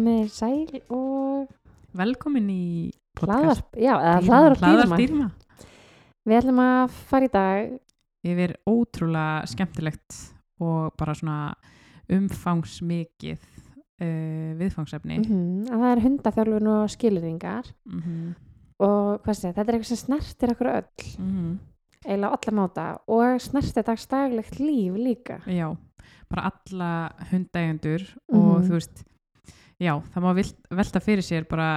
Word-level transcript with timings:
Komið 0.00 0.20
þið 0.24 0.28
sæl 0.32 0.78
og 0.96 1.48
Velkomin 2.00 2.46
í 2.48 2.90
hlaðarp, 3.20 3.74
já, 3.76 3.90
eða 3.98 4.12
Dýrma- 4.22 4.30
hlaðarp 4.30 4.60
dýrma. 4.62 4.84
Hlaðardýrma. 4.96 5.26
Við 6.30 6.36
ætlum 6.38 6.60
að 6.64 6.94
fara 7.10 7.26
í 7.26 7.30
dag, 7.34 7.74
Yfir 8.24 8.52
ótrúlega 8.68 9.46
skemmtilegt 9.48 10.16
og 10.60 10.94
bara 11.00 11.14
svona 11.16 11.36
umfangsmikið 12.12 13.40
uh, 14.00 14.56
viðfangsefni. 14.60 15.18
mm 15.20 15.68
að 15.68 15.84
það 15.84 15.90
er 15.92 16.02
hundaþjálfun 16.06 16.70
og 16.72 16.88
skilurðingar 16.96 17.70
Mm 17.84 18.00
-hmm. 18.00 18.34
og 18.80 19.20
hvað 19.24 19.34
sé, 19.36 19.52
þetta 19.52 19.68
er 19.68 19.74
eitthvað 19.74 19.84
sem 19.92 19.96
snertir 19.96 20.52
okkur 20.54 20.66
öll, 20.66 21.58
eiginlega 22.06 22.32
alla 22.32 22.56
máta 22.62 22.98
og 23.08 23.40
snertir 23.40 23.82
dagstaglegt 23.84 24.58
líf 24.60 24.94
líka. 24.96 25.40
Já, 25.46 25.76
bara 26.30 26.50
alla 26.52 27.10
hundægendur 27.30 28.00
og 28.32 28.60
Mhm. 28.60 28.64
þú 28.68 28.70
veist, 28.72 29.04
já, 29.80 29.94
það 30.12 30.26
má 30.26 30.30
velta 30.80 31.00
fyrir 31.00 31.26
sér 31.26 31.48
bara 31.50 31.70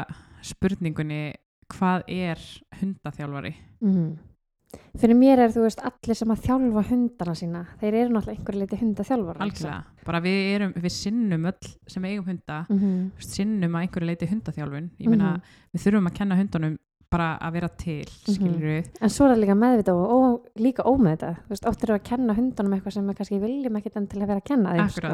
spurningunni 0.43 1.23
hvað 1.73 2.03
er 2.11 2.43
hundaþjálfari? 2.81 3.55
Mm 3.81 4.13
Fyrir 4.97 5.17
mér 5.17 5.41
er, 5.43 5.51
þú 5.53 5.63
veist, 5.67 5.81
allir 5.85 6.17
sem 6.17 6.31
að 6.33 6.45
þjálfa 6.47 6.83
hundana 6.87 7.33
sína, 7.37 7.59
þeir 7.81 7.97
eru 7.99 8.13
náttúrulega 8.13 8.39
einhverju 8.39 8.61
leiti 8.61 8.79
hundaþjálfar. 8.79 9.39
Algjörlega, 9.45 10.05
bara 10.07 10.21
við 10.23 10.39
erum, 10.55 10.73
við 10.81 10.93
sinnum 10.95 11.45
öll 11.49 11.69
sem 11.93 12.07
eigum 12.09 12.25
hunda, 12.25 12.57
Mm 12.69 12.79
-hmm. 12.79 13.11
sinnum 13.19 13.75
að 13.75 13.81
einhverju 13.83 14.07
leiti 14.07 14.29
hundaþjálfun. 14.31 14.89
Ég 14.99 15.09
meina, 15.09 15.41
við 15.73 15.83
þurfum 15.85 16.07
að 16.09 16.13
kenna 16.13 16.35
hundunum 16.35 16.77
bara 17.11 17.37
að 17.39 17.53
vera 17.53 17.67
til, 17.69 18.05
Mhm. 18.05 18.33
skilur 18.33 18.67
við. 18.73 18.89
En 19.01 19.09
svo 19.09 19.25
er 19.25 19.35
það 19.35 19.41
líka 19.43 19.55
meðvitað 19.55 19.95
og, 19.95 20.09
og 20.11 20.47
líka 20.57 20.83
ómeðvitað. 20.83 21.35
Þú 21.45 21.49
veist, 21.49 21.83
eru 21.83 21.93
að 21.93 22.03
kenna 22.03 22.33
hundunum 22.33 22.73
eitthvað 22.73 22.93
sem 22.93 23.07
við 23.07 23.15
kannski 23.17 23.39
viljum 23.41 23.77
ekkit 23.77 23.95
enn 23.97 24.07
til 24.07 24.21
að 24.21 24.27
vera 24.27 24.39
að 24.39 24.43
kenna 24.43 24.73
þeim. 24.73 24.89
sko. 24.89 25.07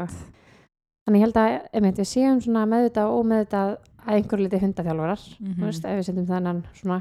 Þannig 1.10 1.24
ég 1.24 1.26
held 1.26 1.38
að 1.42 1.54
einmitt, 1.74 1.98
við 1.98 2.06
séum 2.06 2.40
svona 2.46 2.64
meðvitað 2.70 3.08
og 3.10 3.24
ómeðvitað 3.24 3.70
að 4.06 4.10
einhverju 4.20 4.44
liti 4.46 4.58
hundaþjálfarar, 4.62 5.22
Mhm. 5.40 5.54
þú 5.58 5.66
veist, 5.66 5.86
ef 5.90 5.96
við 5.98 6.06
setjum 6.06 6.28
þennan 6.30 6.60
svona, 6.78 6.98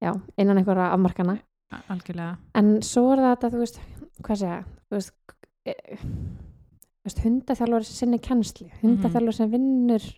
já, 0.00 0.12
innan 0.38 0.58
einhverja 0.60 0.92
afmarkana. 0.94 1.34
Algjörlega. 1.90 2.36
En 2.54 2.80
svo 2.82 3.12
er 3.12 3.18
þetta, 3.18 3.50
þú 3.50 3.58
veist, 3.58 3.80
hvað 4.22 4.36
segja, 4.38 4.64
þú 4.86 4.94
veist, 4.94 5.12
e, 5.66 5.74
veist 7.04 7.18
hundaþjálfari 7.24 7.84
sem 7.84 7.96
sinni 8.06 8.18
kennsli, 8.20 8.70
Mhm. 8.70 8.80
hundaþjálfari 9.02 9.34
sem 9.34 9.50
vinnur, 9.50 10.14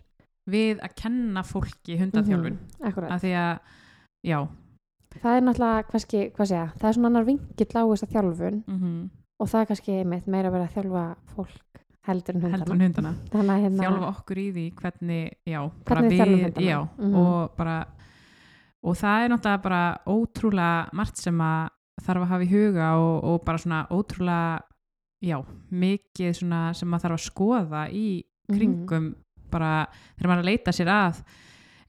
Við 0.49 0.79
að 0.79 0.95
kenna 0.95 1.41
fólki 1.43 1.97
hundaþjálfun. 1.99 2.57
Mhm, 2.57 2.87
akkurat. 2.87 3.11
Af 3.11 3.21
því 3.21 3.33
að, 3.33 3.59
já, 4.25 4.47
Það 5.09 5.37
er 5.37 5.41
náttúrulega, 5.41 5.83
kannski, 5.89 6.31
hvað 6.31 6.47
segja, 6.47 6.73
það 6.77 6.89
er 6.89 6.93
svona 6.93 7.05
annar 7.07 7.25
vingill 7.25 7.73
á 7.73 7.83
þessa 7.89 8.07
þjálfun 8.13 8.63
mm 8.67 9.09
og 9.41 9.47
það 9.47 9.61
er 9.61 9.65
kannski 9.65 10.03
einmitt 10.03 10.27
meira 10.27 10.49
að 10.49 10.51
vera 10.51 10.67
að 10.67 10.73
þjálfa 10.75 11.15
fólk 11.35 11.81
heldur 12.09 12.35
en 12.35 12.41
hundana. 12.41 12.57
heldur 12.57 12.75
en 12.75 12.81
hundana. 12.81 13.13
Að 13.31 13.63
hérna, 13.63 13.83
Þjálfa 13.83 14.09
okkur 14.13 14.37
í 14.41 14.47
því 14.55 14.65
hvernig, 14.81 15.31
já, 15.47 15.59
Hvernig 15.85 16.11
við 16.11 16.19
þjálfum 16.19 16.43
hundana. 16.43 16.67
já, 16.69 16.79
Mhm. 16.99 17.15
og 17.15 17.55
bara, 17.57 17.77
og 18.83 18.95
það 18.95 19.25
er 19.25 19.29
náttúrulega 19.33 19.61
bara 19.63 19.97
ótrúlega 20.07 20.93
margt 20.93 21.17
sem 21.17 21.37
að 21.37 21.69
þarf 22.01 22.21
að 22.23 22.27
hafa 22.31 22.43
í 22.45 22.49
huga 22.53 22.89
og, 22.97 23.23
og 23.23 23.45
bara 23.45 23.57
svona 23.57 23.87
ótrúlega, 23.89 24.61
já, 25.21 25.43
mikið 25.71 26.35
svona 26.39 26.73
sem 26.75 26.89
að 26.91 27.01
þarf 27.03 27.17
að 27.17 27.27
skoða 27.29 27.81
í 27.91 28.23
Mhm. 28.49 28.55
kringum 28.57 29.15
bara 29.51 29.87
þegar 30.17 30.29
maður 30.29 30.39
er 30.39 30.43
að 30.43 30.49
leita 30.51 30.71
sér 30.71 30.87
að 30.87 31.23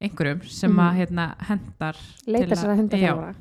einhverjum 0.00 0.42
sem 0.48 0.72
að 0.72 0.92
Mhm. 0.92 0.96
hérna 0.98 1.34
hendar 1.46 1.96
leita 2.26 2.54
sér 2.56 2.68
að 2.70 2.76
já, 2.76 2.80
hundaþjálfara. 2.80 3.34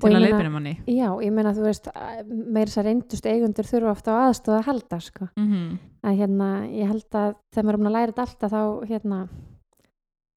Til 0.00 0.10
að 0.10 0.16
meina- 0.16 0.24
leiðbyrja 0.26 0.52
manni 0.56 0.72
Já, 0.86 1.08
ég 1.26 1.32
meina 1.36 1.52
þú 1.54 1.62
veist, 1.68 1.86
meira 2.28 2.66
þess 2.70 2.80
að 2.82 2.88
reyndust 2.90 3.26
eigundur 3.30 3.68
þurfa 3.70 3.90
ofta 3.94 4.10
á 4.16 4.18
aðstóða 4.30 4.58
að 4.62 4.66
halda, 4.70 5.00
sko. 5.00 5.28
mm 5.36 5.78
Að 6.02 6.16
hérna, 6.16 6.46
ég 6.72 6.88
held 6.88 7.10
að 7.12 7.34
þegar 7.52 7.64
maður 7.66 7.74
er 7.74 7.80
búin 7.80 7.90
að 7.90 7.96
læra 7.98 8.12
þetta 8.12 8.24
alltaf 8.24 8.50
þá, 8.50 8.62
hérna, 8.88 9.18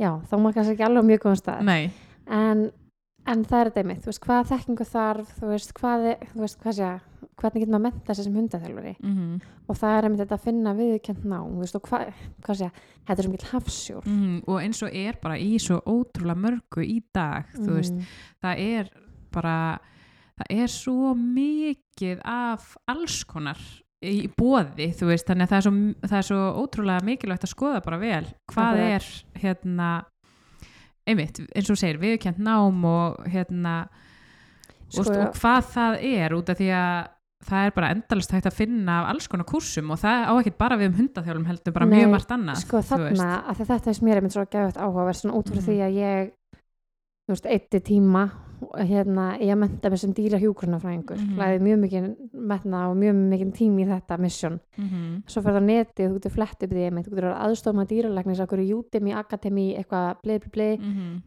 já, 0.02 0.10
þá 0.28 0.34
maður 0.40 0.56
kannski 0.58 0.74
ekki 0.76 0.86
alveg 0.90 1.06
mjög 1.08 1.22
góðan 1.24 1.40
stað. 1.40 1.70
En, 2.28 2.64
en 3.32 3.44
það 3.48 3.60
er 3.62 3.70
þetta 3.72 3.82
einmitt, 3.84 4.02
þú 4.04 4.12
veist, 4.12 4.22
hvað 4.28 4.50
þekkingu 4.52 4.88
þarf, 4.90 5.34
þú 5.40 5.52
veist, 5.54 5.74
hvað, 5.80 6.08
þú 6.34 6.42
veist, 6.44 6.58
hvað 6.64 6.76
sé, 6.80 6.90
hvernig 7.40 7.64
getur 7.64 7.74
maður 7.74 7.80
að 7.80 7.86
menta 7.88 8.16
sig 8.18 8.26
sem 8.28 8.36
hundaþjálfari? 8.40 8.96
mm 9.04 9.42
Og 9.72 9.78
það 9.80 9.94
er 9.98 10.04
einmitt 10.10 10.32
að 10.36 10.42
finna 10.44 10.74
viðkjönd 10.76 11.24
ná, 11.32 11.38
veist, 11.62 11.76
og 11.80 11.86
hvað, 11.88 12.10
hvað 12.44 12.58
sé, 12.60 12.68
þetta 13.08 13.16
er 13.22 13.24
sem 13.24 13.34
ekki 13.38 13.52
hafsjór. 13.54 14.04
-hmm. 14.04 14.42
og 14.48 14.58
eins 14.62 14.84
og 14.84 14.90
er 14.94 15.16
bara 15.24 15.38
í 15.40 15.56
svo 15.58 15.80
ótrúlega 15.88 16.36
mörgu 16.36 16.84
í 16.84 17.02
dag 17.16 17.46
þú 17.56 17.72
veist, 17.80 17.94
Mm. 17.94 18.04
það 18.44 18.60
er 18.60 18.90
bara 19.34 19.56
það 20.40 20.54
er 20.64 20.72
svo 20.74 21.14
mikið 21.20 22.22
af 22.26 22.76
alls 22.90 23.20
konar 23.30 23.60
í 24.04 24.28
bóði, 24.36 24.90
þú 24.98 25.08
veist, 25.14 25.28
þannig 25.30 25.46
að 25.48 25.52
það 25.54 25.60
er 25.60 25.66
svo, 25.68 25.76
það 26.10 26.18
er 26.20 26.26
svo 26.28 26.40
ótrúlega 26.64 27.06
mikilvægt 27.08 27.46
að 27.48 27.54
skoða 27.54 27.84
bara 27.86 28.00
vel 28.02 28.26
hvað 28.52 28.80
Akkurat. 28.80 28.96
er 28.98 29.44
hérna 29.44 29.92
einmitt, 31.08 31.40
eins 31.56 31.70
og 31.72 31.80
segir, 31.80 32.00
viðkjönd 32.02 32.40
nám 32.44 32.84
og 32.88 33.22
hérna 33.32 33.76
Sko, 34.94 35.08
og, 35.10 35.16
og 35.18 35.38
hvað 35.40 35.70
það 35.74 35.96
er 36.06 36.36
út 36.38 36.50
af 36.54 36.60
því 36.60 36.68
að 36.78 36.98
það 37.44 37.66
er 37.68 37.72
bara 37.76 37.88
endalist 37.96 38.32
hægt 38.36 38.46
að 38.48 38.56
finna 38.60 38.98
af 39.02 39.08
alls 39.14 39.26
konar 39.32 39.48
kursum 39.50 39.90
og 39.92 39.98
það 40.00 40.28
á 40.30 40.34
ekki 40.38 40.54
bara 40.60 40.78
við 40.80 40.92
um 40.92 41.00
hundaþjálfum 41.02 41.48
heldur 41.50 41.74
bara 41.76 41.88
Nei, 41.90 41.96
mjög 41.98 42.12
margt 42.14 42.32
annað 42.36 42.60
sko 42.62 42.82
þarna, 42.88 43.32
að 43.52 43.64
þetta 43.64 43.90
er 43.92 44.00
mér 44.08 44.20
einmitt 44.22 44.36
svo 44.36 44.46
gefið 44.54 44.78
áhugaverð 44.80 45.20
svona 45.20 45.40
út 45.40 45.50
frá 45.52 45.58
Mhm. 45.60 45.66
því 45.66 45.76
að 45.88 45.98
ég 45.98 46.32
þú 47.24 47.34
veist, 47.34 47.50
eitti 47.56 47.82
tíma 47.90 48.24
hérna, 48.78 49.26
ég 49.42 49.58
menta 49.58 49.90
mig 49.90 50.00
sem 50.00 50.14
dýra 50.14 50.40
hjúgrunafræðingur 50.42 51.18
mm. 51.18 51.36
-hmm. 51.38 51.62
mjög 51.66 51.80
mikið 51.84 52.08
metna 52.34 52.90
og 52.90 52.98
mjög 52.98 53.16
mikið 53.16 53.52
tími 53.58 53.84
í 53.86 53.90
þetta 53.90 54.18
mission 54.20 54.60
Mhm. 54.78 55.24
svo 55.28 55.42
fyrir 55.42 55.58
það 55.60 55.70
netið, 55.70 56.10
þú 56.10 56.14
getur 56.14 56.32
flett 56.32 56.64
upp 56.64 56.72
því 56.72 56.90
þú 57.04 57.10
getur 57.10 57.34
aðstofna 57.34 57.86
dýralæknis 57.86 58.40
okkur 58.40 58.60
í 58.60 58.74
Udemy, 58.74 59.12
Akademi, 59.14 59.78
eitthvað 59.78 60.16
bleið, 60.24 60.40
bleið, 60.40 60.52
bleið, 60.52 60.80
Mhm. 60.80 61.22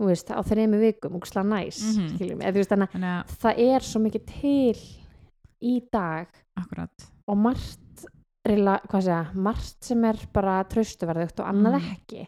þú 0.00 0.06
veist, 0.06 0.30
á 0.30 0.40
þrejum 0.42 0.80
vikum 0.80 1.14
og 1.14 1.22
slá 1.26 1.42
næs, 1.42 1.78
Mhm. 1.96 2.08
skiljum 2.16 2.40
þú 2.40 2.52
veist, 2.52 2.70
þannig 2.70 2.90
að 2.92 3.26
það 3.26 3.58
er 3.58 3.80
svo 3.80 4.00
mikið 4.00 4.24
til 4.26 4.76
í 5.62 5.82
dag 5.92 6.26
akkurat 6.58 7.10
og 7.28 7.36
margt 7.36 8.06
reyla, 8.46 8.80
segja, 9.02 9.34
margt 9.34 9.84
sem 9.84 10.04
er 10.04 10.16
bara 10.32 10.64
traustuverðugt 10.64 11.40
og 11.40 11.46
annað 11.46 11.80
Mhm. 11.80 11.96
ekki 11.96 12.26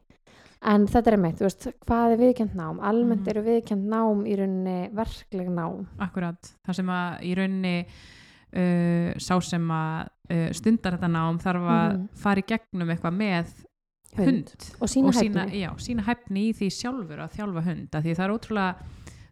en 0.62 0.86
þetta 0.90 1.12
er 1.12 1.18
þú 1.38 1.44
veist, 1.46 1.66
hvað 1.86 2.12
er 2.12 2.18
viðkjönd 2.22 2.54
nám 2.58 2.80
almennt 2.80 3.22
Mhm. 3.26 3.28
eru 3.28 3.42
viðkjönd 3.46 3.84
nám 3.88 4.24
í 4.26 4.36
rauninni 4.36 4.90
verkleg 4.92 5.48
nám 5.48 5.86
akkurat, 5.98 6.54
það 6.66 6.74
sem 6.74 6.86
að 6.86 7.20
í 7.22 7.34
rauninni 7.38 7.86
uh, 8.56 9.12
sá 9.18 9.38
sem 9.42 9.68
að 9.70 10.08
uh, 10.30 10.52
stundar 10.52 10.96
þetta 10.98 11.10
nám 11.10 11.38
þarf 11.38 11.62
að 11.68 11.92
Mhm. 11.98 12.08
fara 12.14 12.40
í 12.40 12.46
gegnum 12.46 12.88
eitthvað 12.90 13.16
með 13.16 13.46
hund, 14.16 14.26
hund, 14.26 14.70
og 14.80 14.88
sína 14.88 15.08
og 15.08 15.14
hæfni 15.14 15.28
sína, 15.28 15.44
já, 15.52 15.70
sína 15.78 16.02
hæfni 16.02 16.48
í 16.48 16.54
því 16.56 16.70
sjálfur 16.72 17.18
að 17.20 17.34
þjálfa 17.36 17.62
hund, 17.64 17.88
af 17.94 18.02
því 18.04 18.14
það 18.16 18.24
er 18.24 18.34
ótrúlega 18.38 18.74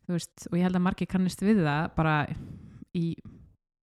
veist, 0.09 0.47
og 0.53 0.59
ég 0.59 0.63
held 0.63 0.77
að 0.77 0.83
margir 0.87 1.07
kannist 1.09 1.41
við 1.43 1.65
það 1.65 1.95
bara 1.97 2.27
í 2.95 3.17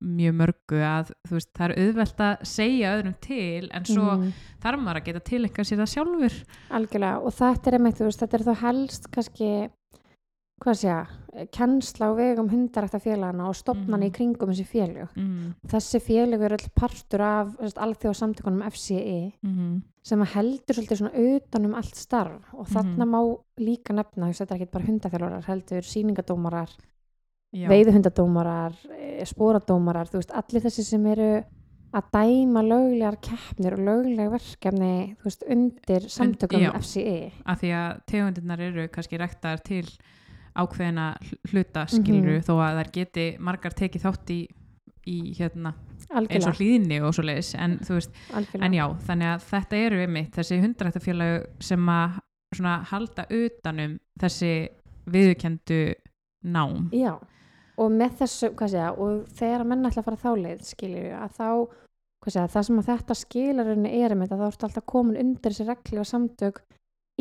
mjög 0.04 0.34
mörgu 0.36 0.80
að 0.84 1.12
þú 1.28 1.38
veist, 1.38 1.50
það 1.56 1.70
er 1.70 1.76
auðvelt 1.84 2.24
að 2.28 2.44
segja 2.54 2.94
öðrum 2.98 3.16
til 3.24 3.70
en 3.72 3.86
svo 3.86 4.10
Mhm, 4.18 4.34
þarf 4.64 4.80
maður 4.84 5.00
að 5.02 5.06
geta 5.06 5.20
tilenga 5.30 5.64
sér 5.64 5.80
það 5.84 5.94
sjálfur 5.96 6.36
algjörlega 6.70 7.22
og 7.24 7.34
þetta 7.34 7.68
er 7.72 7.78
einmitt, 7.80 7.96
þú 7.98 8.10
veist, 8.10 8.20
þetta 8.20 8.40
er 8.40 8.46
þá 8.50 8.56
helst 8.66 9.10
kannski 9.12 9.70
hvað 10.64 10.78
segja, 10.80 11.00
kennsla 11.52 12.08
á 12.08 12.12
vegum 12.16 12.48
hundarækta 12.48 13.00
félagana 13.04 13.50
og 13.50 13.56
stopnana 13.58 13.98
Mhm. 13.98 14.08
í 14.08 14.12
kringum 14.16 14.50
þessi 14.54 14.66
félög 14.70 15.10
mm. 15.18 15.56
þessi 15.68 16.00
félög 16.00 16.42
eru 16.46 16.56
öll 16.56 16.70
partur 16.76 17.22
af 17.22 17.48
alþjóða 17.60 18.16
samtökunum 18.22 18.64
FCE 18.72 19.34
Mm 19.44 19.82
sem 20.04 20.20
að 20.20 20.34
heldur 20.36 20.76
svolítið 20.76 20.98
svona 21.00 21.16
utan 21.16 21.66
um 21.66 21.76
allt 21.76 21.96
starf 21.96 22.54
og 22.54 22.68
þarna 22.68 23.06
Mhm. 23.06 23.10
má 23.10 23.40
líka 23.58 23.94
nefna, 23.96 24.28
þetta 24.36 24.52
er 24.52 24.60
ekki 24.60 24.72
bara 24.72 24.84
hundaþjálfarar 24.86 25.46
heldur 25.46 25.82
síningadómarar, 25.82 26.70
já, 27.54 27.68
veiðuhundadómarar 27.72 28.78
eh, 28.98 29.22
sporadómarar, 29.30 30.10
þú 30.12 30.22
veist, 30.22 30.34
allir 30.34 30.66
þessi 30.66 30.86
sem 30.88 31.06
eru 31.14 31.30
að 31.94 32.10
dæma 32.16 32.64
löglegar 32.66 33.20
keppnir 33.22 33.76
og 33.78 33.84
lögleg 33.86 34.32
verkefni 34.34 34.94
þú 35.22 35.30
veist, 35.30 35.46
undir 35.56 36.10
samtökum 36.10 36.64
já. 36.66 36.72
FCE 36.80 37.32
af 37.46 37.62
því 37.62 37.72
að 37.78 38.02
tegundirnar 38.10 38.66
eru 38.66 38.88
kannski 38.94 39.20
rektar 39.22 39.62
til 39.66 39.86
ákveðina 40.58 41.14
hl- 41.22 41.40
hluta 41.52 41.86
skiluru 41.90 42.40
þó 42.46 42.54
að 42.62 42.80
þær 42.82 42.92
geti 42.98 43.26
margar 43.42 43.74
tekið 43.78 44.06
þátt 44.06 44.34
í, 44.34 44.42
í 45.10 45.18
hérna, 45.38 45.74
eins 45.74 46.10
og 46.10 46.18
algjörlega, 46.20 46.54
hlýðinni 46.60 47.00
og 47.06 47.16
svo 47.18 47.26
leiðis 47.26 47.54
en 47.58 47.78
þú 47.82 47.98
veist, 47.98 48.20
algjörlega. 48.34 48.66
en 48.68 48.78
já, 48.78 48.86
þannig 49.08 49.32
að 49.32 49.48
þetta 49.50 49.82
eru 49.88 50.02
einmitt 50.04 50.38
þessi 50.38 50.60
hundarættafélag 50.62 51.48
sem 51.70 51.90
að 51.90 52.20
svona 52.54 52.76
halda 52.92 53.26
utanum 53.34 53.96
þessi 54.22 54.54
viðurkendu 55.10 55.82
nám. 56.54 56.90
Já, 56.94 57.16
og 57.78 57.94
með 57.94 58.20
þessu, 58.22 58.52
hvað 58.58 58.76
segja, 58.76 58.92
og 58.94 59.24
þegar 59.40 59.64
að 59.64 59.72
menn 59.72 59.90
ætla 59.90 60.04
að 60.04 60.10
fara 60.10 60.22
þá 60.24 60.44
leið, 60.44 60.62
skiljum 60.68 61.08
við, 61.08 61.16
að 61.18 61.40
þá, 61.40 61.50
hvað 62.24 62.36
segja, 62.36 62.52
það 62.54 62.68
sem 62.68 62.82
að 62.82 62.90
þetta 62.92 63.20
skilarunni 63.22 63.96
er 64.00 64.16
með 64.16 64.30
þetta, 64.30 64.40
þá 64.42 64.54
ertu 64.54 64.70
alltaf 64.70 64.88
komin 64.94 65.20
undir 65.24 65.56
þessi 65.56 65.70
regli 65.70 66.02
og 66.04 66.10
samtök 66.10 66.64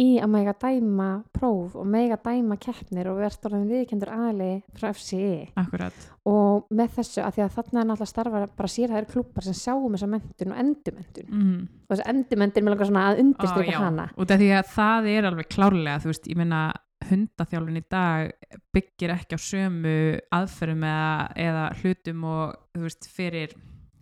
í 0.00 0.06
að 0.22 0.30
mega 0.32 0.54
dæma 0.56 1.08
próf 1.36 1.74
og 1.76 1.88
mega 1.92 2.16
dæma 2.24 2.56
keppnir 2.60 3.10
og 3.10 3.18
verðst 3.20 3.44
orðin 3.44 3.66
viðkendur 3.68 4.12
aðli 4.14 4.52
frá 4.78 4.88
FCI 4.88 5.50
akkurat. 5.60 6.06
Og 6.28 6.70
með 6.72 6.94
þessu 6.96 7.20
að 7.20 7.36
því 7.36 7.44
að 7.44 7.58
þarna 7.58 7.82
er 7.82 7.88
náttúrulega 7.90 8.12
starfa 8.12 8.42
bara 8.56 8.72
sérhæðir 8.72 9.08
klúpar 9.10 9.44
sem 9.44 9.58
sjáum 9.58 9.92
þessa 9.92 10.08
mentun 10.14 10.54
og 10.54 10.62
endumendun 10.64 11.28
mm. 11.28 11.60
og 11.84 11.92
þessi 11.92 12.08
endumendun 12.14 12.64
með 12.64 12.74
langar 12.74 12.90
svona 12.92 13.04
að 13.10 13.22
undirstryka 13.26 13.82
hana. 13.84 14.08
Að 14.16 14.72
það 14.72 15.10
er 15.12 15.28
alveg 15.28 15.52
klárlega 15.52 16.00
þú 16.00 16.12
veist, 16.14 16.32
ég 16.32 16.40
meina 16.40 16.62
hundaþjálfun 17.10 17.80
í 17.80 17.84
dag 17.90 18.30
byggir 18.74 19.10
ekki 19.16 19.36
á 19.36 19.40
sömu 19.42 19.96
aðferðum 20.32 20.84
eða, 20.88 21.32
eða 21.36 21.64
hlutum 21.80 22.24
og 22.24 22.56
þú 22.74 22.82
veist, 22.86 23.08
fyrir 23.12 23.54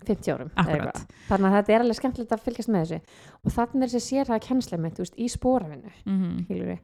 50 0.06 0.32
árum 0.32 0.50
þannig 0.56 1.46
að 1.50 1.56
þetta 1.58 1.74
er 1.74 1.82
alveg 1.84 1.98
skemmtilegt 1.98 2.32
að 2.32 2.44
fylgjast 2.46 2.70
með 2.72 2.86
þessu. 2.86 3.00
Og 3.44 3.52
þannig 3.56 3.82
er 3.84 3.92
þessi 3.94 4.14
sérhæða 4.14 4.44
kennslemynd 4.46 4.96
veist, 5.02 5.18
í 5.20 5.26
spóravinnu 5.28 5.92
mm 6.06 6.38
skilurðu, 6.46 6.78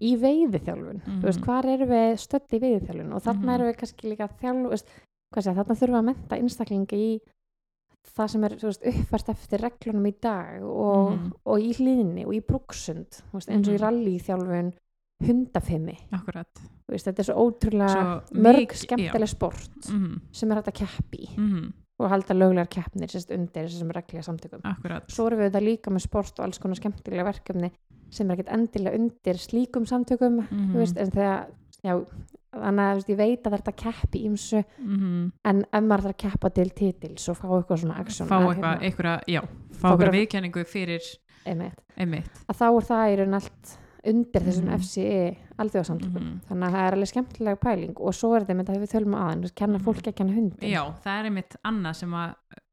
í 0.00 0.10
veiðiþjálfun. 0.22 1.00
Þú 1.06 1.24
veist, 1.24 1.40
hvar 1.46 1.66
erum 1.66 1.88
við 1.88 2.12
stödd 2.22 2.52
í 2.52 2.60
veiðiþjálfun? 2.62 3.12
Og 3.16 3.22
þannig 3.24 3.44
Mhm. 3.48 3.54
erum 3.54 3.68
við 3.72 3.78
kannski 3.80 4.10
líka 4.12 4.28
þjálf 4.40 4.84
hvað 5.34 5.44
þannig 5.58 5.78
þurfum 5.80 5.96
við 5.96 5.98
að 5.98 6.08
menta 6.10 6.36
einstaklinga 6.36 6.96
í 6.96 7.20
það 8.18 8.30
sem 8.30 8.44
er 8.44 8.54
veist, 8.60 8.84
uppfært 8.84 9.28
eftir 9.28 9.60
reglunum 9.60 10.06
í 10.06 10.14
dag 10.20 10.62
og, 10.62 11.10
Mhm. 11.12 11.32
og 11.44 11.58
í 11.60 11.72
hlýðinni 11.74 12.26
og 12.26 12.32
í 12.34 12.40
brúksund 12.44 13.22
eins 13.32 13.68
og 13.68 13.74
í 13.74 13.78
Mhm. 13.78 13.82
rallyþjálfun 13.84 14.72
þú 16.86 16.94
veist, 16.94 17.08
þetta 17.08 17.22
er 17.22 17.26
svo 17.28 17.36
ótrúlega 17.42 17.90
Svo 18.28 18.38
mörg 18.46 18.62
mikið- 18.62 18.82
skemmtileg 18.84 19.28
sport 19.28 19.90
mm 19.90 20.20
sem 20.32 20.50
er 20.52 20.60
hægt 20.60 20.68
að 20.72 20.78
keppi 20.86 21.18
í 21.24 21.28
-hmm. 21.36 21.72
og 21.98 22.10
halda 22.10 22.34
löglegar 22.34 22.68
keppnir 22.70 23.08
sérst 23.08 23.30
undir 23.34 23.66
þessum 23.66 23.90
reglega 23.90 24.22
samtökum. 24.22 24.60
Akkurat. 24.64 25.10
Svo 25.10 25.26
erum 25.26 25.40
við 25.40 25.50
þetta 25.50 25.64
líka 25.64 25.90
með 25.90 26.02
sport 26.06 26.38
og 26.38 26.44
alls 26.44 26.58
konar 26.58 26.76
skemmtilega 26.76 27.24
verkefni 27.24 27.70
sem 28.10 28.30
er 28.30 28.36
ekkert 28.36 28.52
endilega 28.54 28.94
undir 28.96 29.36
slíkum 29.36 29.86
samtökum 29.86 30.46
mm 30.50 30.72
þú 30.72 30.78
veist, 30.78 30.96
en 30.96 31.10
þegar 31.10 31.46
já, 31.84 32.04
þannig 32.52 32.84
að 32.84 32.94
veist, 32.94 33.08
ég 33.08 33.16
veit 33.16 33.42
að 33.46 33.52
þetta 33.58 33.72
keppi 33.76 34.24
ímsu 34.24 34.62
-hmm. 34.80 35.32
en 35.44 35.64
ef 35.72 35.82
maður 35.82 36.02
þarf 36.02 36.14
að 36.14 36.30
keppa 36.30 36.50
til 36.50 36.70
titils 36.70 37.28
og 37.28 37.36
fá 37.36 37.48
eitthvað 37.48 37.80
svona 37.80 37.98
action 37.98 38.28
fá 38.28 38.36
að, 38.36 38.48
eitthvað, 38.48 38.78
hérna, 38.78 38.82
eitthvað, 38.82 39.20
já 39.26 39.40
fá 39.72 39.88
eitthvað- 39.90 40.12
viðkenningu 40.12 40.64
fyrir 40.64 41.00
einmitt, 41.46 41.80
einmitt. 41.96 42.30
Að 42.48 42.56
þá 42.56 42.66
er 42.76 42.84
það 42.84 43.12
í 43.12 43.16
raun 43.16 43.34
allt 43.34 43.78
undir 44.06 44.42
þessum 44.42 44.64
Mhm. 44.68 44.78
FCE 44.80 45.36
alþjóðsamtökum 45.58 46.22
Mhm. 46.22 46.40
þannig 46.48 46.68
að 46.68 46.72
það 46.74 46.86
er 46.86 46.92
alveg 46.96 47.08
skemmtilega 47.12 47.60
pæling 47.60 47.96
og 48.00 48.14
svo 48.14 48.34
er 48.36 48.44
þetta 48.44 48.56
með 48.56 48.66
þetta 48.68 48.82
við 48.84 48.92
tölum 48.94 49.16
aðeins, 49.18 49.50
að 49.50 49.54
kenna 49.54 49.78
Mhm. 49.78 49.84
fólki 49.84 50.08
að 50.12 50.14
kenna 50.16 50.32
hundin 50.34 50.70
já, 50.70 50.94
það 51.04 51.18
er 51.20 51.24
einmitt 51.30 51.56
annað 51.64 51.94
sem 51.96 52.14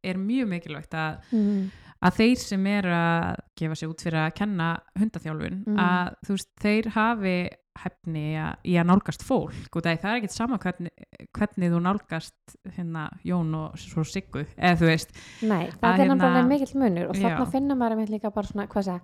er 0.04 0.14
mjög 0.16 0.48
mikilvægt 0.48 0.92
að, 0.94 1.18
mm. 1.32 1.70
að 2.04 2.14
þeir 2.20 2.38
sem 2.38 2.68
er 2.68 2.84
að 2.84 3.36
gefa 3.58 3.76
sig 3.78 3.90
út 3.90 4.02
fyrir 4.02 4.28
að 4.30 4.36
kenna 4.36 4.80
hundaþjálfun 5.00 5.66
Mhm. 5.66 5.78
að 5.78 6.16
þú 6.26 6.30
veist, 6.30 6.50
þeir 6.62 6.86
hafi 6.94 7.50
hefni 7.76 8.40
í 8.64 8.74
að 8.80 8.86
nálgast 8.88 9.22
fólk 9.22 9.76
og 9.76 9.84
það 9.84 10.06
er 10.06 10.22
ekkert 10.22 10.32
sama 10.32 10.58
hvernig, 10.58 10.92
hvernig 11.36 11.72
þú 11.74 11.82
nálgast 11.82 12.56
hérna 12.78 13.10
Jón 13.26 13.54
og 13.54 13.74
svo 13.76 14.02
Siggu 14.06 14.46
eða 14.58 14.78
þú 14.80 14.86
veist, 14.88 15.10
Nei, 15.44 15.68
Að 15.68 15.80
það 15.82 16.00
er 16.00 16.08
hérna- 16.08 16.16
nefnilega 16.16 16.48
mikill 16.48 16.80
munur 16.80 17.10
og 17.10 17.16
þarna 17.16 17.52
finna 17.52 17.76
maður 17.76 17.92
einmitt 17.98 18.10
líka 18.22 18.34
bara 18.34 18.48
svona, 18.48 18.68
hvað 18.68 18.84
segja 18.86 19.02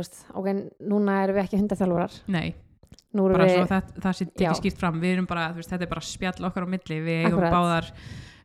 veist, 0.00 0.26
ok, 0.34 0.46
núna 0.88 1.22
erum 1.24 1.36
við 1.36 1.44
ekki 1.44 1.60
hundaþjálfurar 1.62 2.18
nei 2.32 2.54
bara 3.36 3.44
við 3.44 3.56
svo 3.58 3.64
það, 3.68 3.88
það 4.02 4.14
Já. 4.40 4.50
ekki 4.50 4.60
skýrt 4.62 4.78
fram 4.80 5.00
við 5.02 5.12
erum 5.18 5.26
bara, 5.28 5.48
þú 5.52 5.60
veist, 5.60 5.70
þetta 5.74 5.84
er 5.84 5.90
bara 5.92 6.00
spjall 6.08 6.46
okkar 6.48 6.64
á 6.64 6.68
milli 6.72 7.00
við 7.04 7.26
eigum 7.26 7.42
báðar 7.52 7.90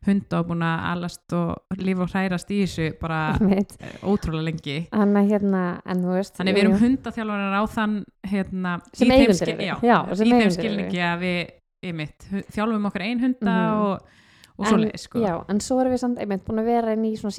hunda 0.08 0.38
og 0.40 0.46
búin 0.48 0.62
að 0.62 0.84
alast 0.92 1.32
og 1.36 1.80
lifa 1.82 2.04
og 2.04 2.12
hrærast 2.12 2.50
í 2.54 2.58
þessu 2.62 2.84
bara 3.00 3.20
eh, 3.48 3.96
ótrúlega 4.06 4.44
lengi 4.46 4.76
Þannig 4.92 5.32
hérna, 5.32 5.62
en 5.84 6.04
þú 6.04 6.12
veist 6.14 6.36
þannig 6.38 6.54
við 6.54 6.62
erum 6.64 6.76
hundaþjálfarar 6.84 7.56
á 7.58 7.62
þann 7.74 7.96
hérna, 8.30 8.76
Sem 8.92 9.08
skil- 9.40 9.56
eru. 9.56 9.66
já, 9.66 9.74
Já, 9.82 9.96
sem 10.20 10.28
í 10.28 10.38
þeim 10.38 10.54
skilningi 10.54 11.02
að 11.08 11.24
við 11.24 11.40
einmitt, 11.88 12.28
hu- 12.30 12.44
þjálfum 12.54 12.86
okkar 12.92 13.02
ein 13.08 13.20
hunda 13.24 13.56
Mhm. 13.58 13.82
og, 13.82 14.00
og 14.58 14.64
En- 14.66 14.70
svo 14.72 14.78
leið 14.84 14.98
sko. 14.98 15.18
Já, 15.22 15.34
en 15.48 15.60
svo 15.60 15.80
erum 15.80 15.92
við 15.92 16.00
samt 16.04 16.18
einmitt 16.18 16.44
búin 16.46 16.60
að 16.62 16.64
vera 16.72 16.92
inn 16.92 17.04
í 17.04 17.12
svona 17.18 17.34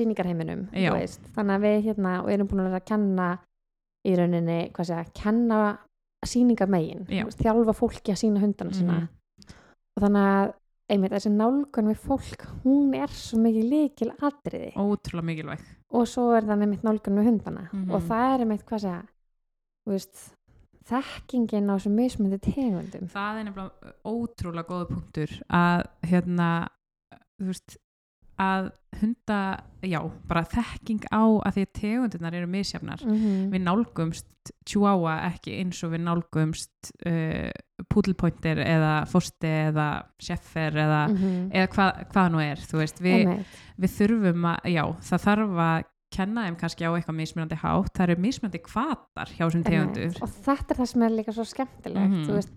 Já. 0.74 0.92
veist. 0.94 1.22
þannig 1.36 1.56
að 1.58 1.66
við 1.68 1.84
hérna 1.90 2.24
og 2.24 2.30
erum 2.32 2.48
búin 2.48 2.62
að 2.62 2.70
vera 2.70 2.80
að 2.80 2.86
kenna 2.92 3.30
í 4.07 4.16
rauninni, 4.16 4.72
hvað 4.74 4.86
segja, 4.86 5.06
kenna 5.13 5.78
sýningarmegin, 6.25 7.06
Já. 7.07 7.24
þú 7.24 7.30
veist, 7.30 7.44
þjálfa 7.44 7.74
fólki 7.80 8.12
að 8.13 8.22
sína 8.24 8.40
hundana 8.44 8.72
sína 8.75 8.96
Mhm. 9.00 9.07
og 9.96 10.04
þannig 10.04 10.25
að 10.30 10.54
einmitt 10.90 11.12
þessi 11.12 11.31
nálgun 11.31 11.88
við 11.92 12.00
fólk 12.01 12.46
hún 12.63 12.96
er 12.96 13.07
svo 13.07 13.38
mikið 13.40 13.69
líkil 13.69 14.12
atriði 14.19 14.74
ótrúlega 14.75 15.25
mikilvæg 15.30 15.60
og 15.92 16.07
svo 16.07 16.36
er 16.36 16.42
það 16.44 16.62
einmitt 16.66 16.84
nálgun 16.84 17.19
við 17.19 17.25
hundana 17.30 17.69
Mhm. 17.74 17.92
og 17.92 18.01
það 18.01 18.34
er 18.36 18.40
einmitt, 18.46 18.66
hvað 18.66 18.80
segja 18.80 19.04
veist, 19.88 20.36
þekkingin 20.90 21.69
á 21.69 21.75
þessum 21.78 21.96
mismöndi 21.96 22.40
tegundum 22.42 23.07
það 23.13 23.40
er 23.40 23.44
nefnilega 23.44 23.94
ótrúlega 24.06 24.68
góða 24.68 24.88
punktur 24.90 25.30
að 25.50 25.86
hérna 26.04 26.50
þú 27.40 27.46
veist 27.51 27.78
að 28.39 28.71
hunda, 29.00 29.39
já, 29.86 30.00
bara 30.27 30.44
þekking 30.50 31.06
á 31.13 31.24
að 31.45 31.53
því 31.56 31.63
að 31.65 31.74
tegundirnar 31.80 32.38
eru 32.39 32.47
misjafnar. 32.50 33.03
Mm 33.06 33.51
við 33.53 33.62
nálgumst 33.65 34.25
chihuahua 34.65 35.13
ekki 35.27 35.59
eins 35.59 35.83
og 35.86 35.91
við 35.94 36.01
nálgumst 36.07 36.91
uh, 37.06 37.51
poodlepointer 37.91 38.62
eða 38.63 38.94
fosti 39.12 39.51
eða 39.69 39.88
sheffer 40.21 40.74
eða, 40.74 41.01
-hmm. 41.12 41.51
eða 41.53 41.68
hvað 41.75 42.01
hva 42.13 42.24
nú 42.33 42.41
er 42.41 42.57
þú 42.57 42.81
veist, 42.81 43.01
við, 43.03 43.30
við 43.77 43.95
þurfum 43.97 44.45
að 44.53 44.69
já, 44.74 44.83
það 45.12 45.25
þarf 45.27 45.62
að 45.68 45.83
kenna 46.09 46.45
þeim 46.47 46.56
kannski 46.57 46.88
á 46.89 46.91
eitthvað 46.95 47.19
mismunandi 47.19 47.56
hátt, 47.62 47.91
það 47.94 48.09
eru 48.09 48.21
mismunandi 48.21 48.62
kvatar 48.65 49.30
hjá 49.36 49.44
þessum 49.45 49.63
tegundur 49.68 50.18
og 50.25 50.30
þetta 50.30 50.74
er 50.74 50.80
það 50.80 50.89
sem 50.89 51.03
er 51.06 51.13
líka 51.19 51.31
svo 51.36 51.45
skemmtilegt 51.45 52.09
Mhm. 52.09 52.24
þú 52.25 52.33
veist, 52.39 52.53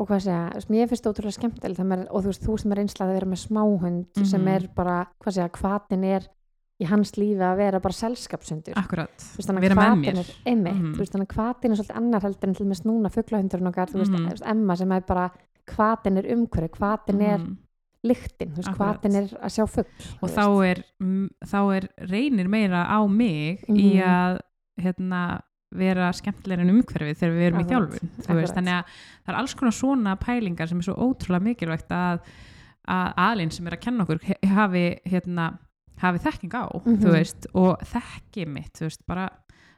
og 0.00 0.08
hvað 0.08 0.22
segja, 0.24 0.42
veist, 0.56 0.70
mér 0.72 0.88
finnst 0.88 1.04
það 1.04 1.12
ótrúlega 1.12 1.36
skemmtilegt 1.36 1.80
er, 1.84 2.04
og 2.10 2.22
þú 2.24 2.30
veist, 2.32 2.44
þú 2.46 2.58
sem 2.62 2.72
er 2.72 2.78
einslað 2.82 3.10
að 3.10 3.16
vera 3.18 3.30
með 3.30 3.40
smáhund 3.44 4.20
sem 4.26 4.40
Mhm. 4.40 4.54
er 4.54 4.68
bara, 4.74 4.98
hvað 5.20 5.34
segja, 5.36 5.48
hvatin 5.60 6.04
er 6.08 6.28
í 6.80 6.86
hans 6.88 7.12
lífi 7.20 7.36
að 7.44 7.56
vera 7.60 7.80
bara 7.80 7.92
selskapsundur 7.92 8.72
akkurat, 8.80 9.12
vera 9.36 9.74
með 9.76 10.00
mér 10.00 10.18
er 10.22 10.30
einmitt, 10.46 10.74
Mhm. 10.80 10.94
þú 10.94 10.98
veist, 10.98 11.12
þannig 11.12 11.28
að 11.28 11.36
hvatin 11.36 11.70
er 11.70 11.76
svolítið 11.76 11.96
annar 12.00 12.20
heldur 12.22 12.48
en 12.48 12.54
til 12.54 12.66
með 12.66 12.80
snúna 12.80 13.10
fuglahundurinn 13.12 13.68
okkar, 13.68 13.88
þú 13.92 13.98
veist, 14.00 14.10
Mhm. 14.12 14.26
þú 14.26 14.30
veist, 14.32 14.46
Emma 14.50 14.74
sem 14.76 14.92
er 14.92 15.00
bara 15.02 15.30
hvatin 15.66 16.16
er 16.18 16.22
umhverju, 16.34 16.70
hvatin 16.70 17.20
er 17.22 17.38
Mhm. 17.38 17.56
lyktin, 18.02 18.52
þú 18.54 18.56
veist, 18.56 18.76
hvatin 18.76 19.14
er 19.14 19.28
að 19.44 19.52
sjá 19.52 19.68
fugl 19.68 19.86
og 20.22 20.30
þá 20.30 20.64
er, 20.70 20.84
mm, 21.02 21.28
þá 21.44 21.76
er 21.76 21.88
reynir 22.08 22.48
meira 22.48 22.86
á 22.88 23.06
mig 23.06 23.62
í 23.68 24.00
Mhm. 24.00 24.02
að 24.02 24.40
hérna, 24.80 25.40
vera 25.70 26.08
skemmtilega 26.12 26.62
en 26.64 26.72
umhverfið 26.74 27.18
þegar 27.20 27.34
við 27.36 27.46
erum 27.48 27.60
í 27.60 27.66
þjálfun 27.70 28.12
þannig 28.56 28.74
að 28.74 28.94
það 29.24 29.32
er 29.34 29.40
alls 29.40 29.54
konar 29.54 29.76
svona 29.76 30.16
pælingar 30.18 30.68
sem 30.68 30.78
er 30.82 30.88
svo 30.88 30.96
ótrúlega 31.08 31.44
mikilvægt 31.46 31.92
að, 31.94 32.24
að 32.90 33.12
aðlinn 33.28 33.52
sem 33.54 33.66
er 33.70 33.76
að 33.76 33.84
kenna 33.84 34.06
okkur 34.06 34.24
hafi, 34.56 34.84
hérna, 35.06 35.50
hafi 36.02 36.18
þekking 36.26 36.56
á 36.58 36.64
Mhm. 36.80 36.98
þú 37.04 37.12
veist, 37.14 37.46
og 37.54 37.78
þekki 37.86 38.46
mitt 38.48 38.80
veist, 38.82 39.06
bara 39.06 39.28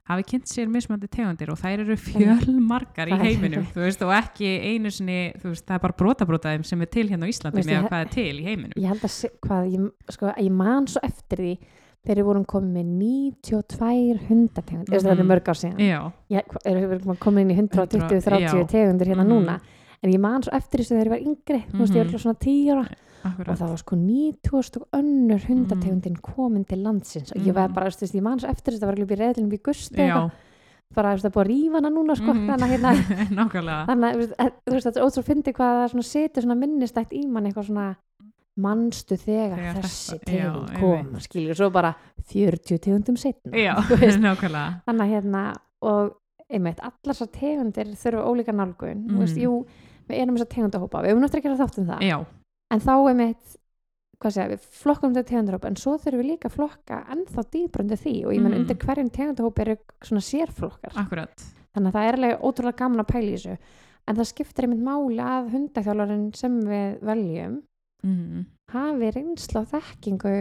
hafi 0.09 0.25
kynnt 0.27 0.49
sér 0.51 0.67
mismandi 0.67 1.07
tegundir 1.13 1.51
og 1.53 1.59
þær 1.61 1.85
eru 1.85 1.95
fjölmargar 1.97 3.09
í 3.13 3.19
heiminum 3.21 3.67
veist, 3.77 4.01
og 4.03 4.11
ekki 4.17 4.49
einu 4.73 4.91
sinni 4.91 5.33
veist, 5.45 5.67
það 5.69 5.77
er 5.77 5.85
bara 5.85 5.97
brotabrotaðum 6.01 6.65
sem 6.67 6.81
er 6.83 6.91
til 6.91 7.07
hérna 7.11 7.29
á 7.29 7.33
Íslandi 7.33 7.63
með 7.69 7.87
hvað 7.89 8.01
er 8.07 8.11
til 8.17 8.33
í 8.41 8.45
heiminum. 8.49 8.75
Ég 8.81 8.89
held 8.91 9.05
að, 9.07 9.17
hvað, 9.47 9.69
ég, 9.77 9.87
sko, 10.17 10.33
ég 10.41 10.51
man 10.59 10.89
svo 10.91 11.01
eftir 11.07 11.39
því 11.45 11.53
þegar 12.07 12.19
við 12.19 12.25
vorum 12.25 12.45
komið 12.45 12.73
með 12.73 12.87
92 12.99 14.19
hundategund, 14.29 14.89
mm 14.89 14.93
Mhm. 14.93 15.03
þetta 15.03 15.21
er 15.21 15.31
mörg 15.31 15.49
ár 15.49 15.59
síðan. 15.61 16.13
Erum 16.65 16.91
við 16.91 17.19
komin 17.19 17.51
inn 17.51 17.57
í 17.57 17.61
120-30 17.61 18.41
já. 18.41 18.67
tegundir 18.69 19.07
hérna 19.07 19.25
Mhm. 19.25 19.31
núna. 19.33 19.61
En 20.03 20.11
ég 20.11 20.19
man 20.19 20.43
svo 20.43 20.51
eftir 20.53 20.81
þessu 20.81 20.97
þegar 20.97 21.07
ég 21.07 21.11
var 21.11 21.19
yngri. 21.19 21.65
Þú 21.71 21.79
veist, 21.79 21.95
ég 21.95 22.03
var 22.03 22.07
Mhm. 22.07 22.19
svona 22.19 22.39
10 22.39 22.69
ára. 22.73 22.87
Og 23.25 23.31
akkurat 23.31 23.59
það 23.59 23.69
var 23.69 23.77
sko 23.79 23.97
9000 23.97 24.77
og 24.81 24.89
önnur 24.93 25.41
hundategundin 25.47 26.17
komin 26.21 26.65
til 26.67 26.79
landsins. 26.83 27.31
Og 27.37 27.41
ég 27.43 27.55
var 27.55 27.69
Mhm. 27.69 27.75
bara, 27.75 27.87
þú 27.87 28.01
veist, 28.03 28.15
ég 28.17 28.23
man 28.23 28.39
svo 28.41 28.49
eftir 28.51 28.73
þessu 28.75 28.81
það 28.81 28.87
var 28.87 28.95
alveg 28.97 29.11
í 29.11 29.21
reðlunum 29.21 29.53
í 29.53 29.63
gusti 29.63 29.95
já, 29.97 30.31
bara, 30.95 31.15
það 31.17 31.25
er 31.25 31.31
búið 31.31 31.45
að 31.45 31.51
rífa 31.51 31.75
hana 31.75 31.91
núna 31.91 32.17
sko, 32.17 32.33
Mhm. 32.35 32.49
þannig 32.49 32.67
að 32.67 32.73
hérna 32.73 32.93
þannig 33.87 34.03
að 34.03 34.15
þú 34.15 34.19
veist, 34.19 34.35
að- 34.39 34.53
þetta 34.67 34.97
er 34.97 35.07
ótrúlega 35.07 35.25
fyndi 35.25 35.53
hvað 35.53 35.89
það 35.89 36.03
setur 36.03 36.43
minnistætt 36.59 37.13
í 37.13 37.29
mann 37.29 37.45
eitthvað 37.47 37.65
svona 37.71 37.97
manstu 38.61 39.17
þegar, 39.17 39.57
Þegar 39.59 39.79
þessi 39.83 40.19
tegund 40.27 40.75
kom? 40.81 41.15
skilur, 41.25 41.55
svo 41.57 41.71
bara 41.73 41.95
40 42.33 42.79
tegundum 42.85 43.17
setna 43.17 43.57
já, 43.57 43.75
þannig 44.87 45.05
að 45.07 45.09
hérna 45.15 45.45
og 45.83 46.13
einmitt, 46.53 46.83
allar 46.85 47.15
þessar 47.17 47.31
tegundir 47.33 47.95
þurfa 47.97 48.27
ólíka 48.29 48.53
nálgun, 48.53 49.07
þú 49.09 49.23
veist, 49.23 49.39
jú 49.41 49.55
við 50.11 50.19
erum 50.21 50.37
þessar 50.37 50.51
tegundahópa, 50.53 51.01
við 51.03 51.15
erum 51.15 51.23
náttúrulega 51.25 51.41
ekki 51.49 51.55
að 51.55 51.63
þátt 51.65 51.79
um 51.81 51.87
það. 51.89 52.05
Já, 52.11 52.17
en 52.77 52.81
þá 52.85 52.93
einmitt 53.09 53.59
segja, 54.23 54.45
við 54.53 54.67
flokkum 54.83 55.15
þetta 55.17 55.29
tegundahópa 55.33 55.67
en 55.73 55.77
svo 55.81 55.97
þurfum 55.99 56.21
við 56.21 56.29
líka 56.29 56.47
að 56.51 56.55
flokka 56.59 56.99
ennþá 57.11 57.43
dýbrundu 57.57 57.97
því. 57.99 58.13
Og 58.27 58.35
ég 58.37 58.43
menn 58.45 58.53
Mhm. 58.53 58.61
undir 58.61 58.77
hverjum 58.85 59.11
tegundahópa 59.11 59.63
eru 59.65 59.77
svona 60.05 60.23
sérflokkar. 60.23 60.93
Akkurat. 60.95 61.43
Þannig 61.75 61.89
að 61.91 61.97
það 61.97 62.07
er 62.07 62.19
alveg 62.21 62.45
ótrúlega 62.47 62.77
gaman 62.77 63.01
að 63.03 63.09
pæla 63.11 63.33
í 63.33 63.35
þessu. 63.35 63.57
En 64.07 64.17
það 64.17 64.29
skiptir 64.31 64.65
einmitt 64.69 64.85
máli 64.85 65.19
að 65.19 65.51
hundaþjálfarinn 65.57 66.37
sem 66.37 66.61
við 66.61 67.01
veljum 67.03 67.57
mm. 68.03 68.45
hafi 68.73 69.11
reynsla 69.17 69.61
og 69.63 69.69
þekkingu 69.73 70.35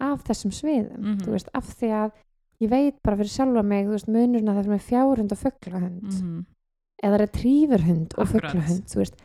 af 0.00 0.24
þessum 0.26 0.52
sviðum 0.54 1.00
Mhm. 1.00 1.20
þú 1.24 1.34
veist, 1.34 1.48
af 1.54 1.68
því 1.78 1.90
að 2.00 2.10
ég 2.62 2.70
veit 2.70 3.02
bara 3.02 3.16
fyrir 3.16 3.32
sjálfa 3.34 3.64
mig, 3.64 3.86
veist, 3.88 4.08
munurna 4.08 4.54
það 4.54 4.64
er 4.64 4.72
með 4.72 4.88
fjárhund 4.88 5.32
og 5.32 5.38
fuglahund 5.38 6.02
mhm, 6.02 6.44
eða 7.04 7.20
retrieverhund 7.24 8.14
og 8.18 8.28
veist, 8.96 9.16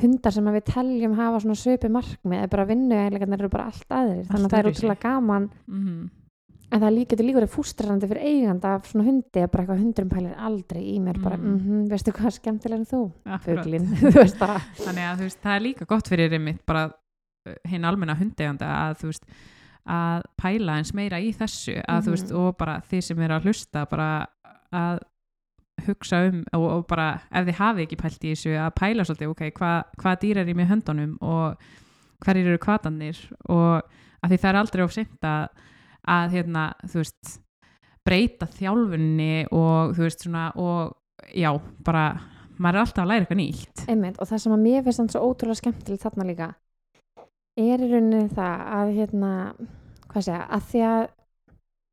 hundar 0.00 0.32
sem 0.32 0.44
við 0.44 0.64
teljum 0.70 1.14
hafa 1.18 1.40
svona 1.40 1.58
svipi 1.58 1.88
markmið, 1.90 2.42
er 2.42 2.48
bara 2.48 2.64
vinnu 2.68 2.94
eiginlega 2.94 3.26
eru 3.34 3.48
bara 3.48 3.66
allt 3.66 3.90
aðrir, 3.90 4.26
þannig 4.28 4.46
að 4.46 4.50
það 4.50 4.58
er 4.60 4.70
útrúlega 4.70 5.00
gaman 5.02 5.50
mhm, 5.66 6.10
en 6.72 6.80
það 6.84 6.94
líka 6.94 7.16
til 7.18 7.26
líka 7.26 7.40
verið 7.40 7.52
fústrarandi 7.54 8.08
fyrir 8.10 8.22
eiganda 8.30 8.74
af 8.76 8.86
svona 8.90 9.04
hundi, 9.08 9.40
að 9.42 9.50
bara 9.50 9.64
eitthvað 9.64 9.80
hundurum 9.82 10.10
pælir 10.12 10.34
aldrei 10.38 10.82
í 10.94 10.98
mér, 11.02 11.20
bara, 11.22 11.36
Mm. 11.36 11.54
mhm, 11.56 11.88
veistu 11.90 12.12
hvað 12.14 12.36
skemmtilega 12.38 12.78
en 12.78 12.86
þú, 12.86 13.00
fuglin 13.44 13.86
þú 14.00 14.12
veist 14.20 14.38
bara, 14.38 14.58
þannig 14.78 15.06
að 15.10 15.16
þú 15.18 15.28
veist, 15.28 15.40
það 15.42 15.56
er 15.56 15.64
líka 15.66 15.86
gott 15.90 16.08
fyrir 16.08 16.32
einmitt 16.38 16.64
bara 16.66 16.84
uh, 16.90 17.54
hinn 17.68 17.84
almenna 17.84 18.14
hundeganda 18.14 18.66
að 18.88 18.98
þú 19.02 19.10
veist 19.12 19.24
að 19.90 20.22
pæla 20.38 20.76
eins 20.78 20.92
meira 20.94 21.18
í 21.18 21.32
þessu 21.34 21.78
að 21.88 22.04
þú 22.06 22.10
veist 22.14 22.30
Mhm. 22.30 22.40
og 22.44 22.56
bara 22.60 22.80
þið 22.90 23.00
sem 23.02 23.18
eru 23.26 23.34
að 23.34 23.46
hlusta 23.48 23.86
bara 23.90 24.26
að 24.72 25.00
hugsa 25.86 26.18
um 26.28 26.42
og, 26.52 26.64
og 26.70 26.86
bara 26.86 27.06
ef 27.32 27.46
þið 27.48 27.56
hafi 27.56 27.82
ekki 27.86 27.96
pælt 27.96 28.24
í 28.28 28.34
þessu 28.34 28.52
að 28.60 28.74
pæla 28.76 29.04
svolítið 29.08 29.30
ok, 29.32 29.42
hva, 29.56 29.70
hvað 29.98 30.18
dýr 30.22 30.36
er 30.42 30.50
í 30.52 30.54
með 30.54 30.68
höndunum 30.74 31.14
og 31.24 31.56
hverjir 32.20 32.50
eru 32.52 32.58
kvatanir 32.60 33.16
og 33.48 33.80
að 34.20 34.28
því 34.34 34.38
það 34.42 34.50
er 34.50 34.58
aldrei 34.60 34.84
of 34.84 34.92
að, 36.08 36.30
hérna, 36.36 36.66
þú 36.86 37.02
veist 37.02 37.36
breyta 38.06 38.48
þjálfunni 38.48 39.46
og 39.52 39.94
þú 39.96 40.06
veist 40.06 40.24
svona 40.24 40.50
og 40.56 40.96
já, 41.36 41.52
bara 41.84 42.04
maður 42.60 42.76
er 42.76 42.82
alltaf 42.84 43.04
að 43.04 43.10
læra 43.10 43.24
eitthvað 43.24 43.40
nýtt 43.40 43.84
einmitt, 43.88 44.18
og 44.20 44.28
það 44.28 44.42
sem 44.44 44.56
að 44.56 44.64
mér 44.64 44.84
finnst 44.84 45.00
þannig 45.00 45.14
svo 45.14 45.24
ótrúlega 45.28 45.60
skemmtilegt 45.60 46.06
þarna 46.06 46.28
líka 46.28 46.48
er 47.60 47.82
í 47.84 47.90
rauninni 47.90 48.30
það 48.32 48.64
að 48.78 48.94
hérna, 48.96 49.32
hvað 50.08 50.26
segja, 50.26 50.40
að 50.46 50.66
því 50.70 50.82
að 50.88 51.02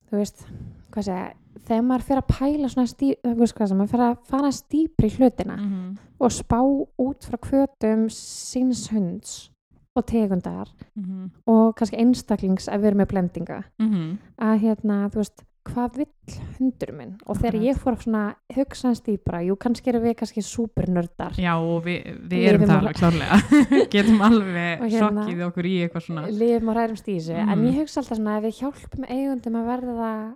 þú 0.08 0.22
veist, 0.22 0.48
hvað 0.94 1.10
segja 1.10 1.28
þegar 1.68 1.86
maður 1.88 2.06
fyrir 2.08 2.22
að 2.22 2.32
pæla 2.32 2.72
svona 2.72 2.92
stí, 2.92 3.12
þú 3.24 3.36
veist 3.42 3.58
hvað 3.58 3.72
sem, 3.72 3.80
maður 3.82 3.94
fyrir 3.94 4.06
að 4.08 4.18
fara 4.32 4.52
stýpri 4.56 5.12
hlutina 5.18 5.58
mm 5.58 5.70
-hmm. 5.70 5.92
og 6.20 6.32
spá 6.32 6.60
út 7.08 7.28
frá 7.28 7.38
kvötum 7.38 8.08
síns 8.10 8.88
hunds 8.92 9.52
og 9.98 10.06
tegundar 10.06 10.68
Mm 10.96 11.30
og 11.48 11.76
kannski 11.76 11.98
einstaklings 11.98 12.68
við 12.70 12.86
erum 12.86 13.00
með 13.02 13.08
blendinga. 13.12 13.64
-hmm. 13.80 14.18
að 14.40 14.60
hérna, 14.62 15.10
þú 15.10 15.16
veist, 15.16 15.44
hvað 15.68 15.98
vill 15.98 16.36
hundur 16.60 16.92
minn? 16.96 17.18
Og 17.28 17.38
þegar 17.38 17.62
ég 17.62 17.76
fór 17.78 17.92
að 17.96 18.04
svona 18.04 18.36
hugsa 18.56 18.88
hans 18.88 19.02
dýpra, 19.02 19.42
jú, 19.44 19.56
kannski 19.56 19.90
erum 19.90 20.04
við 20.04 20.16
kannski 20.16 20.42
supernördar. 20.42 21.34
Já 21.38 21.56
og 21.60 21.84
við, 21.86 22.20
við 22.30 22.48
erum 22.48 22.62
það 22.62 22.78
alveg 22.78 22.96
klárlega. 22.96 23.38
Getum 23.94 24.22
alveg 24.22 24.80
hérna- 24.80 25.26
sokkið 25.26 25.42
okkur 25.48 25.66
í 25.66 25.76
eitthvað 25.84 26.04
svona. 26.06 26.28
lifum 26.32 26.70
og 26.70 26.76
ræðumst 26.76 27.08
í 27.08 27.16
þessu 27.18 27.34
en 27.36 27.48
Mhm. 27.60 27.66
ég 27.68 27.80
hugsa 27.82 28.00
alltaf 28.02 28.18
svona 28.18 28.38
ef 28.38 28.44
við 28.44 28.60
hjálpum 28.62 29.06
eigundum 29.10 29.56
að 29.56 29.66
verða 29.68 30.34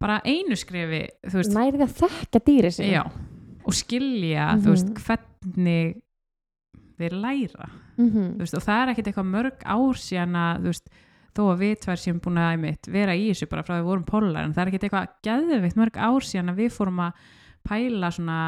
bara 0.00 0.20
einu 0.24 0.56
skrefi 0.56 1.08
þú 1.26 1.34
veist, 1.34 1.52
nærið 1.52 1.82
að 1.82 1.92
þekka 2.00 2.40
dýri 2.46 2.70
sig 2.72 2.92
já, 2.92 3.02
og 3.66 3.72
skilja 3.74 4.56
þú 4.62 4.70
veist, 4.70 4.88
Mhm. 4.88 4.94
hvernig 5.04 6.00
þeir 7.00 7.16
læra 7.20 7.68
Mhm. 8.00 8.26
þú 8.36 8.44
veist, 8.44 8.54
og 8.56 8.62
það 8.64 8.82
er 8.82 8.92
ekkit 8.94 9.08
eitthvað 9.10 9.30
mörg 9.34 9.64
ár 9.64 9.98
síðan 10.00 10.36
að 10.40 10.62
veist, 10.70 10.88
þó 11.36 11.42
að 11.52 11.58
við 11.60 11.74
tvær 11.84 12.00
séum 12.00 12.20
búin 12.20 12.38
að 12.40 12.52
einmitt, 12.54 12.86
vera 12.90 13.12
í 13.14 13.28
þessu 13.30 13.48
bara 13.50 13.62
frá 13.62 13.74
að 13.76 13.82
við 13.82 13.90
vorum 13.90 14.04
pólar 14.08 14.44
en 14.44 14.52
það 14.54 14.62
er 14.66 14.70
ekkit 14.72 14.86
eitthvað 14.88 15.08
geðveikt 15.22 15.76
mörg 15.78 15.96
ár 15.96 16.20
síðan 16.26 16.50
að 16.54 16.56
við 16.64 16.72
fórum 16.74 16.98
að 17.04 17.12
pæla 17.68 18.10
svona 18.10 18.38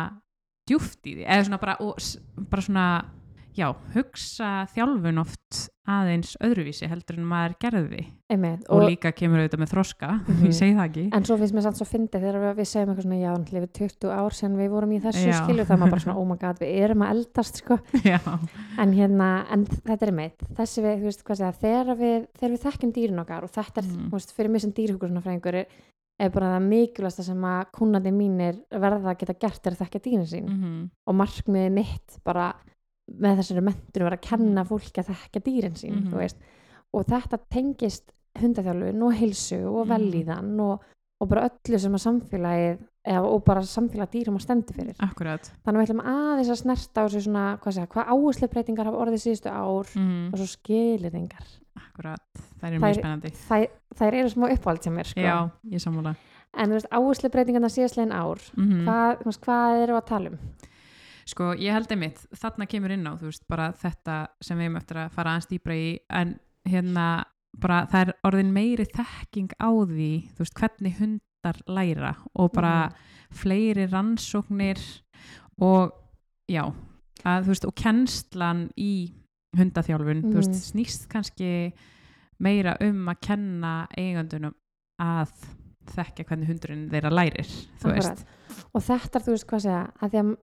djúft 0.67 1.07
í 1.07 1.15
því 1.19 1.27
eða 1.27 1.45
svona 1.47 1.61
bara, 1.61 1.77
og, 1.81 1.99
bara 2.51 2.63
svona 2.63 2.87
já, 3.57 3.67
hugsa 3.95 4.67
þjálfun 4.73 5.19
oft 5.21 5.69
aðeins 5.93 6.37
öðruvísi 6.41 6.87
heldur 6.89 7.19
en 7.19 7.25
maður 7.27 7.55
gerði 7.61 8.03
Einmitt, 8.33 8.63
og, 8.71 8.79
og, 8.79 8.85
líka 8.89 9.11
kemur 9.13 9.43
auðvitað 9.43 9.61
með 9.65 9.71
þroska 9.75 10.11
Mhm. 10.31 10.45
ég 10.47 10.55
segi 10.57 10.77
það 10.79 10.85
ekki 10.89 11.05
en 11.19 11.27
svo 11.29 11.37
finnst 11.41 11.57
mér 11.57 11.65
samt 11.67 11.81
svo 11.81 11.87
fyndið 11.91 12.23
þegar 12.25 12.39
við, 12.45 12.55
við 12.61 12.69
segjum 12.71 12.93
eitthvað 12.93 13.07
svona 13.09 13.21
já, 13.21 13.33
lifið 13.53 13.73
20 13.81 14.15
ár 14.17 14.37
sem 14.39 14.57
við 14.57 14.71
vorum 14.73 14.93
í 14.97 15.01
þessu 15.05 15.27
Já. 15.29 15.37
skilu 15.43 15.67
það 15.67 15.75
er 15.77 15.83
maður 15.83 15.95
bara 15.97 16.05
svona, 16.07 16.17
oh 16.23 16.29
my 16.33 16.39
god, 16.45 16.63
við 16.63 16.75
erum 16.87 17.03
að 17.05 17.13
eldast 17.17 17.61
sko. 17.63 17.79
já, 18.13 18.21
en 18.79 18.93
hérna, 18.97 19.31
en 19.53 19.67
þetta 19.67 20.07
er 20.09 20.15
meitt 20.23 20.47
þessi 20.57 20.85
við, 20.87 20.99
þú 21.03 21.11
veist 21.11 21.25
hvað 21.29 21.43
segja, 21.43 21.55
þegar 21.67 21.97
við 22.01 22.19
þegar 22.39 22.55
við 22.57 22.65
þekkjum 22.69 22.93
dýrin 22.97 23.23
okkar 23.27 23.45
og 23.49 23.53
þetta 23.59 23.83
er, 23.83 23.89
Mhm. 23.93 24.07
þú 24.09 24.17
veist, 24.21 24.33
fyrir 24.39 24.51
mig 24.55 24.61
sem 24.65 24.73
dýrhugursnafræðingur 24.79 25.55
er, 25.61 25.67
er 26.23 26.31
bara 26.31 26.53
það 26.57 26.67
mikilvægsta 26.71 27.25
sem 27.27 27.43
að 27.51 27.63
kúnandi 27.75 28.13
mínir 28.15 28.59
verða 28.71 29.11
að 29.13 29.19
geta 29.25 29.35
gert 29.43 29.67
er 29.67 29.75
að 29.75 29.81
þekka 29.83 30.01
dýrin 30.07 30.29
sín 30.31 30.47
mm 30.49 30.91
og 31.11 31.17
markmiðið 31.19 31.73
mitt 31.75 32.21
bara 32.25 32.53
með 33.21 33.38
þessari 33.42 33.62
mentur 33.62 34.02
var 34.04 34.16
að 34.16 34.21
kenna 34.28 34.62
Mhm. 34.64 34.69
fólki 34.69 35.02
að 35.02 35.11
þekka 35.14 35.40
dýrin 35.47 35.75
sín 35.76 35.95
Mhm. 36.02 36.11
þú 36.12 36.16
veist. 36.19 36.37
og 36.95 37.07
þetta 37.07 37.38
tengist 37.50 38.12
hundaþjálfun 38.38 39.02
og 39.02 39.12
heilsu 39.14 39.61
og 39.66 39.87
Mhm. 39.87 39.92
velíðan 39.92 40.61
og, 40.61 40.81
og 41.21 41.28
bara 41.28 41.49
öllu 41.49 41.78
sem 41.78 41.92
að 41.92 42.02
samfélagið 42.07 42.78
eða, 43.07 43.25
og 43.25 43.45
bara 43.45 43.61
samfélag 43.61 44.11
dýrum 44.11 44.37
að 44.37 44.42
stendi 44.42 44.73
fyrir 44.75 44.95
akkurat 45.00 45.50
þannig 45.64 45.78
að 45.78 45.83
við 45.83 45.88
ætlum 45.88 46.07
aðeins 46.07 46.50
að 46.50 46.61
snerta 46.62 47.00
á 47.02 47.04
þessu 47.09 47.23
svona, 47.26 47.59
hvað, 47.59 47.73
segja, 47.73 47.87
hvað 47.88 48.07
áherslu 48.07 48.49
breytingar 48.49 48.85
hafa 48.87 48.99
orðið 48.99 49.23
síðustu 49.25 49.50
ár 49.50 49.87
mm 49.97 50.33
og 50.33 50.38
svo 50.38 50.47
skiliringar 50.47 51.47
akkurat, 51.76 52.21
það 52.61 52.69
er 52.69 52.78
Það 52.78 52.81
mjög 52.81 52.99
spennandi 53.00 53.31
þær, 53.49 53.66
þær 53.97 54.14
eru 54.14 54.28
smá 54.28 54.47
uppáhald 54.52 54.83
sem 54.83 54.99
er 54.99 55.04
sko. 55.04 55.21
já, 55.21 55.50
ég 55.71 55.81
sammála 55.81 56.16
en 56.54 56.69
þú 56.69 56.73
veist 56.73 56.90
áherslu 56.92 57.28
breytingarna 57.31 57.69
síðastlegin 57.73 58.12
ár 58.12 58.38
mm 58.57 58.85
hvað, 58.85 59.23
hvað 59.40 59.83
eru 59.83 59.95
að 59.97 60.07
tala 60.07 60.28
um 60.31 60.38
Sko, 61.33 61.53
ég 61.57 61.73
held 61.73 61.93
einmitt, 61.95 62.19
þarna 62.37 62.67
kemur 62.69 62.93
inn 62.93 63.07
á, 63.09 63.17
þú 63.17 63.31
veist, 63.31 63.45
bara 63.49 63.71
þetta 63.73 64.17
sem 64.45 64.59
við 64.59 64.67
erum 64.69 64.81
eftir 64.83 64.99
að 65.01 65.15
fara 65.15 65.33
aðeins 65.33 65.49
dýbra 65.49 65.77
í, 65.81 65.87
en 66.12 66.35
hérna, 66.69 67.07
bara 67.62 67.79
það 67.89 68.03
er 68.03 68.12
orðin 68.29 68.53
meiri 68.53 68.85
þekking 68.91 69.55
á 69.57 69.71
því, 69.73 70.11
þú 70.35 70.45
veist, 70.45 70.59
hvernig 70.61 70.99
hundar 71.01 71.62
læra 71.73 72.12
og 72.37 72.53
bara 72.53 72.75
Mhm. 72.91 72.95
fleiri 73.33 73.87
rannsóknir 73.89 74.83
og, 75.59 75.93
já, 76.51 76.65
að, 77.25 77.45
þú 77.45 77.49
veist, 77.55 77.65
og 77.67 77.75
kennslan 77.75 78.71
í 78.77 78.93
hundaþjálfun, 79.57 80.23
þú 80.33 80.37
veist, 80.37 80.53
Mhm. 80.53 80.69
snýst 80.69 81.09
kannski 81.09 81.73
meira 82.41 82.77
um 82.81 83.07
að 83.09 83.21
kenna 83.21 83.87
eigandunum 83.97 84.55
að 85.01 85.31
þekka 85.87 86.25
hvernig 86.27 86.47
hundurinn 86.47 86.91
þeirra 86.91 87.11
lærir, 87.11 87.47
þú 87.81 87.93
veist. 87.95 88.25
og 88.75 88.83
þetta 88.83 89.17
er 89.17 89.23
þú 89.23 89.33
veist 89.33 89.47
hvað 89.47 89.61
segja 89.62 89.93
að 90.01 90.11
því 90.11 90.19
að 90.23 90.37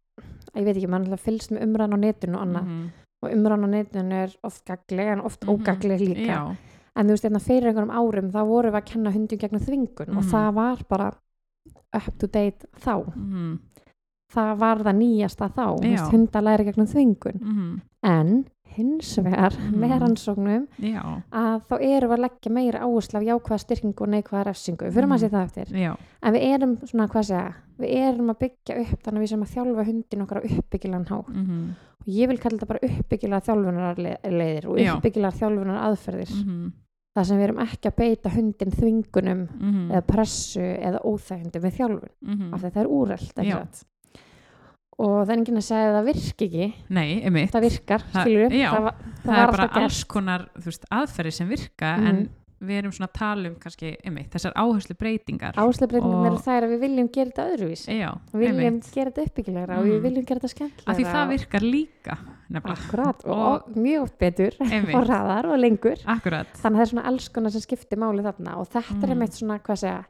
ég 0.56 0.64
veit 0.66 0.76
ekki, 0.76 0.88
maður 0.88 1.06
náttúrulega 1.08 1.26
fylgst 1.28 1.52
með 1.52 1.64
umræðan 1.68 1.96
á 1.96 2.00
netinu 2.06 2.36
og 2.38 2.42
annað. 2.48 2.66
Mhm. 2.66 2.90
og 3.22 3.32
umræðan 3.36 3.66
á 3.66 3.70
netinu 3.70 4.14
er 4.24 4.36
oft 4.44 4.66
gagleg 4.66 5.08
en 5.12 5.22
oft 5.22 5.42
Mhm. 5.46 5.50
ógagleg 5.54 6.00
líka. 6.00 6.28
Já, 6.28 6.56
en 6.96 7.08
þú 7.08 7.12
veist, 7.12 7.24
hérna 7.26 7.40
fyrir 7.42 7.68
einhverjum 7.68 7.92
árum 7.92 8.32
þá 8.32 8.42
vorum 8.48 8.72
við 8.74 8.82
að 8.82 8.86
kenna 8.86 9.12
hundum 9.12 9.38
gegnum 9.40 9.62
þvingun 9.62 10.10
og 10.18 10.24
Mhm. 10.24 10.32
það 10.32 10.54
var 10.54 10.78
bara 10.90 11.14
up 11.94 12.18
to 12.18 12.28
date 12.28 12.66
þá. 12.80 13.04
Mhm, 13.16 13.60
það 14.34 14.58
var 14.58 14.78
það 14.78 14.96
nýjasta 14.98 15.52
þá. 15.54 15.66
Hundar 16.12 16.42
læri 16.44 16.66
gegnum 16.66 16.88
þvingun. 16.88 17.40
Mhm, 17.42 17.82
en 18.04 18.46
hins 18.76 19.18
vegar 19.18 19.52
með 19.58 19.90
Mhm. 19.90 20.00
rannsóknum 20.02 20.68
já, 20.80 21.02
að 21.32 21.62
þá 21.70 21.76
erum 21.82 22.10
við 22.10 22.18
að 22.18 22.24
leggja 22.26 22.52
meira 22.52 22.80
áherslu 22.80 23.18
af 23.20 23.24
jákvæða 23.24 23.60
styrkingu 23.60 24.02
og 24.02 24.10
neikvæða 24.10 24.46
refsingu. 24.46 24.86
Við 24.86 24.94
fyrir 24.94 25.08
Mhm. 25.08 25.10
maður 25.14 25.24
sér 25.24 25.34
það 25.36 25.46
eftir. 25.46 25.66
Já, 25.80 25.96
en 26.24 26.34
við 26.34 26.42
erum 26.54 26.78
svona 26.86 27.08
hvað 27.08 27.24
segja 27.26 27.54
við 27.80 27.90
erum 27.96 28.30
að 28.30 28.40
byggja 28.40 28.80
upp 28.82 29.04
þannig 29.04 29.18
að 29.18 29.24
við 29.24 29.30
sem 29.30 29.44
að 29.44 29.54
þjálfa 29.56 29.86
hundin 29.86 30.22
okkar 30.22 30.38
á 30.38 30.48
uppbyggilegan 30.50 31.06
hátt. 31.08 31.30
Mhm, 31.30 31.70
og 32.02 32.08
ég 32.08 32.28
vil 32.28 32.38
kalla 32.38 32.58
þetta 32.58 32.68
bara 32.68 32.80
uppbyggilega 32.84 33.46
þjálfunar 33.46 33.96
leiðir 34.24 34.66
og 34.70 34.78
Já. 34.78 34.96
uppbyggilega 34.96 35.40
þjálfunar 35.40 35.80
aðferðir 35.88 36.46
mhm, 36.46 36.72
þar 37.16 37.26
sem 37.26 37.38
við 37.38 37.44
erum 37.44 37.60
ekki 37.60 37.90
að 37.90 37.96
beita 37.96 38.30
hundin 38.30 38.72
þvingunum 38.72 39.48
mhm, 39.60 39.92
eða 39.92 40.02
pressu 40.06 40.60
eða 40.62 41.02
óþægindi 41.04 41.60
við 41.60 41.74
þjálfun. 41.78 42.10
Mhm. 42.22 42.54
af 42.54 42.62
því 42.62 42.66
að 42.66 42.74
það 42.74 42.82
er 42.84 42.88
satt? 43.52 43.86
Og 45.00 45.14
það 45.26 45.30
er 45.32 45.38
enginn 45.40 45.62
að 45.62 45.68
segja 45.70 45.86
að 45.90 45.96
það 46.00 46.10
virki 46.12 46.48
ekki. 46.50 46.74
Nei, 46.90 47.22
einmitt. 47.24 47.52
Það 47.54 47.66
virkar, 47.70 48.04
Það- 48.12 48.26
skilur 48.28 48.52
já, 48.60 48.70
það, 48.74 48.84
var- 48.84 48.96
það, 49.24 49.32
var 49.36 49.48
er 49.48 49.52
bara 49.58 49.70
alls 49.84 50.04
konar 50.04 50.50
þú 50.60 50.66
veist, 50.66 50.86
aðferði 50.92 51.32
sem 51.34 51.48
virka 51.50 51.98
Mhm. 51.98 52.08
en 52.10 52.30
við 52.60 52.76
erum 52.82 52.92
svona 52.92 53.08
að 53.08 53.14
tala 53.14 53.48
um 53.48 53.56
kannski 53.56 53.96
einmitt, 54.04 54.30
þessar 54.34 54.52
áherslu 54.60 54.96
breytingar 55.00 55.54
áslöfbreytingar 55.56 56.20
Og- 56.20 56.26
eru 56.28 56.42
þær 56.44 56.64
að 56.66 56.72
við 56.74 56.80
viljum 56.84 57.08
gera 57.14 57.30
þetta 57.32 57.46
öðruvísi. 57.56 57.88
Já, 58.00 58.10
við 58.34 58.40
viljum 58.44 58.60
einmitt. 58.60 58.92
gera 58.94 59.12
þetta 59.12 59.26
uppbyggilegra 59.30 59.78
og 59.80 59.86
við 59.86 59.96
Mm. 59.96 60.04
viljum 60.04 60.26
gera 60.26 60.40
þetta 60.42 60.50
skemmtilegra. 60.56 60.92
Af 60.92 60.98
því 60.98 61.06
það 61.06 61.24
og- 61.24 61.32
virkar 61.32 61.62
líka 61.64 62.18
nefnilega, 62.52 62.76
akkurat 62.76 63.24
og, 63.24 63.32
Og- 63.32 63.64
og 63.70 63.76
mjög 63.80 64.02
oft 64.04 64.18
betur 64.20 64.52
og 64.60 64.68
einmitt, 64.68 65.08
hraðar 65.08 65.46
og 65.46 65.58
lengur. 65.60 65.98
Akkurat. 66.06 66.48
Þannig 66.60 66.76
að 66.76 66.76
það 66.76 66.82
er 66.82 66.92
svona 66.92 67.06
alls 67.08 67.30
konar 67.30 67.50
sem 67.52 67.62
skiptir 67.62 67.98
máli 67.98 68.22
þarna 68.22 68.58
og 68.58 68.68
þetta 68.68 69.04
er 69.04 69.08
Mm. 69.08 69.12
einmitt 69.16 69.40
svona 69.40 69.60
hvað 69.62 69.78
segja 69.80 70.06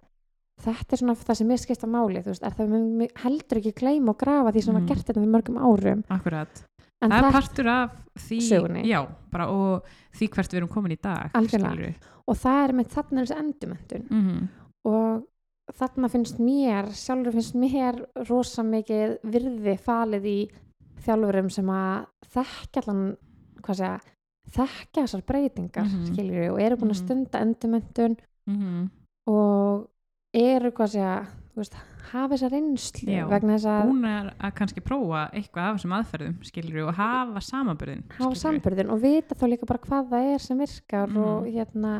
þetta 0.59 0.91
er 0.95 0.97
svona 1.01 1.15
það 1.15 1.35
sem 1.39 1.47
mér 1.47 1.57
skipta 1.61 1.87
máli 1.87 2.21
þú 2.23 2.31
veist, 2.33 2.43
er 2.43 2.51
það 2.57 2.73
við 2.73 3.11
heldur 3.23 3.57
ekki 3.61 3.73
gleyma 3.79 4.09
og 4.13 4.17
grafa 4.19 4.51
því 4.51 4.63
sem 4.63 4.73
var 4.73 4.81
Mm. 4.81 4.87
gert 4.87 5.05
þetta 5.05 5.19
fyrir 5.21 5.33
mörgum 5.35 5.57
árum 5.63 6.03
akkurat, 6.09 6.63
en 7.01 7.11
það 7.11 7.23
er 7.25 7.31
partur 7.31 7.67
af 7.67 7.91
því, 8.19 8.39
Sögunni. 8.49 8.83
já, 8.85 9.07
bara 9.31 9.47
og 9.49 9.83
því 10.13 10.29
hvert 10.29 10.51
við 10.51 10.57
erum 10.57 10.69
komin 10.69 10.91
í 10.91 11.01
dag 11.01 11.31
og 12.27 12.35
það 12.37 12.63
er 12.63 12.69
einmitt 12.73 12.93
þarna 12.93 13.25
þessi 13.25 13.39
endumöndun 13.41 14.05
Mhm, 14.09 14.47
og 14.85 15.23
þarna 15.79 16.09
finnst 16.09 16.39
mér 16.39 16.89
sjálfur 16.91 17.31
finnst 17.33 17.55
mér 17.55 18.05
rosa 18.29 18.63
mikið 18.63 19.17
virði 19.23 19.77
falið 19.79 20.23
í 20.25 20.49
þjálfurum 21.05 21.49
sem 21.51 21.65
að 21.65 22.05
þekka 22.33 22.81
allan 22.83 23.17
hvað 23.61 23.75
segja, 23.75 23.99
þekka 24.51 25.03
þessar 25.05 25.23
breytingar 25.25 25.85
Mhm. 25.85 26.05
skiljur 26.09 26.51
og 26.53 26.59
eru 26.59 26.75
búin 26.75 26.91
að 26.91 26.99
Mhm. 26.99 27.05
stunda 27.05 27.39
endumöndun 27.45 28.17
mhm, 28.47 28.89
og 29.27 29.87
eru 30.33 30.71
hvað 30.71 30.91
segja 30.93 31.13
þú 31.53 31.61
veist, 31.63 31.75
hafa 32.11 32.29
þessa 32.35 32.49
reynslu 32.53 33.09
Já, 33.13 33.23
vegna 33.29 33.55
þess 33.57 33.65
að 33.69 33.81
Hún 33.89 34.05
er 34.09 34.29
að 34.39 34.53
kannski 34.59 34.81
prófa 34.85 35.23
eitthvað 35.33 35.65
af 35.65 35.75
þessum 35.79 35.95
aðferðum, 35.99 36.35
skilur 36.47 36.87
og 36.87 36.93
hafa 36.99 37.41
samanbyrðin. 37.41 38.03
hafa 38.17 38.35
samburðin 38.35 38.89
og 38.93 39.01
vita 39.01 39.35
þá 39.35 39.45
líka 39.49 39.65
bara 39.69 39.79
hvað 39.79 40.09
það 40.13 40.33
er 40.33 40.39
sem 40.39 40.57
virkar 40.57 41.07
Mhm. 41.09 41.17
og 41.17 41.45
hérna 41.45 41.93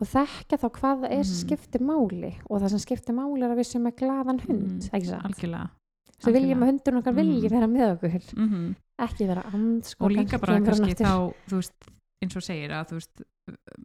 og 0.00 0.06
þekka 0.06 0.58
þá 0.60 0.68
hvað 0.76 1.00
það 1.00 1.10
er 1.10 1.22
sem 1.24 1.36
Mhm. 1.36 1.44
skiptir 1.46 1.80
máli 1.80 2.34
og 2.50 2.60
það 2.62 2.68
sem 2.70 2.78
skiptir 2.78 3.14
máli 3.16 3.42
er 3.44 3.50
að 3.50 3.58
við 3.58 3.66
sem 3.66 3.86
er 3.86 3.92
glaðan 3.92 4.40
hund, 4.40 4.82
Mhm, 4.82 4.90
ekki 4.92 5.06
satt 5.06 5.22
Algjörlega. 5.24 5.70
svo 6.20 6.32
viljum 6.32 6.62
að 6.62 6.68
hundurinn 6.70 7.02
okkar 7.02 7.14
vilji 7.14 7.42
Mhm. 7.42 7.50
vera 7.50 7.66
með 7.66 7.98
okkur 7.98 8.36
Mm 8.36 8.74
ekki 8.98 9.26
vera 9.28 9.42
andskot 9.52 10.00
og 10.06 10.10
líka 10.10 10.40
bara 10.40 10.58
kannski 10.60 10.94
þá, 10.96 11.32
þú 11.48 11.56
veist, 11.60 11.72
eins 12.22 12.36
og 12.36 12.42
segir 12.42 12.70
að 12.72 12.88
þú 12.90 12.98
veist, 13.00 13.22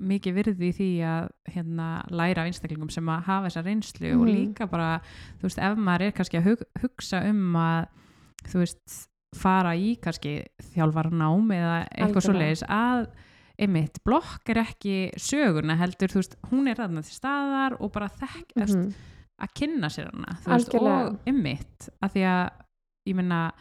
mikið 0.01 0.33
virði 0.39 0.67
í 0.71 0.73
því 0.73 0.89
að 1.05 1.25
hérna, 1.53 1.88
læra 2.09 2.41
af 2.45 2.50
einstaklingum 2.50 2.89
sem 2.93 3.09
að 3.13 3.23
hafa 3.27 3.47
þessa 3.50 3.63
reynslu 3.65 4.13
og 4.15 4.21
Mhm. 4.25 4.31
líka 4.35 4.67
bara, 4.71 5.01
þú 5.39 5.43
veist, 5.50 5.59
ef 5.59 5.77
maður 5.77 6.01
er 6.07 6.11
kannski 6.11 6.38
að 6.39 6.43
hug, 6.50 6.63
hugsa 6.81 7.23
um 7.29 7.53
að 7.55 7.88
þú 8.47 8.57
veist, 8.63 9.07
fara 9.35 9.75
í 9.75 9.95
kannski 10.01 10.45
þjálfarnám 10.73 11.51
eða 11.55 11.75
eitthvað 11.88 12.07
Algjörlega. 12.07 12.25
svoleiðis 12.25 12.63
að 12.67 13.07
einmitt, 13.61 14.00
blokk 14.03 14.50
er 14.50 14.55
ekki 14.63 14.95
söguna 15.15 15.77
heldur, 15.77 16.07
þú 16.09 16.19
veist, 16.23 16.35
hún 16.50 16.67
er 16.67 16.75
þarna 16.75 17.03
til 17.03 17.13
staðar 17.13 17.77
og 17.79 17.91
bara 17.93 18.09
þekk, 18.09 18.55
mm 18.55 18.63
Mhm. 18.81 18.93
að 19.41 19.53
kynna 19.53 19.88
sér 19.89 20.09
hana 20.11 20.38
þú 20.41 20.50
veist, 20.55 20.69
Algjörlega. 20.73 21.07
og 21.07 21.19
ymmit 21.27 21.89
að 22.01 22.11
því 22.13 22.21
að 22.25 22.50
ég 23.07 23.15
menna 23.15 23.51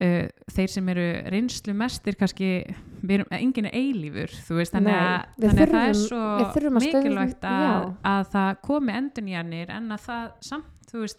uh, 0.00 0.28
þeir 0.50 0.68
sem 0.70 0.88
eru 0.88 1.30
reynslu 1.30 1.74
mestir 1.74 2.14
kannski, 2.14 2.74
erum, 3.18 3.26
enginn 3.30 3.66
er 3.70 3.76
eilífur 3.78 4.32
veist, 4.58 4.72
þannig 4.74 4.92
Nei, 4.92 4.98
að, 4.98 5.28
þannig 5.44 5.62
að 5.62 5.70
það 5.72 5.88
er 5.88 5.94
þurfum- 5.94 6.08
svo 6.08 6.50
þurfum 6.56 6.78
að 6.80 6.86
mikilvægt 6.88 7.44
að, 7.44 7.62
já. 7.62 7.94
að 8.12 8.28
það 8.34 8.50
komi 8.68 8.92
endurnýjanir 8.92 9.70
en 9.70 9.88
að 9.92 10.00
það 10.08 10.26
samt, 10.40 10.90
þú 10.90 11.00
veist 11.04 11.18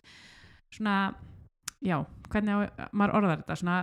svona, 0.75 0.98
já, 1.81 1.98
hvernig 2.29 2.53
á, 2.53 2.89
maður 2.93 3.15
orðar 3.19 3.38
þetta, 3.43 3.55
svona 3.63 3.79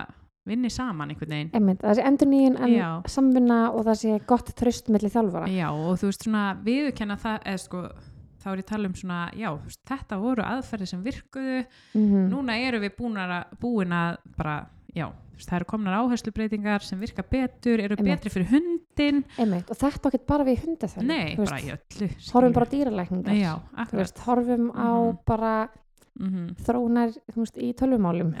vinni 0.47 0.69
saman 0.71 1.09
einhvern 1.11 1.33
veginn 1.35 1.49
Einmitt, 1.57 1.81
það 1.83 1.97
sé 1.99 2.03
endur 2.07 2.29
nýjun 2.31 2.59
en 2.63 2.71
Já. 2.71 2.89
samvinna 3.11 3.57
og 3.75 3.83
það 3.89 3.97
sé 3.99 4.19
gott 4.29 4.53
tröst 4.55 4.87
milli 4.93 5.09
þjálfara 5.11 5.49
Já, 5.51 5.67
og 5.75 5.97
þú 5.99 6.07
veist 6.07 6.23
svona 6.23 6.43
viðurkenna 6.63 7.17
það, 7.19 7.41
eða 7.51 7.59
sko 7.65 7.81
þá 8.37 8.47
er 8.53 8.61
ég 8.61 8.63
að 8.63 8.69
tala 8.69 8.87
um 8.87 8.93
svona, 8.95 9.17
já, 9.35 9.49
veist, 9.65 9.81
þetta 9.89 10.19
voru 10.21 10.43
aðferði 10.47 10.87
sem 10.87 11.03
virkuðu 11.03 11.65
Mhm. 11.99 12.29
núna 12.31 12.55
eru 12.63 12.79
við 12.79 12.95
að, 13.41 13.43
búin 13.59 13.91
að 13.91 14.17
bara, 14.37 14.55
já, 14.95 15.07
veist, 15.35 15.49
það 15.49 15.55
eru 15.59 15.65
komnar 15.65 15.93
áherslubreitingar 16.01 16.81
sem 16.83 16.99
virka 16.99 17.23
betur, 17.23 17.79
eru 17.79 17.95
Einmitt. 17.97 18.21
betri 18.21 18.29
fyrir 18.29 18.47
hundin, 18.51 19.23
Einmitt, 19.37 19.69
og 19.69 19.77
þetta 19.77 20.09
ekki 20.13 20.25
bara 20.27 20.43
við 20.47 20.63
hundaþjálfun 20.65 21.07
nei, 21.07 21.35
þú 21.35 21.43
veist, 21.43 21.51
bara 21.51 21.61
í 21.61 21.73
öllu 21.75 22.09
horfum 22.33 22.53
bara 22.53 22.65
dýralækningar. 22.71 23.33
Já, 23.37 23.53
horfum 24.25 24.71
á 24.71 24.89
Mhm. 25.11 25.19
bara 25.25 25.69
mm 26.17 26.55
þróunar 26.65 27.11
þú 27.29 27.37
veist, 27.43 27.57
í 27.61 27.73
tölvumálum 27.77 28.33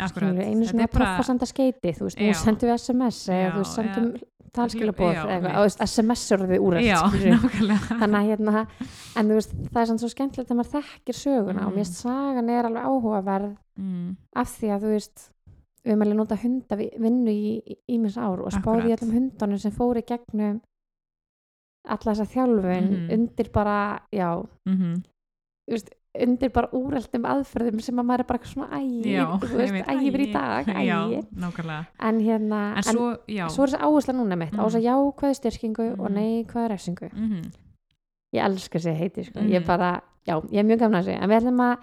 einu 0.47 0.63
er 0.81 0.87
að 0.87 0.93
bara- 0.93 1.17
skeiti 1.45 1.93
nú 2.25 2.33
sendum 2.33 2.69
við 2.69 2.73
SMS 2.79 3.29
eða 3.29 3.53
sendum 3.65 4.13
Já, 4.17 4.21
talskilabóð 4.57 5.13
já, 5.13 5.21
eða 5.21 5.29
eitthvað, 5.29 5.35
einmitt. 5.37 5.53
þú 5.53 5.63
veist, 5.67 5.81
SMS 5.85 6.31
eru 6.31 6.47
við 6.47 6.59
úrætt 6.65 6.83
þannig 8.01 8.17
að 8.17 8.27
hérna 8.31 8.67
en 9.15 9.27
þú 9.29 9.33
veist, 9.37 9.53
það 9.69 9.81
er 9.81 9.85
svo 10.01 10.09
skemmtilegt 10.09 10.49
að 10.51 10.57
maður 10.57 10.81
þekkir 10.81 11.17
söguna 11.21 11.61
og 11.67 11.69
Mhm. 11.69 11.75
mér 11.77 11.85
finnst 11.85 12.01
sagan 12.01 12.49
er 12.49 12.63
alveg 12.65 12.83
áhugaverð 12.83 13.57
mm, 13.77 14.15
af 14.35 14.47
því 14.59 14.67
að 14.73 14.81
þú 14.81 14.89
veist 14.97 15.29
við 15.87 15.93
höfum 15.95 16.03
alveg 16.05 16.17
nota 16.19 16.35
hunda 16.41 16.75
við 16.79 16.97
vinnu 16.99 17.31
í 17.31 17.77
ímins 17.95 18.17
ár 18.19 18.41
og 18.43 18.51
spáði 18.51 18.93
öllum 18.97 19.13
hundunum 19.15 19.59
sem 19.63 19.71
fóru 19.71 20.01
í 20.03 20.07
gegnum 20.07 20.59
alla 21.87 22.11
þessa 22.13 22.25
þjálfun 22.33 22.89
Mhm. 22.91 23.11
undir 23.15 23.51
bara, 23.53 24.01
já 24.11 24.43
mm 24.67 25.03
þú 25.67 25.71
veist, 25.75 25.89
undir 26.17 26.49
bara 26.49 26.69
úrældum 26.73 27.25
aðferðum 27.27 27.81
sem 27.81 27.95
að 27.99 28.05
maður 28.07 28.19
er 28.19 28.27
bara 28.27 28.39
svona 28.43 28.69
ægir, 28.79 29.19
þú 29.41 29.57
veist, 29.57 29.87
ægir 29.87 30.19
í 30.23 30.33
dag 30.33 30.65
ægir, 30.81 31.25
en 31.99 32.19
hérna 32.19 32.61
en 32.77 32.83
svo, 32.83 33.17
já. 33.27 33.47
svo 33.49 33.63
er 33.63 33.69
þessi 33.69 33.81
áhersla 33.83 34.13
núna 34.15 34.37
mitt 34.37 34.53
á 34.55 34.63
þess 34.65 34.79
að 34.79 34.87
jákvæði 34.87 35.35
styrkingu 35.39 35.87
og 35.99 36.09
Mhm. 36.09 36.15
neikvæði 36.17 36.67
refsingu. 36.69 37.09
Mm 37.13 37.41
ég 38.35 38.43
elska 38.43 38.77
þessi 38.79 38.93
heiti 38.97 39.23
sko. 39.23 39.39
Mhm. 39.39 39.49
ég 39.51 39.65
bara, 39.65 40.01
já, 40.27 40.35
ég 40.51 40.59
er 40.59 40.63
mjög 40.63 40.79
gamla 40.79 40.99
þessi 41.01 41.21
en 41.21 41.29
við 41.29 41.37
ætlum 41.41 41.61
að, 41.63 41.77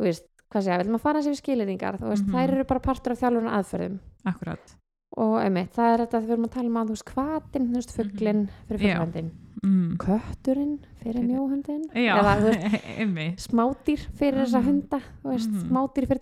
þú 0.00 0.04
veist, 0.04 0.24
hvað 0.56 0.64
segja 0.66 0.78
við 0.80 0.84
ætlum 0.86 0.98
að 0.98 1.04
fara 1.06 1.20
þessi 1.20 1.34
við 1.34 1.40
skilirðingar, 1.44 2.00
þú 2.00 2.10
veist, 2.10 2.26
Mhm. 2.26 2.34
þær 2.34 2.56
eru 2.56 2.64
bara 2.72 2.80
partur 2.88 3.12
af 3.12 3.20
þjálfurinn 3.20 3.56
aðferðum 3.60 3.98
akkurat 4.24 4.74
og 5.16 5.34
einmitt, 5.40 5.70
það 5.72 5.92
er 5.94 6.00
þetta 6.06 6.18
að 6.18 6.24
við 6.26 6.32
erum 6.34 6.44
að 6.48 6.54
tala 6.56 6.66
um 6.68 6.76
að 6.76 6.86
þú 6.86 6.94
veist, 6.96 7.10
hvatin, 7.14 7.66
þú 7.70 7.74
veist, 7.78 7.92
fugglinn 7.96 8.48
fyrir 8.68 8.80
Mhm. 8.80 8.86
Já. 8.86 8.96
fugglöndin, 8.96 9.30
mm. 9.62 9.96
kötturinn 9.96 10.78
fyrir 11.02 11.22
mjóhundin 11.24 11.84
eða, 11.94 12.32
þú 12.36 12.46
veist, 12.50 13.46
smádýr 13.48 14.00
fyrir 14.18 14.40
þessa 14.42 14.60
Mhm. 14.60 14.66
hunda 14.66 15.00
þú 15.22 15.30
veist, 15.30 15.50
Mhm. 15.50 15.68
smádýr 15.70 16.06
fyrir 16.10 16.20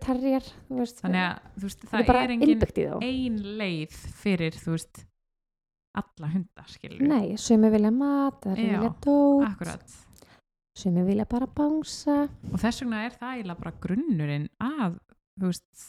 þú 0.68 0.78
veist, 0.78 1.00
þannig 1.02 1.24
að 1.24 1.38
þú 1.58 1.62
veist, 1.62 1.80
það 1.90 2.00
er 2.08 2.16
er 2.16 2.30
engin 2.30 3.02
ein 3.02 3.38
leið 3.58 3.90
fyrir 4.22 4.52
þú 4.52 4.70
veist 4.76 5.04
alla 5.94 6.28
hundar 6.28 6.66
skilur 6.66 7.00
nei, 7.06 7.36
sumi 7.36 7.70
vilja 7.70 7.90
mat, 7.92 8.40
það 8.42 8.56
Já, 8.58 8.62
vilja 8.62 8.94
dót 9.00 9.46
akkurat 9.48 10.03
sumi 10.76 11.04
vilja 11.06 11.24
bara 11.30 11.46
bánsa 11.46 12.24
og 12.52 12.58
þess 12.58 12.82
vegna 12.82 13.04
er 13.06 13.14
það 13.14 13.34
eiginlega 13.36 13.60
bara 13.62 13.74
grunnurinn 13.84 14.48
að 14.64 14.96
veist 15.40 15.84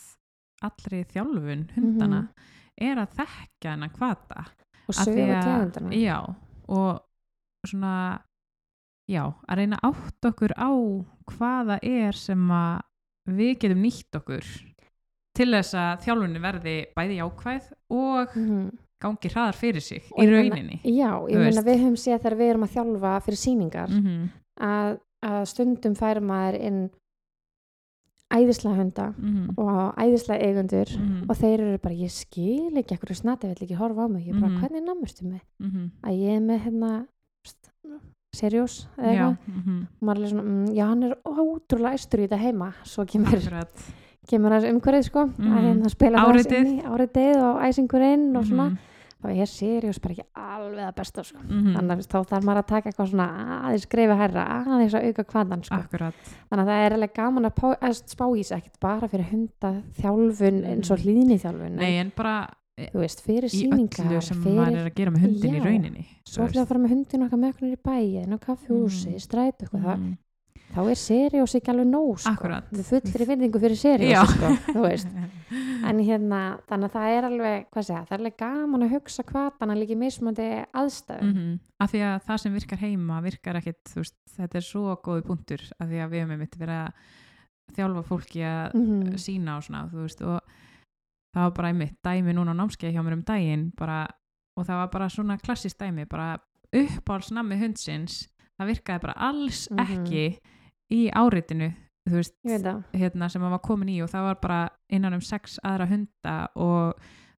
allri 0.65 1.04
þjálfun 1.13 1.65
hundana 1.76 2.21
Mhm. 2.21 2.52
er 2.78 2.95
að 3.02 3.15
þekka 3.17 3.71
hennar 3.71 3.89
hvata. 3.95 4.45
Og 4.88 4.93
Af 4.95 5.08
því 5.08 5.15
sögu 5.15 5.34
að- 5.34 5.43
tegundana 5.45 5.89
já 5.95 6.36
og 6.67 7.00
svona 7.67 8.19
já, 9.10 9.34
að 9.50 9.58
reyna 9.58 9.80
að 9.82 9.93
átt 9.93 10.26
okkur 10.30 10.54
á 10.58 10.69
hvaða 11.26 11.80
er 11.84 12.12
sem 12.13 12.48
að 12.50 12.82
við 13.30 13.60
getum 13.60 13.82
nýtt 13.82 14.12
okkur 14.19 14.43
til 15.36 15.48
þess 15.52 15.74
að 15.74 16.04
þjálfunni 16.06 16.39
verði 16.41 16.76
bæði 16.95 17.17
jákvæð 17.21 17.71
og 17.89 18.36
Mhm. 18.36 18.71
gangi 19.02 19.30
hraðar 19.30 19.56
fyrir 19.56 19.82
sig 19.82 20.04
Og 20.12 20.24
í 20.24 20.28
ég 20.28 20.32
rauninni 20.32 20.82
já, 20.84 21.12
ég 21.30 21.38
meina 21.38 21.62
við 21.62 21.80
höfum 21.84 21.98
séð 21.98 22.19
þegar 22.21 22.38
við 22.38 22.50
erum 22.52 22.63
að 22.63 22.74
þjálfa 22.76 23.21
fyrir 23.24 23.41
síningar 23.45 23.89
mm 23.89 24.30
að, 24.60 25.00
að 25.24 25.46
stundum 25.48 25.96
fær 25.96 26.20
maður 26.22 26.60
inn 26.62 26.89
æðislega 28.36 28.76
hunda 28.76 29.13
-hmm. 29.13 29.54
og 29.58 29.96
æðislega 30.02 30.41
eigundur 30.48 30.89
Mhm. 31.00 31.30
og 31.30 31.36
þeir 31.38 31.60
eru 31.62 31.78
bara, 31.78 31.94
ég 31.96 32.12
skil 32.12 32.72
ekki 32.78 32.96
ekkur 32.98 33.15
snati 33.15 33.48
vill 33.48 33.63
ekki 33.68 33.76
horfa 33.78 34.06
á 34.06 34.08
mig, 34.10 34.28
ég 34.28 34.39
bara, 34.39 34.50
Mhm. 34.52 34.60
hvernig 34.62 34.84
namurstu 34.84 35.24
mig 35.26 35.41
Mhm. 35.60 35.91
að 36.04 36.12
ég 36.20 36.36
er 36.36 36.41
með 36.41 36.60
hérna 36.65 37.06
seriós 38.36 38.88
eða 38.98 39.12
eitthvað 39.12 39.38
mhm. 39.48 39.82
og 40.02 40.08
maður 40.08 40.24
er 40.24 40.30
svona, 40.30 40.44
mm, 40.44 40.74
já 40.76 40.86
hann 40.88 41.04
er 41.04 41.15
ótrúlega 41.26 41.94
æstur 41.94 42.20
í 42.20 42.28
þetta 42.28 42.38
heima 42.38 42.74
svo 42.84 43.06
kemur, 43.06 43.28
akkurat 43.38 43.94
kemur 44.28 44.52
þessi 44.52 44.72
umhverfið 44.74 45.04
sko 45.06 45.26
Mhm. 45.26 45.54
að 45.54 45.62
hérna 45.63 45.89
spila 45.89 46.18
Áritið. 46.18 46.65
inn 46.65 46.80
í 46.80 46.84
áritið 46.84 47.36
og 47.38 47.62
æsingurinn 47.62 48.36
og 48.38 48.44
svona 48.46 48.70
Mhm. 48.70 48.78
Þá 49.26 49.32
er 49.42 49.50
seriós 49.52 50.00
bara 50.02 50.14
ekki 50.16 50.26
alveg 50.46 50.86
að 50.88 50.96
besta 51.00 51.24
sko 51.26 51.40
Mhm. 51.44 51.76
þannig 51.76 51.92
að 51.98 52.08
þá 52.14 52.20
þarf 52.32 52.44
maður 52.50 52.62
að 52.64 52.68
taka 52.74 52.90
eitthvað 52.92 53.10
svona 53.12 53.28
aðeins 53.66 53.88
greifa 53.90 54.16
herra, 54.22 54.44
aðeins 54.66 54.94
að 54.94 55.08
auka 55.10 55.24
kvandan 55.34 55.64
sko. 55.64 55.76
þannig 56.50 56.62
að 56.64 56.70
það 56.70 56.86
er 56.86 56.94
alveg 57.00 57.14
gaman 57.16 57.46
að, 57.46 57.64
að 57.82 57.94
spá 58.06 58.26
í 58.38 58.44
sig 58.44 58.58
ekkert 58.62 58.80
bara 58.80 59.08
fyrir 59.08 59.30
hunda 59.32 59.74
þjálfun 60.00 60.62
eins 60.66 60.92
og 60.92 61.00
hlýðni 61.00 61.40
þjálfun 61.42 61.76
nei 61.82 61.98
en 62.00 62.12
bara 62.16 62.38
þú 62.76 63.00
veist, 63.00 63.22
fyrir 63.24 63.48
í 63.48 63.56
síningar 63.56 64.06
öllu 64.10 64.22
sem 64.22 64.42
fyrir, 64.44 64.58
maður 64.60 64.78
er 64.82 64.90
að 64.90 64.96
gera 64.96 65.12
með 65.16 65.22
hundin 65.26 65.54
í 65.56 65.60
Já. 65.60 65.64
rauninni 65.64 66.06
svo 66.28 66.44
fyrir 66.50 66.62
að 66.62 66.68
fara 66.68 66.80
með 66.84 66.90
hundin 66.92 67.24
okkar 67.24 67.40
með 67.40 67.54
okkur 67.54 67.72
í 67.72 67.78
bæin 67.88 68.34
og 68.36 68.42
kaffihúsi, 68.44 69.06
Mhm. 69.08 69.16
mm. 69.16 69.24
stræt 69.24 69.58
eitthvað, 69.64 69.84
það, 69.86 69.98
mm. 69.98 70.18
Þá 70.73 70.80
er 70.91 70.95
seriós 70.99 71.54
ekki 71.56 71.69
alveg 71.71 71.88
nóg 71.88 72.17
sko. 72.19 72.49
Við 72.71 72.88
fullir 72.89 73.28
vinningu 73.30 73.60
fyrir 73.62 73.78
seriós 73.80 74.32
sko, 74.34 74.49
þú 74.73 74.82
veist 74.88 75.08
en 75.89 75.99
hérna, 76.01 76.39
þannig 76.67 76.89
að 76.89 76.95
það 76.95 77.13
er 77.17 77.28
alveg 77.30 77.67
hvað 77.71 77.86
segja, 77.86 78.01
það 78.08 78.15
er 78.15 78.19
alveg 78.23 78.38
gaman 78.39 78.84
að 78.88 78.93
hugsa 78.95 79.23
hvatana 79.30 79.75
líka 79.78 79.93
í 79.93 79.99
mismöndi 80.01 80.49
aðstæðum 80.73 81.32
mm 81.36 81.60
af 81.86 81.91
því 81.91 81.99
að 82.08 82.13
það 82.25 82.38
sem 82.41 82.54
virkar 82.56 82.80
heima 82.80 83.21
virkar 83.21 83.58
ekkit, 83.60 83.89
veist, 83.95 84.15
þetta 84.38 84.58
er 84.58 84.63
svo 84.63 84.93
góði 85.04 85.25
punktur 85.28 85.62
af 85.75 85.89
því 85.89 85.97
að 86.06 86.10
við 86.13 86.21
hefum 86.23 86.32
einmitt 86.32 86.56
verið 86.56 86.78
að 86.86 87.75
þjálfa 87.75 88.04
fólki 88.08 88.43
að 88.47 88.75
Mhm. 88.80 89.17
sína 89.19 89.58
og 89.58 89.63
svona, 89.67 89.82
þú 89.91 90.01
veist, 90.06 90.21
og 90.21 90.39
það 91.36 91.41
var 91.43 91.51
bara 91.51 91.67
einmitt 91.73 91.97
dæmi 92.01 92.32
núna 92.34 92.56
á 92.56 92.60
námskeið 92.62 92.93
hjá 92.95 93.04
mér 93.04 93.13
um 93.17 93.23
daginn 93.28 93.65
bara, 93.75 94.08
og 94.56 94.65
það 94.65 94.80
var 94.82 94.88
bara 94.93 95.10
svona 95.10 95.38
klassist 95.38 95.78
dæmi, 95.78 96.08
bara 96.08 96.38
uppáhalsnami 96.73 97.58
hundsins, 97.60 98.28
það 98.60 98.71
virkaði 98.71 99.01
bara 99.01 99.17
alls 99.17 99.67
Mhm. 99.71 99.80
ekki 99.86 100.39
í 100.93 101.10
áritinu, 101.10 101.71
veist, 102.10 102.36
hérna, 102.93 103.30
sem 103.30 103.41
hann 103.41 103.52
var 103.56 103.63
komin 103.65 103.89
í 103.89 104.02
og 104.04 104.10
það 104.12 104.28
var 104.30 104.41
bara 104.41 104.69
innan 104.93 105.13
um 105.17 105.21
sex 105.21 105.60
aðra 105.65 105.88
hunda 105.89 106.36
og 106.56 106.93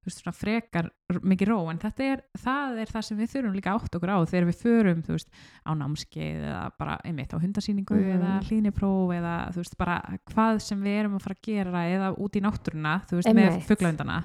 veist, 0.08 0.22
svona 0.24 0.36
frekar 0.36 0.90
mikið 1.24 1.48
ró, 1.52 1.58
en 1.72 1.80
er 2.04 2.22
það, 2.40 2.78
er 2.84 2.92
það 2.92 3.02
sem 3.08 3.18
við 3.18 3.32
þurfum 3.34 3.56
líka 3.56 3.74
átt 3.76 3.96
okkur 3.96 4.12
á 4.12 4.18
þegar 4.28 4.46
við 4.50 4.60
förum, 4.62 5.02
veist, 5.08 5.30
á 5.68 5.72
námskeið 5.76 6.46
eða 6.48 6.62
bara 6.80 6.98
einmitt 7.04 7.34
á 7.36 7.38
hundasýningu 7.40 7.96
Mhm. 7.96 8.14
eða 8.18 8.38
hlýnipróf 8.48 9.12
eða 9.16 9.36
bara 9.78 9.98
hvað 10.32 10.62
sem 10.62 10.82
við 10.84 11.00
erum 11.00 11.16
að 11.16 11.22
fara 11.28 11.36
að 11.36 11.46
gera 11.48 11.84
eða 11.88 12.14
út 12.18 12.36
í 12.36 12.42
náttúruna, 12.44 12.96
með 13.36 13.62
fuglahundana. 13.68 14.24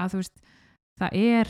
Að 0.00 0.10
það 1.00 1.12
er 1.12 1.48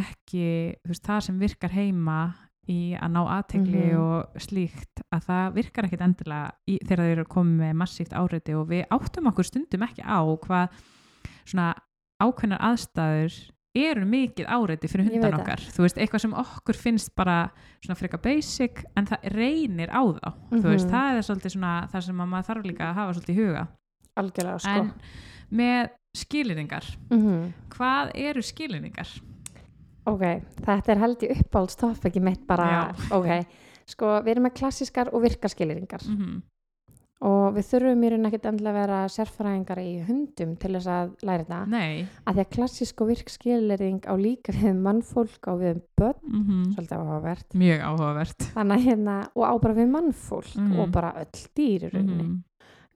ekki, 0.00 0.76
það 0.88 1.20
sem 1.22 1.38
virkar 1.38 1.70
heima 1.70 2.34
í 2.68 2.94
að 2.98 3.10
ná 3.14 3.20
aðtegli 3.24 3.84
Mhm. 3.92 4.00
og 4.00 4.34
slíkt 4.38 5.00
að 5.12 5.24
það 5.26 5.54
virkar 5.54 5.84
ekkit 5.88 6.00
endilega 6.00 6.52
í, 6.68 6.78
þegar 6.84 7.04
þeir 7.04 7.12
eru 7.18 7.24
komið 7.24 7.56
með 7.60 7.72
massíft 7.74 8.12
áreiti 8.12 8.54
og 8.54 8.68
við 8.68 8.84
áttum 8.90 9.26
okkur 9.32 9.44
stundum 9.44 9.82
ekki 9.82 10.02
á 10.04 10.20
hvað 10.38 10.68
svona 11.46 11.74
ákveðnar 12.20 12.60
aðstæður 12.60 13.50
eru 13.74 14.04
mikið 14.04 14.46
áreiti 14.50 14.88
fyrir 14.90 15.06
hundan 15.08 15.40
okkar 15.40 15.58
þú 15.62 15.82
veist, 15.86 15.96
eitthvað 15.96 16.20
sem 16.20 16.32
okkur 16.34 16.74
finnst 16.76 17.14
bara 17.16 17.50
svona 17.80 17.96
freka 17.96 18.18
basic 18.22 18.84
en 18.96 19.06
það 19.06 19.22
reynir 19.32 19.88
á 19.90 20.02
þá 20.02 20.34
þú 20.50 20.62
veist, 20.74 20.86
Mhm. 20.86 20.92
það 20.92 21.16
er 21.16 21.22
svolítið 21.22 21.54
svona 21.56 21.88
það 21.90 22.02
sem 22.02 22.16
að 22.20 22.28
maður 22.28 22.46
þarf 22.50 22.64
líka 22.66 22.84
að 22.90 22.94
hafa 22.94 23.14
svolítið 23.14 23.34
í 23.34 23.38
huga 23.46 23.68
algjörlega 24.16 24.60
sko 24.60 24.68
en 24.70 24.92
með 25.52 25.90
skiliringar 26.16 26.96
Mhm. 27.10 27.52
hvað 27.70 28.10
eru 28.14 28.42
skiliringar? 28.42 29.20
Ok, 30.06 30.22
þetta 30.64 30.92
er 30.92 30.98
held 30.98 31.22
í 31.22 31.28
uppáhaldstofiki 31.34 32.20
mitt 32.20 32.46
bara, 32.46 32.94
ok, 33.12 33.44
sko 33.86 34.06
við 34.24 34.28
erum 34.28 34.42
með 34.48 34.54
klassískar 34.60 35.10
og 35.12 35.22
virkaskiliringar 35.22 36.00
Mm 36.08 36.16
-hmm. 36.16 36.40
og 37.20 37.54
við 37.54 37.64
þurfum 37.68 38.04
í 38.04 38.10
raun 38.10 38.26
ekkert 38.26 38.46
endilega 38.48 38.70
að 38.70 38.80
vera 38.80 39.08
sérfræðingar 39.08 39.78
í 39.78 40.04
hundum 40.06 40.56
til 40.56 40.72
þess 40.72 40.86
að 40.86 41.10
læra 41.22 41.44
þetta 41.44 41.66
Nei 41.68 42.06
að 42.26 42.34
því 42.34 42.40
að 42.40 42.50
klassísk 42.54 43.00
og 43.00 43.08
virkskiliring 43.08 44.00
á 44.08 44.14
líka 44.16 44.52
við 44.52 44.70
um 44.70 44.82
mannfólk 44.82 45.48
og 45.48 45.58
við 45.60 45.74
um 45.74 45.82
börn 46.00 46.22
mm 46.22 46.42
-hmm. 46.48 46.74
svolítið 46.74 46.96
áhugavert 46.98 47.54
mjög 47.54 47.80
áhugavert 47.80 48.40
hérna, 48.54 49.28
og 49.34 49.44
á 49.44 49.52
bara 49.60 49.74
við 49.74 49.88
mannfólk 49.90 50.56
Mhm. 50.56 50.78
og 50.80 50.90
bara 50.92 51.12
öll 51.12 51.48
dýr 51.56 51.84
í 51.84 51.90
rauninni 51.92 52.22
Mhm. 52.22 52.42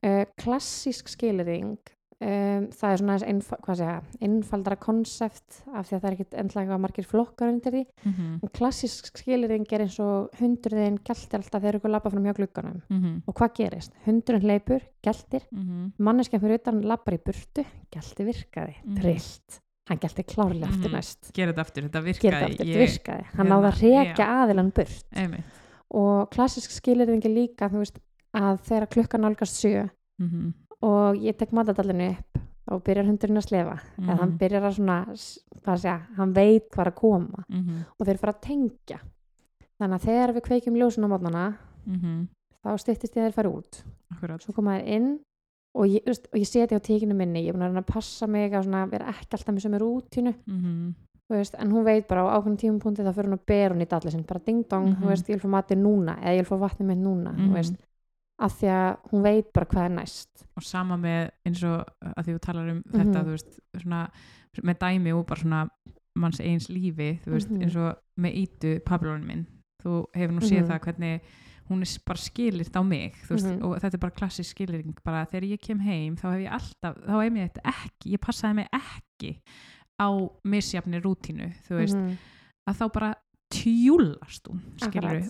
uh, 0.04 0.24
klassísk 0.38 1.08
skiliring 1.08 1.78
um, 2.24 2.66
það 2.72 2.92
er 2.94 3.00
svona 3.00 3.16
einf 3.28 3.48
hvað 3.64 3.76
segja, 3.80 3.96
einfaldara 4.24 4.76
konsept 4.80 5.58
af 5.74 5.86
því 5.88 5.96
að 5.96 6.00
það 6.00 6.06
er 6.08 6.14
ekkert 6.16 6.36
endlega 6.40 6.78
margir 6.80 7.04
flokkar 7.08 7.50
undir 7.52 7.72
því 7.76 7.82
Mhm. 8.04 8.38
En 8.42 8.48
klassísk 8.54 9.10
skiliring 9.12 9.66
er 9.72 9.80
eins 9.84 9.98
og 10.00 10.30
hundurðin 10.40 10.98
gæltir 11.04 11.38
alltaf 11.40 11.62
þegar 11.62 11.78
ykkur 11.80 11.90
lappa 11.92 12.10
fram 12.10 12.24
hjá 12.24 12.34
glugganum. 12.34 12.80
Mhm. 12.90 13.22
Og 13.28 13.34
hvað 13.34 13.54
gerist? 13.58 13.92
Hundurinn 14.06 14.42
hleypur, 14.42 14.80
gæltir, 15.02 15.42
Mhm. 15.52 15.92
manneskjan 15.98 16.40
fyrir 16.40 16.54
utan 16.60 16.80
lappar 16.82 17.14
í 17.14 17.18
burtu, 17.22 17.64
gælti 17.92 18.24
virkaði, 18.24 18.74
Mhm. 18.84 18.96
trillt. 19.00 19.60
Hann 19.88 19.98
gælti 19.98 20.24
klárlega 20.24 20.64
aftur 20.68 20.88
Mhm. 20.88 20.96
næst. 20.96 21.32
gera 21.34 21.52
þetta 21.52 21.60
aftur, 21.60 21.82
þetta 21.82 22.02
virkaði 22.02 22.44
aftur, 22.48 22.66
ég- 22.66 22.88
virkaði. 22.88 23.24
Hann 23.34 23.46
hérna, 23.46 23.60
náði 23.60 23.68
að 23.72 23.80
rekja 23.82 24.16
já. 24.16 24.48
aðilan 24.48 24.72
burt. 24.72 25.04
einmitt 25.12 25.44
Og 25.90 26.30
klassísk 26.30 26.70
skiliring 26.70 27.24
er 27.24 27.28
líka, 27.30 27.68
veist, 27.70 27.98
að 28.34 28.58
þegar 28.66 28.88
klukkan 28.88 29.20
nálgast 29.20 29.62
sjö 29.62 29.90
Mhm. 30.20 30.54
Og 30.84 31.16
ég 31.22 31.36
tek 31.40 31.52
matadallinu 31.56 32.10
upp 32.12 32.40
og 32.74 32.82
byrjar 32.84 33.06
hundurinn 33.08 33.40
að 33.40 33.46
slefa. 33.48 33.74
Eða 34.00 34.16
hann 34.20 34.30
Mhm. 34.30 34.38
byrjar 34.40 34.62
að 34.68 34.76
svona, 34.78 34.98
hvað 35.64 35.80
segja, 35.82 35.98
hann 36.16 36.32
veit 36.34 36.70
hvað 36.70 36.86
er 36.86 36.90
að 36.92 36.94
koma 37.00 37.44
Mhm. 37.48 37.84
og 37.98 38.06
þeir 38.06 38.18
fara 38.18 38.32
að 38.32 38.40
tengja. 38.40 38.98
Þannig 39.80 40.00
að 40.00 40.06
þegar 40.08 40.34
við 40.34 40.42
kveikjum 40.48 40.76
ljósun 40.80 41.04
á 41.04 41.08
mótnana 41.12 41.56
Mhm. 41.86 42.28
þá 42.64 42.78
styttist 42.78 43.14
ég 43.14 43.22
að 43.22 43.26
þeir 43.28 43.34
fara 43.34 43.50
út 43.50 43.82
akkurat 44.12 44.40
svo 44.42 44.54
koma 44.54 44.78
þeir 44.78 44.86
inn 44.88 45.18
og 45.74 45.86
ég, 45.86 46.02
ég 46.04 46.46
seti 46.46 46.74
á 46.74 46.80
tíkinu 46.80 47.14
minni 47.14 47.42
ég 47.44 47.48
er 47.48 47.52
búin 47.52 47.62
að 47.62 47.72
reyna 47.74 47.82
að 47.82 47.92
passa 47.92 48.26
mig 48.26 48.52
að 48.52 48.64
svona, 48.64 48.88
vera 48.90 49.06
ekki 49.12 49.28
alltaf 49.34 49.54
með 49.54 49.64
sömu 49.66 49.78
rútínu 49.80 50.34
Mhm. 50.46 50.94
þú 51.28 51.36
veist, 51.36 51.54
en 51.58 51.70
hún 51.72 51.84
veit 51.84 52.06
bara 52.08 52.22
á 52.22 52.40
ákveðnum 52.40 52.56
tímapunkti 52.58 53.02
þá 53.02 53.12
fyrir 53.14 53.28
hún 53.28 53.38
að 53.38 53.46
bera 53.46 53.74
hún 53.74 53.82
í 53.82 53.88
dalli 53.88 54.10
sinn 54.10 54.22
bara 54.26 54.40
ding 54.46 54.68
dong, 54.68 54.86
Mhm. 54.94 55.02
þú 55.02 55.06
veist, 55.08 55.26
ég 55.28 55.40
vil 55.40 55.50
fá 55.50 55.62
matið 55.62 55.78
núna 55.82 56.18
eða 56.22 56.38
ég 56.38 56.48
vil 56.48 56.58
fá 56.58 56.68
vatnið 56.70 56.86
mitt 56.86 56.98
núna 56.98 57.34
þú 57.34 57.48
Mhm. 57.48 57.54
Af 58.42 58.52
því 58.60 58.68
að 58.74 58.96
hún 59.12 59.22
veit 59.22 59.52
bara 59.54 59.66
hvað 59.66 59.84
er 59.84 59.94
næst 59.94 60.44
og 60.56 60.62
sama 60.66 60.96
með 60.96 61.30
eins 61.46 61.62
og 61.64 61.84
að 62.02 62.24
því 62.24 62.34
þú 62.34 62.40
talar 62.40 62.68
um 62.72 62.82
þetta 62.90 63.20
Mhm. 63.22 63.30
veist, 63.30 63.60
svona, 63.78 64.10
með 64.62 64.78
dæmi 64.78 65.12
og 65.14 65.26
bara 65.26 65.40
svona 65.40 65.68
manns 66.18 66.40
eins 66.40 66.68
lífi 66.68 67.20
veist, 67.26 67.50
Mhm. 67.50 67.62
eins 67.62 67.76
og 67.76 67.98
með 68.20 68.34
ítu 68.46 68.80
pablónin 68.80 69.26
minn 69.26 69.46
þú 69.82 70.04
hefur 70.14 70.34
nú 70.34 70.40
séð 70.40 70.62
Mhm. 70.62 70.68
það 70.70 70.80
hvernig 70.80 71.20
hún 71.70 71.80
er 71.82 71.98
bara 72.06 72.18
skilirt 72.18 72.72
á 72.76 72.82
mig 72.84 73.14
veist, 73.28 73.46
Mhm. 73.46 73.62
og 73.64 73.80
þetta 73.80 73.94
er 73.94 73.98
bara 73.98 74.10
klassisk 74.12 74.50
skiliring 74.54 74.94
bara 75.04 75.26
þegar 75.26 75.48
ég 75.52 75.60
kem 75.60 75.78
heim 75.80 76.16
þá 76.16 76.32
hef 76.32 76.40
ég 76.40 76.50
alltaf 76.52 76.96
þá 77.06 77.22
hef 77.22 77.32
ég 77.32 77.50
þetta 77.50 77.62
ekki, 77.64 78.12
ég 78.12 78.18
passaði 78.18 78.54
mig 78.54 78.68
ekki 78.72 79.40
á 80.00 80.08
misjafni 80.44 81.00
rútínu 81.00 81.54
þú 81.68 81.78
veist, 81.78 81.94
Mhm. 81.96 82.16
að 82.68 82.74
þá 82.76 82.92
bara 82.92 83.14
tjúlast 83.54 84.48
hún 84.50 84.60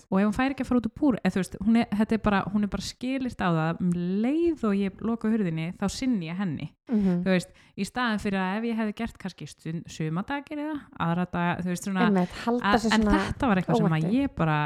og 0.09 0.19
ef 0.19 0.25
hún 0.25 0.35
fær 0.35 0.53
ekki 0.53 0.63
að 0.65 0.69
fara 0.69 0.79
út 0.81 0.87
úr 0.89 0.93
búr 0.99 1.17
þú 1.23 1.41
veist, 1.41 1.57
hún, 1.65 1.77
er, 1.81 1.87
er 2.15 2.21
bara, 2.25 2.39
hún 2.53 2.63
er 2.65 2.71
bara 2.73 2.85
skilirt 2.85 3.41
á 3.41 3.49
það 3.53 3.81
um 3.83 3.91
leið 4.25 4.63
og 4.69 4.75
ég 4.79 5.03
loka 5.05 5.29
hurðinni 5.31 5.67
þá 5.79 5.85
sinni 5.91 6.29
ég 6.29 6.39
henni. 6.39 6.69
Mhm. 6.91 7.21
þú 7.25 7.33
veist, 7.33 7.53
í 7.77 7.85
staðin 7.87 8.21
fyrir 8.21 8.39
að 8.41 8.57
ef 8.59 8.63
ég 8.69 8.79
hefði 8.79 8.95
gert 9.01 9.17
kannski 9.21 9.47
sumadagir 9.89 10.61
eða 10.61 10.79
aðra 10.99 11.27
veist 11.65 11.87
svona 11.87 12.07
Einmitt, 12.09 12.35
að, 12.45 12.89
en 12.93 13.07
þetta 13.09 13.47
var 13.49 13.61
eitthvað 13.61 13.77
sem 13.81 13.95
að 13.99 14.09
ég 14.13 14.35
bara 14.35 14.59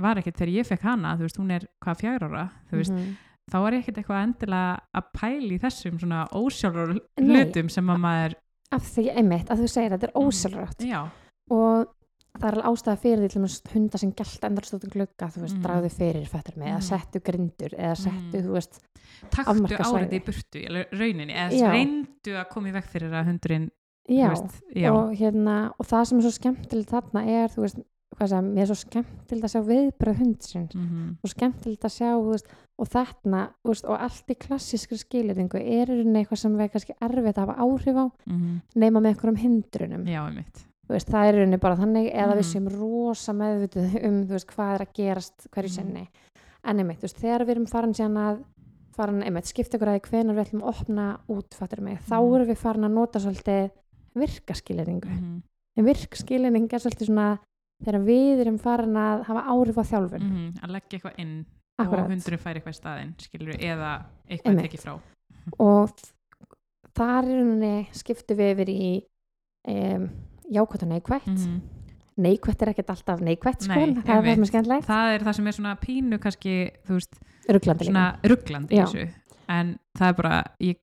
var 0.00 0.16
ekkert 0.20 0.38
þegar 0.40 0.54
ég 0.54 0.66
fekk 0.70 0.86
hana, 0.88 1.16
veist, 1.20 1.36
hún 1.40 1.50
er 1.52 1.66
hvað 1.84 2.00
fjár 2.00 2.22
ára, 2.28 2.46
veist, 2.72 2.92
Mhm. 2.92 3.16
þá 3.50 3.56
var 3.60 3.72
ég 3.72 3.82
ekkert 3.84 3.98
eitthvað 4.00 4.22
endilega 4.24 4.80
að 4.94 5.08
pæla 5.12 5.52
í 5.52 5.58
þessum 5.60 5.98
svona 6.00 6.20
ósjálfur 6.32 7.00
hlutum 7.20 7.68
sem 7.70 7.86
að 7.86 7.98
maður 8.00 8.34
af 8.72 8.82
því, 8.86 9.04
einmitt, 9.18 9.48
að 9.50 9.58
þú 9.64 9.68
segir 9.68 9.90
þetta 9.90 10.06
er 10.08 10.12
Mhm. 10.14 10.28
ósjálfrátt. 10.28 10.84
Já, 10.86 11.10
og 11.50 11.88
það 12.38 12.46
er 12.48 12.54
alveg 12.54 12.68
ástæða 12.70 12.96
fyrir 13.02 13.18
því 13.24 13.28
til 13.28 13.40
dæmis 13.40 13.56
hundar 13.72 13.98
sem 13.98 14.12
gælt 14.12 14.44
endarstóttum 14.48 14.90
glugga 14.94 15.26
þú 15.30 15.40
veist, 15.44 15.56
Mhm. 15.56 15.62
dragðu 15.64 15.90
fyrir 15.90 16.28
fættur 16.28 16.56
með 16.56 16.68
eða 16.70 16.80
Mhm. 16.80 16.88
settu 16.90 17.20
grindur 17.20 17.72
eða 17.78 17.96
settu, 17.96 18.36
Mhm. 18.38 18.46
þú 18.46 18.52
veist 18.52 18.80
taktu 19.30 19.50
Afmarkað 19.50 19.92
árið 19.94 20.12
í 20.12 20.24
burtu 20.24 20.58
rauninni, 20.92 21.34
eða 21.34 21.70
reyndu 21.72 22.32
að 22.38 22.48
koma 22.50 22.68
í 22.68 22.72
veg 22.72 22.84
fyrir 22.84 23.10
að 23.10 23.26
hundurinn 23.26 23.70
já, 24.08 24.28
veist, 24.28 24.62
já, 24.74 24.92
og 24.92 25.14
hérna 25.16 25.72
og 25.78 25.86
það 25.86 26.04
sem 26.06 26.18
er 26.18 26.22
svo 26.22 26.30
skemmtilegt 26.38 26.90
þarna 26.90 27.26
er 27.26 27.48
þú 27.48 27.60
veist, 27.62 27.76
hvað 28.16 28.28
segja, 28.28 28.42
mér 28.42 28.60
er 28.62 28.66
svo 28.66 28.78
skemmtilegt 28.90 29.44
að 29.44 29.52
sjá 29.54 29.62
viðbröð 29.66 30.18
hundsins 30.18 30.74
mm 30.74 31.16
og 31.22 31.30
skemmtilegt 31.30 31.84
að 31.84 31.94
sjá, 31.98 32.10
þú 32.16 32.30
veist, 32.32 32.46
og 32.78 32.88
þarna 32.88 33.48
veist, 33.64 33.84
og 33.84 33.98
allt 34.00 34.26
í 34.28 34.34
klassískri 34.36 34.98
skiliringu 34.98 35.54
er 35.60 35.86
eitthvað 35.86 36.38
sem 36.38 36.56
við 36.56 36.70
kannski 36.72 36.94
erfitt 37.00 37.36
að 37.38 37.46
hafa 37.46 37.60
áhrif 37.60 37.96
á, 37.96 38.06
-hmm. 38.28 38.60
nema 38.76 39.00
með 39.00 39.14
einhverjum 39.14 39.36
hindrunum 39.36 40.04
já, 40.06 40.26
einmitt 40.26 40.66
veist, 40.90 41.08
það 41.10 41.28
er 41.28 41.34
rauninni 41.38 41.60
bara 41.60 41.76
þannig 41.76 42.08
eða 42.14 42.36
við 42.36 42.44
Mhm. 42.44 42.50
séum 42.52 42.68
rosa 42.80 43.32
meðvituð 43.32 44.04
um 44.08 44.26
veist, 44.26 44.46
hvað 44.50 44.74
er 44.74 44.84
að 44.86 44.94
gerast 44.94 45.46
hverju 45.50 45.70
Mhm. 45.70 45.76
sinni 45.76 46.08
en 46.64 46.78
einmitt, 46.78 47.00
veist, 47.00 47.16
þegar 47.20 47.44
við 47.46 47.50
erum 47.56 47.66
farin 47.68 47.94
síðan 47.94 48.18
að 48.18 48.44
farin, 48.96 49.22
einmitt, 49.22 49.46
skipta 49.46 49.78
ykkur 49.78 49.88
að 49.88 50.00
því 50.00 50.10
hvenar 50.10 50.34
við 50.36 50.44
ætlum 50.46 50.62
að 50.62 50.68
opna 50.74 51.20
út, 51.28 51.54
fattur 51.54 51.80
mig, 51.80 51.98
þá 52.00 52.16
Mhm. 52.20 52.34
erum 52.34 52.48
við 52.48 52.58
farin 52.58 52.84
að 52.84 52.90
nota 52.92 53.18
svolítið 53.18 53.70
virkaskiliringu 54.16 55.08
mm 55.08 55.42
en 55.78 55.84
virkskiliring 55.86 56.66
er 56.74 56.78
svolítið 56.82 57.06
svona 57.08 57.38
þegar 57.84 58.02
við 58.04 58.40
erum 58.42 58.58
farin 58.60 58.96
að 58.98 59.22
hafa 59.24 59.44
áhrif 59.48 59.76
á 59.78 59.84
þjálfun 59.86 60.20
-hmm. 60.20 60.60
að 60.60 60.70
leggja 60.74 60.98
eitthvað 60.98 61.18
inn 61.18 61.46
Akkurat. 61.78 62.04
og 62.04 62.10
hundurinn 62.10 62.38
fær 62.42 62.54
eitthvað 62.56 62.74
í 62.74 62.80
staðinn 62.80 63.14
skilur 63.18 63.54
eða 63.54 64.02
eitthvað 64.28 64.60
tekið 64.60 64.80
frá 64.82 65.00
og 65.60 65.90
þar 66.98 67.24
í 67.24 67.36
rauninni 67.38 67.86
skiptum 67.92 68.36
við 68.36 68.52
yfir 68.54 68.68
í 68.68 69.06
um, 69.68 70.10
jákvætt 70.50 70.82
og 70.82 70.88
neikvætt. 70.88 71.26
-hmm. 71.26 71.60
neikvætt 72.20 72.62
er 72.62 72.68
ekkert 72.68 72.90
alltaf 72.90 73.20
neikvætt 73.20 73.62
sko, 73.62 73.74
Nei, 73.74 73.94
það 73.94 74.16
er 74.18 74.22
það 74.22 74.34
sem 74.34 74.42
er 74.42 74.46
skemmtilegt. 74.46 74.86
Það 74.86 75.14
er 75.14 75.20
það 75.24 75.32
sem 75.34 75.46
er 75.46 75.52
svona 75.52 75.74
pínu 75.76 76.18
kannski, 76.18 76.70
rugglandi 78.24 78.76
þessu. 78.76 79.08
En 79.48 79.78
það 79.98 80.08
er 80.08 80.12
bara 80.14 80.44
ég, 80.62 80.76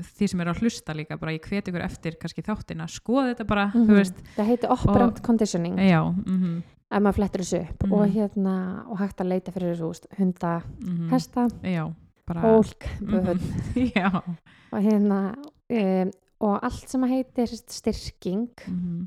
því 0.00 0.28
sem 0.28 0.40
er 0.40 0.46
að 0.46 0.60
hlusta 0.62 0.94
líka 0.96 1.18
bara 1.20 1.32
ég 1.32 1.40
hvet 1.50 1.68
ykkur 1.68 1.84
eftir 1.84 2.16
kannski 2.20 2.42
þáttina 2.42 2.86
skoða 2.88 3.34
þetta 3.34 3.46
bara, 3.46 3.66
Mhm. 3.74 3.86
þú 3.88 3.98
veist. 3.98 4.14
Það 4.36 4.46
heitir 4.46 4.70
operant 4.70 5.22
conditioning. 5.22 5.76
Já, 5.78 6.02
mm 6.26 6.62
ef 6.88 7.02
maður 7.02 7.14
flettur 7.18 7.40
þessu 7.42 7.60
upp 7.68 7.82
Mhm. 7.82 7.92
og 7.92 8.08
hérna 8.14 8.86
og 8.90 8.98
hægt 8.98 9.20
að 9.20 9.26
leita 9.28 9.50
fyrir 9.52 9.74
þessu 9.76 10.06
hunda, 10.18 10.62
hesta, 11.10 11.48
já, 11.64 11.92
bara 12.26 12.40
fólk 12.42 12.86
Mhm. 13.00 13.40
og 14.72 14.80
hérna 14.82 15.34
um, 15.68 16.10
og 16.40 16.58
allt 16.62 16.88
sem 16.88 17.02
að 17.06 17.14
heitir 17.16 17.46
styrking 17.56 18.50
mm 18.68 19.06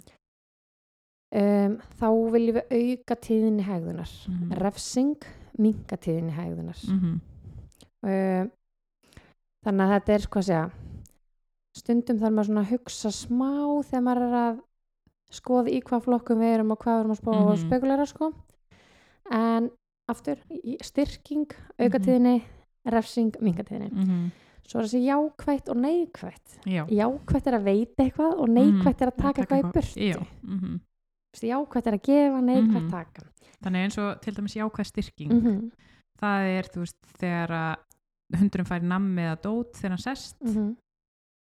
um, 1.36 1.76
þá 2.00 2.08
viljum 2.34 2.56
við 2.58 2.72
auka 2.80 3.16
tíðinni 3.22 3.66
hegðunar 3.68 4.14
Mhm. 4.30 4.54
refsing, 4.64 5.18
minka 5.60 5.98
tíðinni 5.98 6.34
hegðunar 6.34 6.80
-hmm. 6.80 7.20
um, 8.04 8.52
þannig 9.66 9.86
að 9.86 9.94
þetta 9.94 10.14
er 10.14 10.20
sko 10.26 10.40
að 10.40 10.48
segja 10.50 10.72
stundum 11.78 12.18
þarf 12.20 12.34
maður 12.34 12.46
svona 12.50 12.62
að 12.66 12.72
hugsa 12.74 13.12
smá 13.12 13.52
þegar 13.84 14.02
maður 14.08 14.24
er 14.28 14.36
að 14.40 14.60
skoða 15.32 15.70
í 15.70 15.82
hvað 15.86 16.04
flokkum 16.08 16.40
við 16.40 16.54
erum 16.56 16.72
og 16.72 16.80
hvað 16.80 16.96
við 16.96 17.00
erum 17.00 17.12
að 17.12 17.22
spá 17.22 17.32
og 17.36 17.58
Mhm. 17.58 17.68
spekulera 17.70 18.06
sko 18.08 18.34
en 19.32 19.70
aftur, 20.10 20.38
styrking 20.82 21.52
auka 21.80 22.00
Mhm. 22.00 22.06
tíðinni, 22.06 22.44
refsing 22.86 23.36
minka 23.42 23.64
tíðinni, 23.64 23.92
Mm 23.92 24.32
svo 24.70 24.80
er 24.80 24.86
þessi 24.86 25.02
jákvætt 25.08 25.70
og 25.74 25.78
neikvætt 25.82 26.60
já 26.70 26.84
jákvætt 26.94 27.48
er 27.50 27.58
að 27.58 27.64
veita 27.66 28.04
eitthvað 28.06 28.40
og 28.44 28.50
neikvætt 28.54 29.02
er 29.02 29.12
að 29.12 29.18
taka 29.18 29.42
eitthvað 29.42 29.60
í 29.64 29.72
burtu 29.74 30.10
já, 30.14 30.20
mm 30.44 30.80
Þessi 31.30 31.50
jákvætt 31.52 31.88
er 31.88 31.94
að 31.94 32.02
gefa, 32.08 32.40
neikvætt 32.42 32.84
Mhm. 32.84 32.90
taka 32.90 33.22
þannig 33.64 33.84
eins 33.86 33.98
og 34.02 34.22
til 34.22 34.34
dæmis 34.34 34.56
jákvæð 34.56 34.86
styrking 34.86 35.32
mm 35.34 35.42
-hmm. 35.42 35.72
það 36.22 36.42
er, 36.58 36.64
þú 36.74 36.80
veist, 36.80 36.98
þegar 37.20 37.50
að 37.50 37.76
hundurinn 38.40 38.66
fær 38.66 38.82
nammi 38.84 39.22
eða 39.22 39.42
dót 39.42 39.74
þegar 39.76 39.90
hann 39.90 39.98
sest 39.98 40.36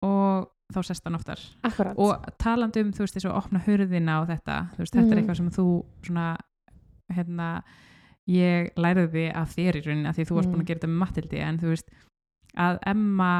og 0.02 0.48
þá 0.74 0.82
sest 0.84 1.04
hann 1.04 1.14
oftar 1.14 1.38
Mhm. 1.38 1.70
akkurat 1.70 1.98
og 1.98 2.38
talandi 2.38 2.80
um, 2.80 2.90
þú 2.92 2.98
veist, 3.04 3.14
þess 3.16 3.24
að 3.30 3.36
opna 3.36 3.58
hurðina 3.60 4.20
og 4.22 4.28
þetta, 4.28 4.56
þú 4.74 4.78
veist, 4.78 4.92
þetta 4.94 5.06
er 5.12 5.14
Mhm. 5.16 5.18
eitthvað 5.18 5.36
sem 5.36 5.50
þú 5.50 5.84
svona 6.02 6.36
hérna, 7.12 7.62
ég 8.28 8.70
læriði 8.76 9.32
af 9.34 9.54
þér 9.56 9.76
í 9.76 9.84
rauninni 9.86 10.08
af 10.08 10.16
því 10.16 10.24
þú 10.26 10.34
varst 10.34 10.48
Mm. 10.48 10.52
búin 10.54 10.62
að 10.62 10.66
gera 10.66 10.78
þetta 10.80 10.88
með 10.90 10.98
Matildi 10.98 11.38
en 11.38 11.58
þú 11.58 11.66
veist 11.68 11.88
að 12.56 12.78
Emma 12.86 13.32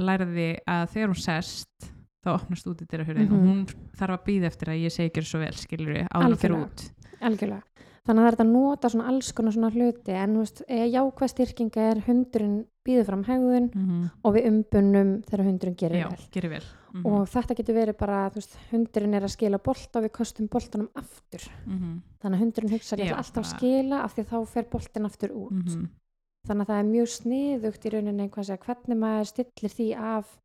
læriði 0.00 0.50
að 0.70 0.84
þegar 0.94 1.12
hún 1.12 1.20
sest 1.20 1.90
þá 2.24 2.34
opnast 2.34 2.68
út 2.68 2.82
í 2.82 2.86
dyra 2.88 3.04
og 3.04 3.16
Mhm. 3.16 3.46
hún 3.48 3.66
þarf 3.96 4.16
að 4.18 4.24
býða 4.26 4.46
eftir 4.50 4.68
að 4.68 4.82
ég 4.84 4.92
segi 4.92 5.10
ekki 5.10 5.24
svo 5.24 5.40
vel 5.40 5.52
skilur 5.56 5.94
við 5.96 6.08
áður 6.12 6.36
fyrir 6.36 6.64
út 6.64 6.90
algjörlega 7.20 7.62
þannig 8.06 8.22
að 8.22 8.26
það 8.26 8.32
er 8.32 8.44
að 8.44 8.52
nota 8.52 8.88
svona 8.88 9.08
alls 9.08 9.32
konar 9.32 9.52
svona 9.52 9.70
hluti 9.70 10.12
en 10.16 10.36
eh, 10.68 10.86
jákvæð 10.90 11.32
styrking 11.34 11.76
er 11.76 12.00
hundurinn 12.06 12.66
býður 12.86 13.06
fram 13.06 13.24
hegðun 13.24 13.70
mm 13.74 13.86
-hmm. 13.86 14.10
og 14.24 14.34
við 14.34 14.46
umbunum 14.50 15.10
þegar 15.28 15.44
hundurinn 15.44 15.76
gerir 15.76 16.00
já, 16.00 16.08
vel 16.08 16.28
gerir 16.32 16.50
vel 16.50 16.64
mm 16.92 17.06
og 17.06 17.28
þetta 17.28 17.54
getur 17.54 17.74
verið 17.74 17.96
bara, 17.98 18.30
veist, 18.34 18.56
hundurinn 18.72 19.14
er 19.14 19.22
að 19.22 19.30
skila 19.36 19.58
bolta 19.58 19.98
og 19.98 20.04
við 20.04 20.12
kostum 20.12 20.48
boltanum 20.48 20.88
aftur 20.94 21.40
-hmm. 21.66 22.00
þannig 22.20 22.36
að 22.36 22.42
hundurinn 22.42 22.72
hugsa 22.72 22.96
alltaf 22.96 23.44
að 23.44 23.56
skila 23.56 24.02
af 24.02 24.16
því 24.16 24.24
þá 24.24 24.46
fer 24.46 24.64
boltin 24.70 25.04
aftur 25.06 25.30
út 25.30 25.52
Mhm. 25.52 25.88
Þannig 26.50 26.66
að 26.66 26.72
það 26.74 26.82
er 26.82 26.90
mjög 26.90 27.08
sniðugt 27.14 27.86
í 27.86 27.94
rauninni 27.94 28.26
segja, 28.50 28.60
hvernig 28.66 29.00
maður 29.00 29.30
stillir 29.30 29.74
því 29.78 29.88
af 30.10 30.36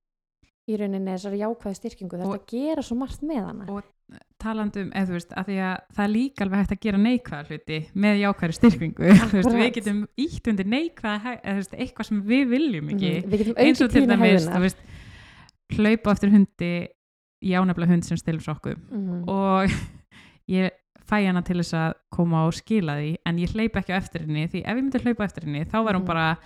í 0.65 0.78
rauninni 0.82 1.12
þessari 1.15 1.41
jákvæði 1.44 1.78
styrkingu. 1.82 2.18
Þetta 2.22 2.38
Og- 2.39 2.48
gera 2.50 2.82
svo 2.86 2.96
margt 2.98 3.22
með 3.26 3.44
hana. 3.46 3.68
Og- 3.74 3.91
talandi 4.38 4.82
um, 4.86 4.89
eða 4.94 5.08
þú 5.10 5.13
veist, 5.18 5.32
að 5.34 5.48
því 5.50 5.56
að 5.65 5.78
það 5.98 6.04
er 6.06 6.12
líka 6.13 6.44
alveg 6.46 6.60
hægt 6.62 6.74
að 6.76 6.82
gera 6.86 6.98
neikvæða 7.02 7.48
hluti 7.50 7.78
með 8.04 8.20
jákvæðri 8.22 8.56
styrkingu, 8.60 9.08
þú 9.32 9.38
veist, 9.39 9.56
við 9.58 9.72
getum 9.80 10.02
ítt 10.22 10.50
undir 10.52 10.68
neikvæða, 10.70 11.32
eða 11.41 11.56
þú 11.56 11.62
veist, 11.63 11.74
eitthvað 11.82 12.10
sem 12.12 12.20
við 12.30 12.44
viljum 12.52 12.91
ekki, 12.94 13.12
Mhm, 13.15 13.32
við 13.34 13.63
eins 13.65 13.82
og 13.82 13.89
til 13.96 14.04
dæmis, 14.12 14.46
þú 14.46 14.62
veist 14.62 14.84
hlaupa 15.74 16.13
eftir 16.13 16.30
hundi 16.36 16.72
ánefnilega 17.58 17.96
hund 17.96 18.06
sem 18.06 18.18
stilur 18.22 18.46
sokku 18.46 18.76
Mhm. 18.78 19.24
og 19.26 19.74
ég 20.54 20.70
fæ 21.06 21.20
hana 21.28 21.41
til 21.46 21.58
þess 21.62 21.74
að 21.78 21.94
koma 22.12 22.46
og 22.48 22.54
skila 22.58 22.96
því 22.98 23.15
en 23.26 23.38
ég 23.38 23.52
hleypa 23.54 23.80
ekki 23.84 23.94
á 23.94 23.98
eftir 24.02 24.22
henni 24.26 24.48
því 24.50 24.63
ef 24.65 24.72
ég 24.76 24.82
myndi 24.84 25.02
hlaupa 25.04 25.24
eftir 25.28 25.44
henni 25.46 25.65
þá 25.65 25.78
var 25.86 25.94
hún 25.94 26.02
Mhm. 26.02 26.08
bara 26.08 26.38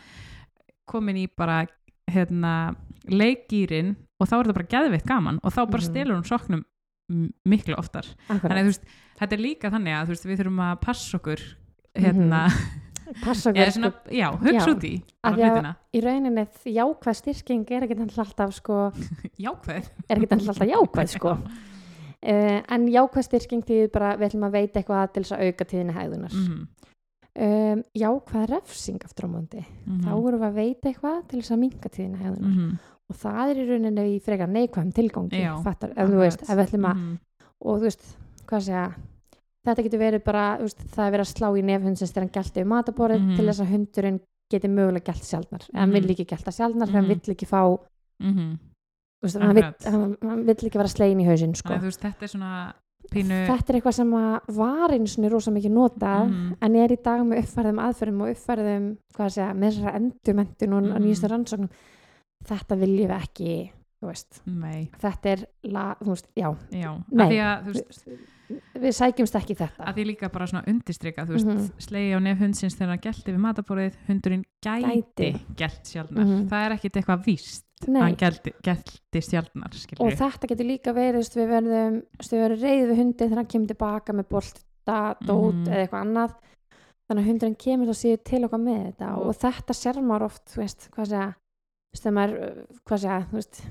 komin 0.89 1.15
í 1.17 1.27
bara 1.37 1.65
hérna, 2.09 2.75
leikgýrin 3.07 3.95
og 4.19 4.27
þá 4.27 4.33
er 4.39 4.45
það 4.49 4.53
bara 4.57 4.71
geðveitt 4.73 5.05
gaman 5.07 5.39
og 5.43 5.51
þá 5.53 5.61
bara 5.69 5.81
Mhm. 5.83 5.89
stilur 5.91 6.15
hún 6.17 6.25
soknum 6.27 6.63
miklu 7.47 7.75
oftar 7.77 8.05
Akkurat. 8.29 8.51
þannig 8.51 8.61
að 8.61 8.65
veist, 8.69 8.83
þetta 9.19 9.33
er 9.33 9.37
líka 9.41 9.69
þannig 9.71 9.93
að 10.01 10.07
veist, 10.07 10.25
við 10.25 10.37
þurfum 10.39 10.59
að 10.61 10.81
passa 10.81 11.17
okkur 11.17 11.39
hérna, 11.95 12.41
passa 13.25 13.49
eða 13.51 13.65
okkur 13.65 13.71
svona, 13.73 13.91
sko, 13.91 14.11
já, 14.11 14.27
hugsa 14.37 14.67
Já. 14.67 14.73
út 14.75 14.83
í 14.83 15.03
að- 15.23 15.75
í 15.93 16.01
rauninni 16.03 16.47
jákvæð 16.65 17.15
styrking 17.15 17.71
er 17.71 17.81
ekki 17.87 17.97
alltaf 18.19 18.53
sko, 18.53 18.91
jákvæð 19.45 19.89
er 20.09 20.17
ekki 20.17 20.31
alltaf 20.37 20.67
jákvæð 20.69 21.09
sko. 21.17 21.37
Uh, 22.25 22.61
en 22.73 22.87
jákvæð 22.87 23.23
styrking 23.29 23.63
því 23.65 23.91
bara 23.93 24.15
við 24.17 24.27
ætlum 24.29 24.43
að 24.49 24.51
veita 24.57 24.79
eitthvað 24.79 25.13
til 25.13 25.23
þess 25.23 25.31
að 25.37 25.43
auka 25.47 25.65
tíðinni 25.65 25.93
hegðunar. 25.95 26.33
Mhm, 26.33 26.67
um, 27.39 27.83
jákvæð 27.95 28.47
refsing 28.49 29.03
aftur 29.05 29.25
á 29.27 29.29
móndi 29.29 29.61
mhm, 29.63 30.01
þá 30.03 30.11
erum 30.13 30.39
við 30.41 30.47
að 30.49 30.53
veita 30.59 30.89
eitthvað 30.89 31.19
til 31.29 31.39
þess 31.41 31.51
að 31.55 31.59
minka 31.59 31.89
tíðinni 31.89 32.17
hegðunar. 32.23 32.55
Mhm, 32.55 32.79
og 33.09 33.15
það 33.15 33.49
er 33.49 33.57
í 33.63 33.67
rauninni 33.69 34.07
í 34.15 34.19
frekar 34.21 34.49
neikvæðum 34.49 34.91
tilgangi 34.93 35.39
Já, 35.43 35.53
fattar, 35.63 35.93
ef 35.97 36.09
þú 36.09 36.17
veist, 36.23 36.41
ef 36.43 36.55
við 36.57 36.65
ætlum 36.67 36.85
að 36.89 36.95
mhm, 36.97 37.13
og 37.65 37.77
þú 37.79 37.83
veist, 37.89 38.03
hvað 38.49 38.61
segja 38.67 38.83
þetta 39.65 39.83
getur 39.85 39.99
verið 39.99 40.23
bara, 40.23 40.43
veist, 40.61 40.83
það 40.93 41.05
er 41.05 41.11
verið 41.15 41.25
að 41.25 41.33
slá 41.33 41.47
í 41.59 41.63
nefhundsins 41.67 42.11
þegar 42.13 42.23
hann 42.25 42.35
gælti 42.37 42.61
um 42.63 42.69
mataborið 42.73 43.19
Mhm. 43.23 43.35
til 43.35 43.45
þess 43.49 43.59
að 43.63 43.71
hundurinn 43.73 44.19
geti 44.49 44.67
mögulega 44.67 45.05
gælt 45.11 45.25
sjálfnar 45.29 45.63
hann 45.73 45.89
Mhm. 45.89 45.93
vill 45.93 46.09
ekki 46.15 46.25
gælta 46.25 46.51
sjálfnar 46.51 46.89
Mhm. 46.89 47.07
vill 47.07 47.33
ekki 47.35 47.45
fá 47.45 47.61
veist, 49.21 49.37
hann, 49.41 49.55
vill, 49.55 49.73
hann, 49.85 50.17
hann 50.21 50.45
vill 50.45 50.55
ekki 50.69 50.77
vera 50.77 50.87
slegin 50.87 51.19
í 51.21 51.25
hausinn 51.27 51.55
sko. 51.55 51.73
þú 51.73 51.89
veist, 51.89 52.01
þetta 52.01 52.23
er 52.23 52.27
svona 52.33 52.73
pínu 53.11 53.37
þetta 53.49 53.69
er 53.73 53.79
eitthvað 53.79 53.93
sem 53.97 54.11
var 54.11 54.91
einu 54.93 55.07
svona 55.07 55.29
rosa 55.31 55.51
mikið 55.51 55.71
notað 55.73 56.29
Mhm. 56.29 56.55
en 56.61 56.75
er 56.75 56.89
í 56.93 56.97
dag 57.03 57.21
með 57.25 57.43
uppfærðum 57.43 57.79
aðferðum 57.87 58.21
og 58.21 58.29
uppfærðum 58.35 58.97
hvað 59.15 59.29
segja, 59.33 59.53
með 59.53 59.71
þessara 59.73 59.95
endurmentun 59.99 60.73
og 60.73 60.83
Mhm. 60.83 61.03
nýjastu 61.03 61.29
rannsóknum 61.29 61.69
þetta 62.45 62.77
viljum 62.79 63.09
við 63.09 63.21
ekki 63.21 63.71
Nei, 64.45 64.89
þetta 65.01 65.25
er 65.25 65.45
la, 65.63 65.93
veist, 65.99 66.27
já, 66.33 66.55
já, 66.71 67.03
Nei. 67.11 67.35
að 67.35 67.65
veist, 67.73 68.05
við 68.79 68.93
sækjumst 68.95 69.35
ekki 69.35 69.57
þetta 69.59 69.83
að 69.89 69.93
því 69.97 70.05
líka 70.07 70.29
bara 70.31 70.45
svona 70.47 70.63
undistrika 70.71 71.25
þú 71.27 71.33
veist, 71.35 71.45
Mhm. 71.45 71.71
slegi 71.77 72.15
á 72.15 72.19
nef 72.23 72.37
hundsins 72.39 72.75
þegar 72.77 72.87
hann 72.95 72.99
gælti 72.99 73.33
við 73.33 73.39
mataborðið, 73.43 73.93
hundurinn 74.07 74.45
gæti, 74.63 75.03
Gæti. 75.17 75.41
gælt 75.55 75.83
sjálfnar, 75.83 76.25
Mhm. 76.25 76.47
það 76.47 76.65
er 76.65 76.71
ekkit 76.77 76.93
eitthvað 77.03 77.25
víst 77.25 77.63
Nei. 77.87 78.01
að 78.01 78.05
hann 78.05 78.17
gælti 78.65 79.21
sjálfnar 79.23 79.75
og 80.03 80.11
þetta 80.19 80.47
getur 80.51 80.67
líka 80.67 80.93
verið 80.93 81.29
við 81.37 81.47
verðum, 81.53 81.99
verðum 82.19 82.61
reyð 82.63 82.85
við 82.89 82.97
hundin 82.99 83.29
þegar 83.29 83.39
hann 83.39 83.51
kemur 83.53 83.71
tilbaka 83.71 84.15
með 84.17 84.27
bolta, 84.33 84.97
dót 85.23 85.53
Mhm. 85.55 85.67
eða 85.69 85.83
eitthvað 85.85 86.03
annað 86.03 86.33
þannig 87.09 87.23
að 87.23 87.29
hundurinn 87.29 87.55
kemur 87.63 87.87
þá 87.87 87.95
síður 88.01 88.23
til 88.23 88.43
okkar 88.45 88.59
með 88.65 88.81
þetta 88.89 89.11
Og- 89.15 89.27
og 89.27 89.35
þetta 89.39 89.73
sér 89.79 90.01
maður 90.03 90.25
oft 90.27 90.45
þú 90.51 90.57
veist, 90.61 90.89
hvað 90.91 91.07
segja 91.07 91.29
hvað 92.85 92.99
segja, 92.99 93.21
þú 93.31 93.39
veist 93.39 93.63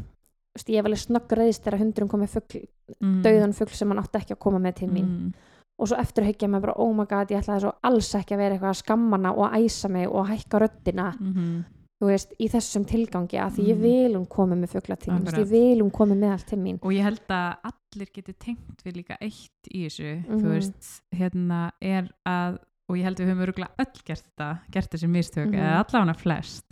ég 0.68 0.77
hef 0.77 0.85
alveg 0.88 0.99
snögg 1.05 1.37
reyðist 1.38 1.62
þegar 1.64 1.79
hundurinn 1.79 2.11
komið 2.11 2.29
fugl, 2.35 2.64
mm. 3.03 3.23
dauðan 3.23 3.55
fugl 3.55 3.75
sem 3.75 3.88
hann 3.88 3.99
átti 4.03 4.18
ekki 4.18 4.35
að 4.35 4.38
koma 4.42 4.59
með 4.59 4.75
til 4.81 4.88
mín 4.88 5.07
mm. 5.07 5.33
og 5.79 5.87
svo 5.88 5.97
eftir 6.01 6.25
hyggja 6.25 6.49
maður 6.49 6.61
bara, 6.62 6.79
oh 6.79 6.92
my 6.94 7.05
god, 7.05 7.29
ég 7.31 7.38
ætlaði 7.44 7.61
svo 7.61 7.73
alls 7.85 8.14
ekki 8.14 8.35
að 8.35 8.38
vera 8.38 8.55
eitthvað 8.57 8.73
að 8.73 8.81
skammana 8.83 9.35
og 9.37 9.53
æsa 9.55 9.88
mig 9.88 10.09
og 10.09 10.27
hækka 10.27 10.59
röddina 10.64 11.12
Mm 11.21 11.64
þú 12.00 12.06
veist, 12.12 12.32
í 12.38 12.46
þessum 12.48 12.84
tilgangi 12.87 13.38
að 13.42 13.56
því 13.58 13.64
ég 13.66 13.76
Mhm. 13.76 13.82
vil 13.82 14.12
hún 14.14 14.26
komi 14.28 14.54
með 14.54 14.76
Akkurat. 14.78 15.38
ég 15.40 15.48
vil 15.50 15.78
hún 15.82 15.90
komi 15.90 16.14
með 16.14 16.30
allt 16.32 16.46
til 16.46 16.58
mín 16.58 16.78
og 16.82 16.92
ég 16.92 17.02
held 17.02 17.26
að 17.28 17.56
allir 17.64 18.08
geti 18.14 18.34
tengt 18.38 18.82
við 18.84 18.94
líka 19.02 19.16
eitt 19.20 19.72
í 19.74 19.84
þessu 19.87 20.24
þú 20.26 20.40
Mhm. 20.40 20.48
veist, 20.54 21.02
hérna 21.12 21.72
er 21.82 22.08
að 22.26 22.58
og 22.88 22.96
ég 22.96 23.02
held 23.02 23.16
við 23.18 23.26
höfum 23.28 23.42
öruglega 23.46 23.70
öll 23.78 24.02
gert 24.04 24.24
þetta 24.37 24.61
gert 24.70 24.90
þessi 24.90 25.08
mistök, 25.08 25.48
Mhm. 25.50 25.54
eða 25.58 25.84
allavega 25.84 26.16
flest 26.16 26.64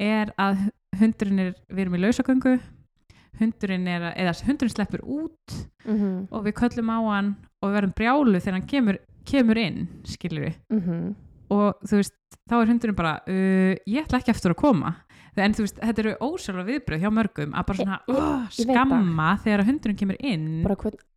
er 0.00 0.26
að 0.38 0.70
hundurinn 0.96 1.38
er 1.40 1.54
við 1.70 1.78
erum 1.86 1.94
í 1.94 1.98
lausagöngu 2.00 2.60
hundurinn 3.38 3.86
er, 3.86 4.12
eða 4.16 4.34
hundurinn 4.44 4.74
sleppur 4.74 5.00
út 5.06 5.68
mm 5.86 6.28
og 6.32 6.44
við 6.44 6.52
köllum 6.54 6.90
á 6.90 6.98
hann 7.14 7.36
og 7.62 7.70
við 7.70 7.76
verðum 7.80 7.94
brjálu 7.94 8.40
þegar 8.42 8.52
hann 8.58 8.66
kemur, 8.66 8.98
kemur 9.24 9.56
inn 9.56 9.88
skilur 10.04 10.44
við 10.48 10.54
-hmm. 10.72 11.14
Og 11.54 11.82
þú 11.88 12.00
veist, 12.00 12.14
þá 12.48 12.56
er 12.62 12.72
hundurinn 12.72 12.98
bara 12.98 13.18
uh, 13.26 13.74
ég 13.88 14.04
ætla 14.04 14.20
ekki 14.22 14.34
eftir 14.34 14.54
að 14.54 14.60
koma 14.62 14.94
en 15.38 15.54
þú 15.54 15.62
veist, 15.62 15.76
þetta 15.78 16.02
eru 16.02 16.12
ósjálfa 16.26 16.62
viðbröð 16.66 17.02
hjá 17.04 17.10
mörgum 17.14 17.52
að 17.54 17.66
bara 17.68 17.78
svona 17.78 17.98
oh, 18.10 18.40
skamma 18.50 19.28
þegar 19.44 19.62
hundurinn 19.68 19.98
kemur 20.00 20.16
inn 20.18 20.64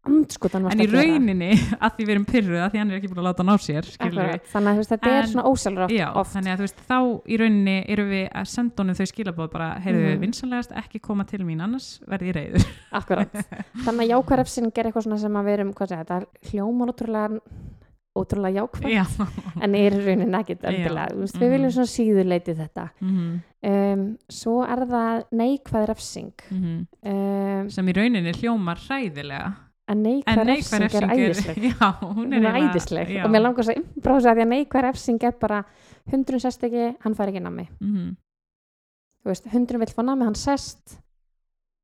en 0.05 0.81
í 0.81 0.87
rauninni 0.89 1.49
að 1.83 1.95
því 1.97 2.05
við 2.05 2.11
erum 2.15 2.25
pyrruð 2.29 2.61
að 2.61 2.69
því 2.73 2.81
hann 2.81 2.91
er 2.93 2.99
ekki 2.99 3.09
búin 3.11 3.21
að 3.23 3.27
láta 3.29 3.45
ná 3.45 3.53
sér 3.61 3.89
Akkurat. 4.01 4.45
þannig 4.51 4.71
að 4.71 4.79
veist, 4.81 4.93
þetta 4.93 5.09
En- 5.11 5.17
er 5.17 5.29
svona 5.31 5.45
ósjálfrátt 5.51 5.95
Já, 5.95 6.05
oft 6.21 6.35
þannig 6.35 6.53
að 6.53 6.61
þú 6.61 6.67
veist, 6.67 6.83
þá 6.89 6.97
í 7.01 7.41
rauninni 7.41 7.75
erum 7.95 8.09
við 8.13 8.23
að 8.41 8.47
senda 8.53 8.81
honum 8.83 8.97
þau 9.01 9.09
skilabóð 9.11 9.51
bara, 9.57 9.69
heyrðu, 9.85 10.07
Mhm. 10.11 10.23
vinsanlegast 10.25 10.71
ekki 10.83 11.01
koma 11.01 11.25
til 11.29 11.41
mín 11.45 11.61
annars 11.65 11.89
verði 12.09 12.31
ég 12.31 12.37
reyður 12.39 12.67
Akkurat. 13.01 13.33
þannig 13.85 14.05
að 14.05 14.11
jákvæðrefsing 14.15 14.71
er 14.73 14.89
eitthvað 14.91 15.07
svona 15.09 15.21
sem 15.21 15.37
að 15.41 15.49
við 15.49 15.57
erum 15.59 15.73
hvað 15.77 15.93
segja, 15.93 16.05
þetta 16.05 16.51
hljómar 16.51 16.93
ótrúlega 18.17 18.61
jákvæð. 18.61 18.91
Já. 18.91 19.05
En 19.63 19.75
er 19.75 19.93
í 19.93 20.03
rauninni 20.05 20.37
ekkit 20.41 20.63
endilega 20.67 21.15
við 21.15 21.33
Mhm. 21.35 21.49
viljum 21.53 21.71
svona 21.71 21.91
síðuleiti 21.91 22.55
þetta. 22.57 22.85
Mhm, 23.01 23.41
um, 23.71 24.05
svo 24.29 24.55
er 24.65 24.85
það 24.89 25.23
neikvæð 25.31 25.85
refsing. 25.87 26.33
Mhm. 26.51 26.87
um, 27.05 27.69
sem 27.69 27.87
í 27.87 27.93
rauninni 27.93 28.33
hljómar 28.33 28.77
hræðilega. 28.87 29.51
En 29.91 30.03
neikvæð 30.03 30.45
neikvæð 30.45 30.47
refsing 30.47 30.83
er 30.83 31.07
refsing 31.27 31.57
æðisleg. 31.57 31.63
Já, 31.71 31.91
hún 32.01 32.33
er, 32.33 32.51
æðisleg. 32.53 33.13
og 33.25 33.29
mér 33.31 33.41
langar 33.43 33.63
svo 33.67 33.73
innbrása 33.75 34.33
því 34.35 34.41
að 34.45 34.51
neikvæð 34.55 34.83
refsing 34.87 35.23
er 35.23 35.31
bara 35.39 35.63
hundurinn 36.11 36.39
sest 36.41 36.63
ekki, 36.63 36.95
hann 37.03 37.15
fær 37.15 37.27
ekki 37.31 37.41
nammi. 37.43 37.67
Mhm, 37.81 38.15
veist, 39.25 39.45
hundurinn 39.51 39.79
vill 39.85 39.93
fá 39.95 40.03
nammi, 40.05 40.23
hann 40.25 40.35
sest 40.35 40.97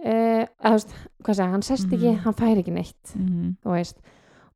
uh, 0.06 0.46
að, 0.64 0.86
þú 0.88 1.28
veist, 1.28 1.38
segja, 1.38 1.52
hann 1.52 1.62
sest 1.66 1.88
ekki, 1.92 2.12
Mhm. 2.14 2.20
hann 2.24 2.34
fær 2.34 2.58
ekki 2.62 2.72
neitt. 2.74 3.16
Mhm, 3.16 3.58
þú 3.64 3.74
veist 3.76 3.98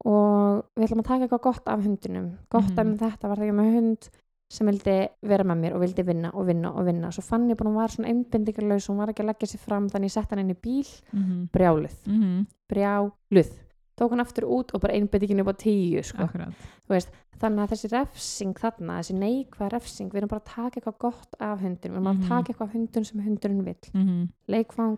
og 0.06 0.66
við 0.76 0.88
ætlum 0.88 1.00
að 1.04 1.08
taka 1.08 1.28
eitthvað 1.28 1.42
gott 1.42 1.68
af 1.68 1.84
hundinum. 1.86 2.38
Gott 2.50 2.70
Mhm. 2.72 2.80
af 2.80 2.86
um 2.86 2.98
þetta 2.98 3.28
var 3.30 3.38
það 3.38 3.48
ekki 3.48 3.58
með 3.60 3.74
hund 3.76 4.10
sem 4.52 4.68
vildi 4.68 5.10
vera 5.24 5.44
með 5.44 5.60
mér 5.62 5.74
og 5.76 5.82
vildi 5.82 6.04
vinna 6.06 6.32
og 6.34 6.46
vinna 6.48 6.70
og 6.76 6.86
vinna. 6.86 7.08
Svo 7.12 7.22
fann 7.24 7.48
ég 7.50 7.56
að 7.56 7.66
hún 7.68 7.76
var 7.76 7.88
svona 7.90 8.10
einbindingarlaus 8.10 8.88
hún 8.90 8.98
var 8.98 9.08
ekki 9.08 9.24
að 9.24 9.30
leggja 9.32 9.48
sér 9.48 9.60
fram 9.60 9.88
þannig 9.90 10.06
ég 10.06 10.12
sett 10.12 10.30
hann 10.30 10.40
inn 10.40 10.50
í 10.56 10.60
bíl. 10.60 11.02
Mhm, 11.14 11.50
brjáluð, 11.54 12.08
mhm, 12.08 12.48
brjáluð. 12.70 13.52
Tók 13.98 14.10
hann 14.10 14.20
aftur 14.20 14.44
út 14.50 14.74
og 14.74 14.82
bara 14.82 14.94
einbindingin 14.94 15.40
upp 15.42 15.48
á 15.54 15.56
tíu 15.56 16.04
sko. 16.04 16.28
þannig 17.42 17.64
að 17.66 17.72
þessi 17.72 17.92
refsing 17.92 18.54
þarna, 18.54 19.00
þessi 19.00 19.16
neikvæð 19.18 19.72
refsing 19.72 20.10
við 20.12 20.18
erum 20.18 20.28
bara 20.30 20.42
að 20.42 20.46
taka 20.46 20.80
eitthvað 20.82 20.98
gott 21.00 21.36
af 21.40 21.60
hundinum. 21.60 21.96
Við 21.96 21.98
erum 21.98 22.04
bara 22.04 22.14
Mhm. 22.16 22.24
að 22.24 22.28
taka 22.28 22.54
eitthvað 22.54 22.68
af 22.68 22.74
hundun 22.74 23.06
sem 23.06 23.22
hundurinn 23.22 23.64
vill. 23.64 23.92
Mhm. 23.94 24.30
leikfang, 24.50 24.98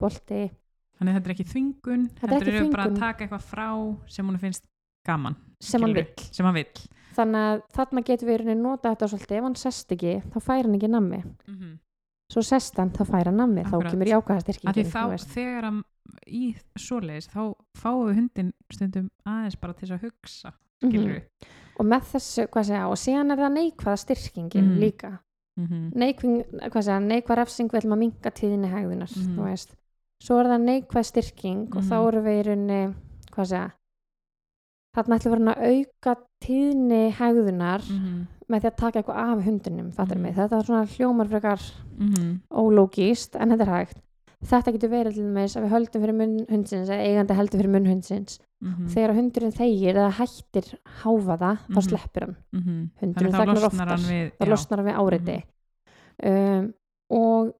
bolti 0.00 0.50
þannig 0.98 1.12
að 1.12 1.18
þetta 1.18 1.28
er 1.30 1.34
ekki 1.34 1.48
þvingun 1.52 2.06
Þetta 2.20 2.34
er 2.34 2.42
ekki 2.42 2.56
eru 2.58 2.70
bara 2.70 2.84
að 2.88 2.98
taka 2.98 3.24
eitthvað 3.26 3.42
frá 3.48 3.68
sem 4.08 4.26
hún 4.28 4.38
finnst 4.38 4.64
gaman 5.06 5.36
sem 5.60 5.82
hann 5.82 5.94
vill. 5.94 6.06
sem 6.32 6.44
hann 6.46 6.54
vill. 6.54 6.86
Þannig 7.18 7.44
að 7.48 7.62
þarna 7.74 8.02
getum 8.04 8.28
við 8.28 8.56
nota 8.56 8.90
þetta 8.94 9.08
svolítið. 9.10 9.36
Ef 9.38 9.42
hann 9.42 9.54
sest 9.56 9.92
ekki, 9.92 10.22
þá 10.30 10.38
fær 10.40 10.62
hann 10.64 10.74
ekki 10.78 10.88
nammi. 10.90 11.22
Mhm. 11.48 11.78
svo 12.30 12.42
sest 12.44 12.76
hann, 12.76 12.90
þá 12.90 13.04
fær 13.08 13.24
hann 13.24 13.36
nammi. 13.40 13.62
Þá 13.64 13.72
Akkurat. 13.74 13.90
kemur 13.90 14.06
þá 14.06 15.00
þú 15.00 15.10
veist. 15.10 15.28
þegar 15.32 15.64
hann 15.64 15.82
í 16.28 16.56
svoleiðis 16.76 17.28
þá 17.32 17.54
fáum 17.78 18.04
við 18.08 18.14
hundin 18.18 18.52
stundum 18.70 19.08
aðeins 19.26 19.56
bara 19.60 19.72
til 19.72 19.88
þess 19.88 19.96
að 19.96 20.04
hugsa 20.04 20.52
skilur 20.84 21.22
og 21.78 21.86
með 21.86 22.02
þessu, 22.12 22.46
hvað 22.48 22.64
segja, 22.68 22.88
og 22.88 22.96
síðan 23.00 23.32
er 23.32 23.36
það 23.38 23.52
neikvæða 23.56 23.98
styrkingin 24.04 24.68
Mhm. 24.68 24.78
líka. 24.78 25.18
Mm 25.58 25.90
neikvæð, 25.90 26.70
hvað 26.70 26.82
segja, 26.84 27.00
neikvæð 27.00 27.36
refsing 27.36 27.70
við 27.70 27.80
ætlum 27.80 27.96
að 27.96 27.98
minka 27.98 28.30
tíðinni 28.30 28.70
hegðunar 28.70 29.10
Mhm. 29.16 29.36
þú 29.36 29.42
veist, 29.48 29.74
svo 30.22 30.38
er 30.40 30.46
það 30.50 30.64
neikvæð 30.66 31.04
styrking 31.12 31.68
og 31.76 31.82
Mhm. 31.82 31.88
þá 31.90 31.96
eru 32.08 32.22
við 32.22 32.40
í 32.40 32.46
rauninni 32.48 32.94
hvað 33.32 33.46
segja 33.52 33.70
þarna 34.96 35.18
ætlum 35.18 35.32
við 35.32 35.52
að 35.54 35.62
auka 35.70 36.16
tíðni 36.44 37.02
hegðunar 37.18 37.80
-hmm. 37.86 38.26
með 38.48 38.60
því 38.62 38.68
að 38.70 38.76
taka 38.76 38.98
eitthvað 39.02 39.22
af 39.24 39.44
hundinum 39.44 39.92
fattur 39.92 40.16
Mhm. 40.16 40.22
mig, 40.22 40.34
þetta 40.34 40.58
er 40.58 40.64
svona 40.64 40.86
hljómar 40.86 41.28
frekar 41.28 41.60
Mm 41.98 42.40
ólógíst, 42.50 43.36
en 43.40 43.50
þetta 43.50 43.60
er 43.62 43.74
hægt 43.74 43.98
þetta 44.44 44.72
getur 44.72 44.90
verið 44.90 45.14
til 45.14 45.24
dæmis 45.24 45.56
að 45.56 45.62
við 45.64 45.70
höldum 45.74 46.02
fyrir 46.02 46.14
munn 46.14 46.46
hundsins 46.48 46.88
eða 46.88 47.02
eigandi 47.06 47.34
heldur 47.34 47.58
fyrir 47.58 47.70
munn 47.70 47.86
hundsins 47.86 48.38
-hmm. 48.62 48.86
þegar 48.88 49.14
hundurinn 49.14 49.52
þegir 49.52 49.94
eða 49.96 50.12
hættir 50.12 50.78
þá 51.68 51.74
Mhm. 51.74 51.82
sleppur 51.82 52.22
hann 52.22 52.36
-hmm. 52.54 52.90
hundurinn 53.00 53.32
þannig 53.32 53.34
þá 53.34 53.38
þegnar 53.38 53.54
losnar 53.54 53.70
oftar 53.70 53.88
hann 53.88 53.98
við 53.98 54.32
þá 54.38 54.46
losnar 54.48 54.78
hann 54.78 54.86
við 54.86 54.98
áreiti 54.98 55.42
um, 56.24 56.74
og 57.10 57.52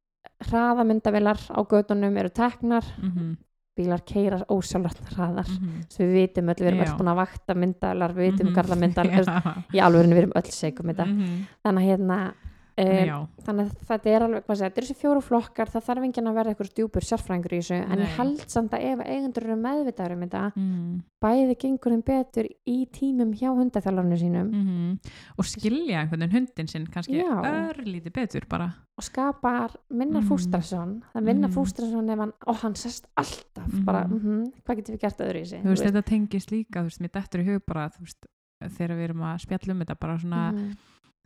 hraðamyndavilar 0.49 1.41
á 1.51 1.61
gödunum 1.69 2.17
eru 2.17 2.31
teknar 2.35 2.85
Mhm, 3.03 3.37
bílar 3.79 4.01
keirar 4.03 4.43
ósjálfrætt 4.51 5.13
hraðar 5.15 5.47
mhm. 5.47 5.85
svo 5.89 6.05
við 6.05 6.15
vitum 6.17 6.49
öll, 6.51 6.59
við 6.59 6.67
erum 6.67 6.81
Já. 6.83 6.85
öll 6.89 6.99
búin 6.99 7.13
að 7.13 7.21
vakta 7.21 7.55
myndavilar 7.55 8.13
við 8.15 8.25
vitum 8.33 8.47
mm 8.47 8.49
-hmm. 8.49 8.57
garðamyndavilar 8.57 9.27
í 9.77 9.79
alvörinu 9.79 10.15
við 10.15 10.23
erum 10.23 10.33
öll 10.35 10.51
segum 10.51 10.87
þetta 10.91 11.07
Mhm. 11.07 11.47
þannig 11.63 11.83
að 11.83 11.89
hérna 11.91 12.35
um, 12.79 13.27
þannig 13.47 13.67
að 13.69 13.87
þetta 13.89 14.11
er 14.15 14.23
alveg, 14.27 14.45
hvað 14.47 14.57
segja, 14.59 14.69
þetta 14.71 14.81
er 14.81 14.87
þessi 14.89 14.99
fjóru 15.03 15.23
flokkar 15.25 15.69
það 15.73 15.85
þarf 15.89 16.05
enginn 16.09 16.29
að 16.31 16.35
vera 16.39 16.51
eitthvað 16.53 16.73
djúpur 16.79 17.07
sérfræðingur 17.09 17.55
í 17.55 17.61
þessu 17.63 17.75
en 17.79 17.89
Nei. 17.99 18.05
ég 18.05 18.17
held 18.19 18.45
samt 18.49 18.73
að 18.79 18.85
ef 18.93 19.03
eigendur 19.07 19.47
eru 19.49 19.57
meðvitaður 19.63 20.13
um 20.17 20.23
þetta 20.27 20.43
Mhm, 20.59 21.03
bæði 21.21 21.57
gengur 21.59 21.93
þeim 21.97 22.05
betur 22.07 22.47
í 22.67 22.77
tímum 22.95 23.33
hjá 23.35 23.49
hundaþjálfarnu 23.59 24.19
sínum 24.21 24.51
mhm. 24.53 24.99
og 25.39 25.45
skilja 25.45 26.01
einhvern 26.05 26.21
veginn 26.27 26.37
hundin 26.39 26.69
sinn 26.69 26.87
kannski 26.87 27.19
Já. 27.19 27.35
örlítið 27.43 28.13
betur 28.15 28.47
bara 28.49 28.69
og 28.99 29.05
skapar 29.05 29.75
minna 29.91 30.21
Mhm. 30.21 30.29
fústrasson 30.29 31.03
það 31.15 31.23
minna 31.23 31.49
Mhm. 31.49 31.55
fústrasson 31.55 32.11
ef 32.11 32.19
hann 32.19 32.33
og 32.47 32.57
hann 32.63 32.75
sest 32.75 33.07
alltaf 33.17 33.85
bara, 33.85 34.05
mm 34.09 34.53
hvað 34.67 34.77
getur 34.77 34.95
við 34.97 35.01
gert 35.01 35.19
öðru 35.19 35.41
í 35.43 35.47
sig 35.47 35.63
þú 35.63 35.69
veist 35.75 35.85
þetta 35.85 36.03
tengist 36.05 36.51
líka 36.51 36.81
þú 36.83 36.85
veist 36.91 37.01
mér 37.01 37.13
dettur 37.13 37.41
í 37.41 37.47
hug 37.47 37.63
bara 37.67 37.89
þú 37.91 38.01
veist 38.07 38.27
þegar 38.59 38.97
við 38.99 39.05
erum 39.09 39.21
að 39.23 39.41
spjalla 39.47 39.71
um 39.73 39.81
þetta 39.85 39.99
bara 40.01 40.19
svona 40.19 40.53
Mhm. 40.53 40.77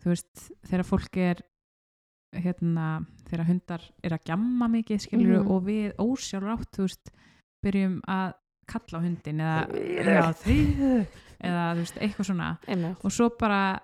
Þú 0.03 0.11
veist 0.12 0.51
þegar 0.67 0.85
fólk 0.88 1.17
er 1.23 1.43
hérna 2.33 2.87
þegar 3.29 3.47
hundar 3.51 3.83
er 4.03 4.15
að 4.17 4.25
gjamma 4.31 4.69
mikið 4.73 5.03
skilur 5.07 5.43
Mhm. 5.43 5.51
og 5.51 5.62
við 5.67 5.97
ósjálfur 6.01 6.55
átt 6.57 6.73
þú 6.79 6.87
veist 6.88 7.11
byrjum 7.65 8.01
að 8.09 8.33
kalla 8.67 8.99
á 8.99 9.05
hundin 9.05 9.41
eða 9.41 9.59
já, 10.07 10.33
þau 10.33 11.07
eða 11.43 11.65
þú 11.75 11.83
veist 11.83 11.99
eitthvað 12.01 12.27
svona 12.31 12.59
Einmitt. 12.67 13.05
og 13.05 13.11
svo 13.12 13.29
bara 13.38 13.81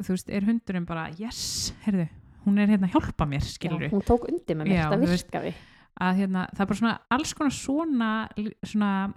þú 0.00 0.08
veist 0.16 0.30
er 0.30 0.46
hundurinn 0.48 0.86
bara 0.86 1.08
yes, 1.18 1.72
heyrðu, 1.84 2.08
hún 2.46 2.58
er 2.58 2.66
hérna 2.68 2.88
að 2.88 2.94
hjálpa 2.96 3.26
mér 3.28 3.42
skilur 3.44 3.82
Já, 3.84 3.90
hún 3.90 4.02
tók 4.06 4.24
undir 4.30 4.56
með 4.56 4.68
mér, 4.70 4.98
veist, 4.98 5.26
virkaði 5.30 5.54
að 6.00 6.16
hérna, 6.16 6.46
það 6.54 6.60
er 6.60 6.66
bara 6.66 6.78
svona 6.80 6.98
alls 7.10 7.34
konar 7.34 7.52
svona, 7.52 8.28
svona 8.64 9.12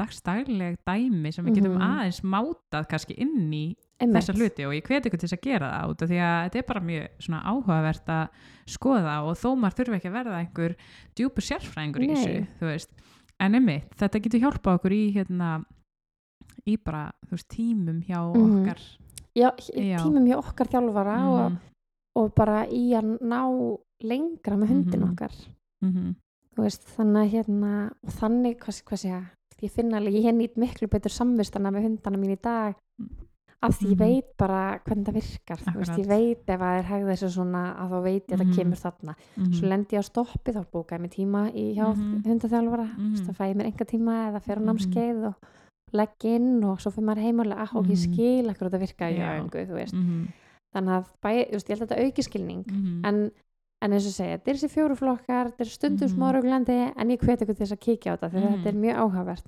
dagstagleg 0.00 0.76
dæmi 0.86 1.32
sem 1.32 1.44
við 1.46 1.54
getum 1.60 1.76
Mhm. 1.76 1.82
aðeins 1.82 2.20
mátað 2.22 2.88
kannski 2.88 3.14
inn 3.18 3.50
í 3.52 3.76
Einmitt. 4.00 4.22
þessa 4.22 4.34
hluti 4.38 4.64
og 4.66 4.72
ég 4.74 4.86
hveti 4.88 5.08
ykkur 5.10 5.20
til 5.20 5.28
að 5.36 5.40
gera 5.44 5.70
það 5.74 5.90
út 5.92 6.02
af 6.02 6.08
því 6.10 6.18
að 6.24 6.38
þetta 6.44 6.58
er 6.58 6.66
bara 6.70 6.80
mjög 6.80 7.08
svona 7.20 7.40
áhugavert 7.50 8.06
að 8.08 8.28
skoða 8.66 9.14
og 9.26 9.36
þó 9.36 9.48
maður 9.60 9.76
þurfi 9.80 9.96
ekki 9.98 10.08
að 10.10 10.16
verða 10.18 10.38
einhver 10.40 10.76
djúpur 11.16 11.44
sérfræðingur 11.44 12.06
í 12.06 12.08
þessu 12.60 12.88
en 13.40 13.54
emmi 13.54 13.76
þetta 13.96 14.20
getur 14.24 14.40
hjálpað 14.40 14.78
okkur 14.80 14.92
í 14.96 15.02
hérna 15.14 15.50
í 16.68 16.76
bara, 16.76 17.10
veist, 17.30 17.48
tímum 17.48 18.00
hjá 18.04 18.20
Mhm. 18.34 18.60
okkar 18.60 18.80
Já, 19.36 19.50
Já. 19.76 19.98
tímum 20.02 20.26
hjá 20.26 20.36
okkar 20.38 20.66
þjálfara 20.68 21.16
og, 21.28 21.50
Mhm, 21.52 21.58
og 22.16 22.34
bara 22.34 22.66
í 22.66 22.90
að 22.98 23.18
ná 23.20 23.78
lengra 24.02 24.56
með 24.56 24.68
hundin 24.68 25.00
Mhm. 25.00 25.12
okkar 25.12 25.32
mhm, 25.82 26.14
þú 26.56 26.62
veist, 26.64 26.82
þannig 26.96 27.20
að 27.24 27.30
hérna 27.30 27.92
og 28.04 28.10
þannig, 28.12 28.56
hvað, 28.58 28.82
hvað 28.84 28.98
segja 28.98 29.30
ég 29.62 29.70
finna 29.70 29.98
alveg, 29.98 30.14
ég 30.24 30.34
nýtt 30.34 30.56
miklu 30.56 30.88
betur 30.88 31.10
samvistana 31.12 31.70
með 31.70 31.82
hundana 31.84 32.16
mín 32.18 32.32
í 32.32 32.40
dag 32.42 32.74
af 33.62 33.74
því 33.78 33.86
ég 33.86 33.90
Mhm. 33.90 33.98
veit 33.98 34.36
bara 34.38 34.78
hvernig 34.86 35.04
það 35.06 35.14
virkar 35.20 35.58
veist, 35.76 35.98
ég 35.98 36.06
veit 36.08 36.48
ef 36.48 36.60
að 36.60 36.78
er 36.78 36.84
hegða 36.84 37.12
þessu 37.12 37.28
svona 37.34 37.76
að 37.76 37.90
þá 37.90 38.02
veit 38.02 38.26
ég 38.26 38.32
að 38.32 38.40
Mhm. 38.40 38.50
það 38.50 38.56
kemur 38.56 38.80
þarna 38.80 39.14
mhm, 39.36 39.52
svo 39.52 39.68
lendi 39.68 39.96
ég 39.96 40.00
á 40.00 40.04
stoppi 40.10 40.52
þá 40.52 40.64
bókaði 40.72 40.96
ég 40.96 41.00
mig 41.00 41.10
tíma 41.10 41.42
í 41.52 41.74
hjá 41.76 41.86
Mhm. 41.94 42.22
hundaþjálfara 42.24 42.88
Mhm. 42.96 43.14
þá 43.26 43.32
fæ 43.36 43.44
ég 43.50 43.56
mér 43.56 43.66
enga 43.66 43.84
tíma 43.84 44.14
eða 44.32 44.40
fer 44.42 44.56
á 44.56 44.60
Mhm. 44.60 44.66
námskeið 44.68 45.26
og 45.26 45.34
legg 45.92 46.24
inn 46.24 46.64
og 46.64 46.78
svo 46.80 46.90
fyrir 46.90 47.04
maður 47.04 47.22
heim 47.22 47.40
og 47.40 47.46
ah, 47.52 47.70
og 47.76 47.84
ég 47.86 47.98
Mhm. 47.98 48.14
skil 48.14 48.48
akkur 48.48 48.70
þetta 48.70 48.78
veist 49.74 49.94
mhm, 49.94 50.28
þannig 50.74 50.90
að 50.96 51.04
bæ, 51.22 51.50
veist, 51.52 51.68
ég 51.68 51.78
held 51.78 51.82
að 51.82 51.88
þetta 51.88 52.04
auki 52.06 52.22
skilning 52.22 52.64
mhm. 52.66 53.04
en, 53.04 53.30
en 53.82 53.92
eins 53.92 54.06
og 54.06 54.12
segja, 54.12 54.38
þetta 54.38 54.48
er 54.48 54.54
þessi 54.54 54.70
fjóru 54.72 54.96
flokkar 54.96 55.46
þetta 55.52 55.60
er 55.60 55.64
stundum 55.66 56.08
Mhm. 56.08 56.16
smá 56.16 56.32
rauglandi 56.32 56.92
en 56.96 57.08
ég 57.10 57.18
hveti 57.20 57.42
ykkur 57.44 57.56
til 57.56 57.66
þess 57.66 57.76
að 57.76 57.84
kíkja 57.84 58.12
á 58.12 58.16
þetta 58.16 58.30
því 58.30 58.40
Mhm. 58.40 58.54
þetta 58.54 58.66
er 58.68 58.80
mjög 58.80 58.96
áhugavert 58.96 59.44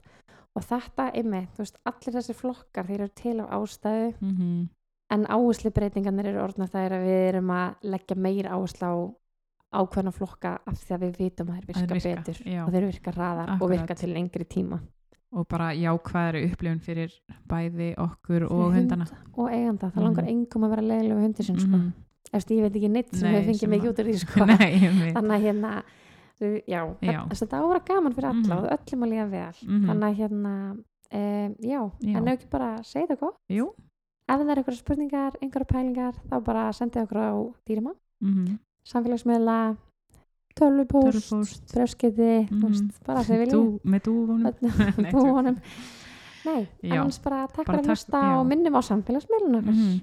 og 0.57 0.62
þetta, 0.62 1.11
einmitt, 1.17 1.51
þú 1.57 1.62
veist, 1.65 1.79
allir 1.88 2.15
þessi 2.19 2.35
flokkar 2.37 2.87
þeir 2.87 3.01
eru 3.01 3.09
til 3.15 3.41
af 3.41 3.51
ástæðu 3.51 4.15
Mhm. 4.21 4.69
en 5.11 5.27
áherslu 5.27 5.71
breytingarnir 5.73 6.27
eru 6.27 6.41
orðna 6.47 6.69
er 6.75 6.91
að 6.93 7.05
við 7.07 7.29
erum 7.29 7.49
að 7.51 7.75
leggja 7.83 8.17
meir 8.17 8.45
áherslu 8.49 8.87
á 8.88 8.95
ákveðna 9.73 10.12
flokka 10.12 10.59
af 10.67 10.75
því 10.77 10.95
að 10.95 11.01
við 11.01 11.17
vitum 11.19 11.49
að 11.49 11.55
þeir 11.57 11.67
virka, 11.67 11.95
virka, 11.95 12.23
betur 12.23 12.43
já. 12.45 12.67
og 12.67 12.73
þeir 12.73 12.87
virka 12.91 13.12
hraðar 13.12 13.62
og 13.62 13.71
virka 13.71 13.95
til 13.97 14.11
lengri 14.12 14.45
tíma 14.45 14.81
og 15.33 15.47
bara 15.49 15.71
jákvæðari 15.73 16.43
upplifun 16.53 16.81
fyrir 16.85 17.12
bæði 17.49 17.95
okkur 17.97 18.43
og 18.51 18.73
Fyrir 18.73 18.75
hundana 18.77 19.07
hund 19.09 19.38
og 19.38 19.49
eiganda, 19.51 19.87
það 19.91 19.97
Mhm. 19.97 20.05
langar 20.05 20.29
engum 20.29 20.65
að 20.65 20.71
vera 20.71 20.83
leiðilega 20.83 21.17
við 21.17 21.23
hundir 21.25 21.45
sinn 21.45 21.59
sko. 21.61 21.77
Mhm. 21.77 21.93
eftir 22.35 22.57
ég 22.59 22.62
veit 22.62 22.77
ekki 22.77 22.91
neitt 22.91 23.15
sem 23.17 23.33
Nei, 23.33 23.41
hefur 23.41 23.53
fengið 23.53 23.69
mikið 23.73 23.88
út 23.88 23.99
úr 23.99 24.07
því 24.09 24.19
sko. 24.27 24.45
Nei, 24.45 25.12
þannig 25.12 25.37
að 25.37 25.43
hérna 25.43 25.83
þú- 26.43 26.63
já, 26.67 26.81
Já. 27.03 27.21
þess 27.31 27.43
að 27.43 27.47
þetta 27.47 27.59
á 27.59 27.63
að 27.63 27.69
vera 27.73 27.85
gaman 27.91 28.15
fyrir 28.17 28.29
alla 28.29 28.43
Mhm. 28.43 28.59
og 28.59 28.71
öllum 28.75 29.05
að 29.07 29.11
líða 29.13 29.29
vel 29.31 29.55
Mhm. 29.69 29.87
þannig 29.89 30.09
að 30.11 30.19
hérna 30.21 30.55
um, 31.13 31.55
já, 31.63 31.81
Já. 32.03 32.17
en 32.19 32.25
ekki 32.33 32.51
bara 32.51 32.71
segja 32.83 33.07
það 33.09 33.21
gott 33.21 33.37
Jú. 33.51 33.67
ef 34.29 34.41
það 34.41 34.51
er 34.51 34.57
einhverja 34.63 34.83
spurningar, 34.83 35.33
einhverja 35.43 35.69
pælingar 35.75 36.15
þá 36.29 36.45
bara 36.45 36.71
sendið 36.73 37.03
okkur 37.07 37.21
á 37.23 37.33
dýrima 37.69 37.95
Mhm. 38.23 38.59
samfélagsmiðla 38.85 39.77
tölvupóst, 40.55 41.33
brefskiti 41.73 42.49
Mhm. 42.51 42.91
bara 43.07 43.23
sem 43.25 43.37
viljið 43.41 43.53
Dú, 43.53 43.81
með 43.85 44.01
dúfunum 44.03 45.57
Nei, 46.45 46.67
annars 46.91 47.19
bara 47.23 47.47
takk 47.47 47.67
Bara 47.67 47.79
fyrir 47.79 47.87
að 47.87 47.93
hlusta 47.95 48.41
og 48.41 48.47
minnum 48.47 48.75
á 48.75 48.81
samfélagsmiðluna 48.83 49.63
Mhm. 49.63 50.01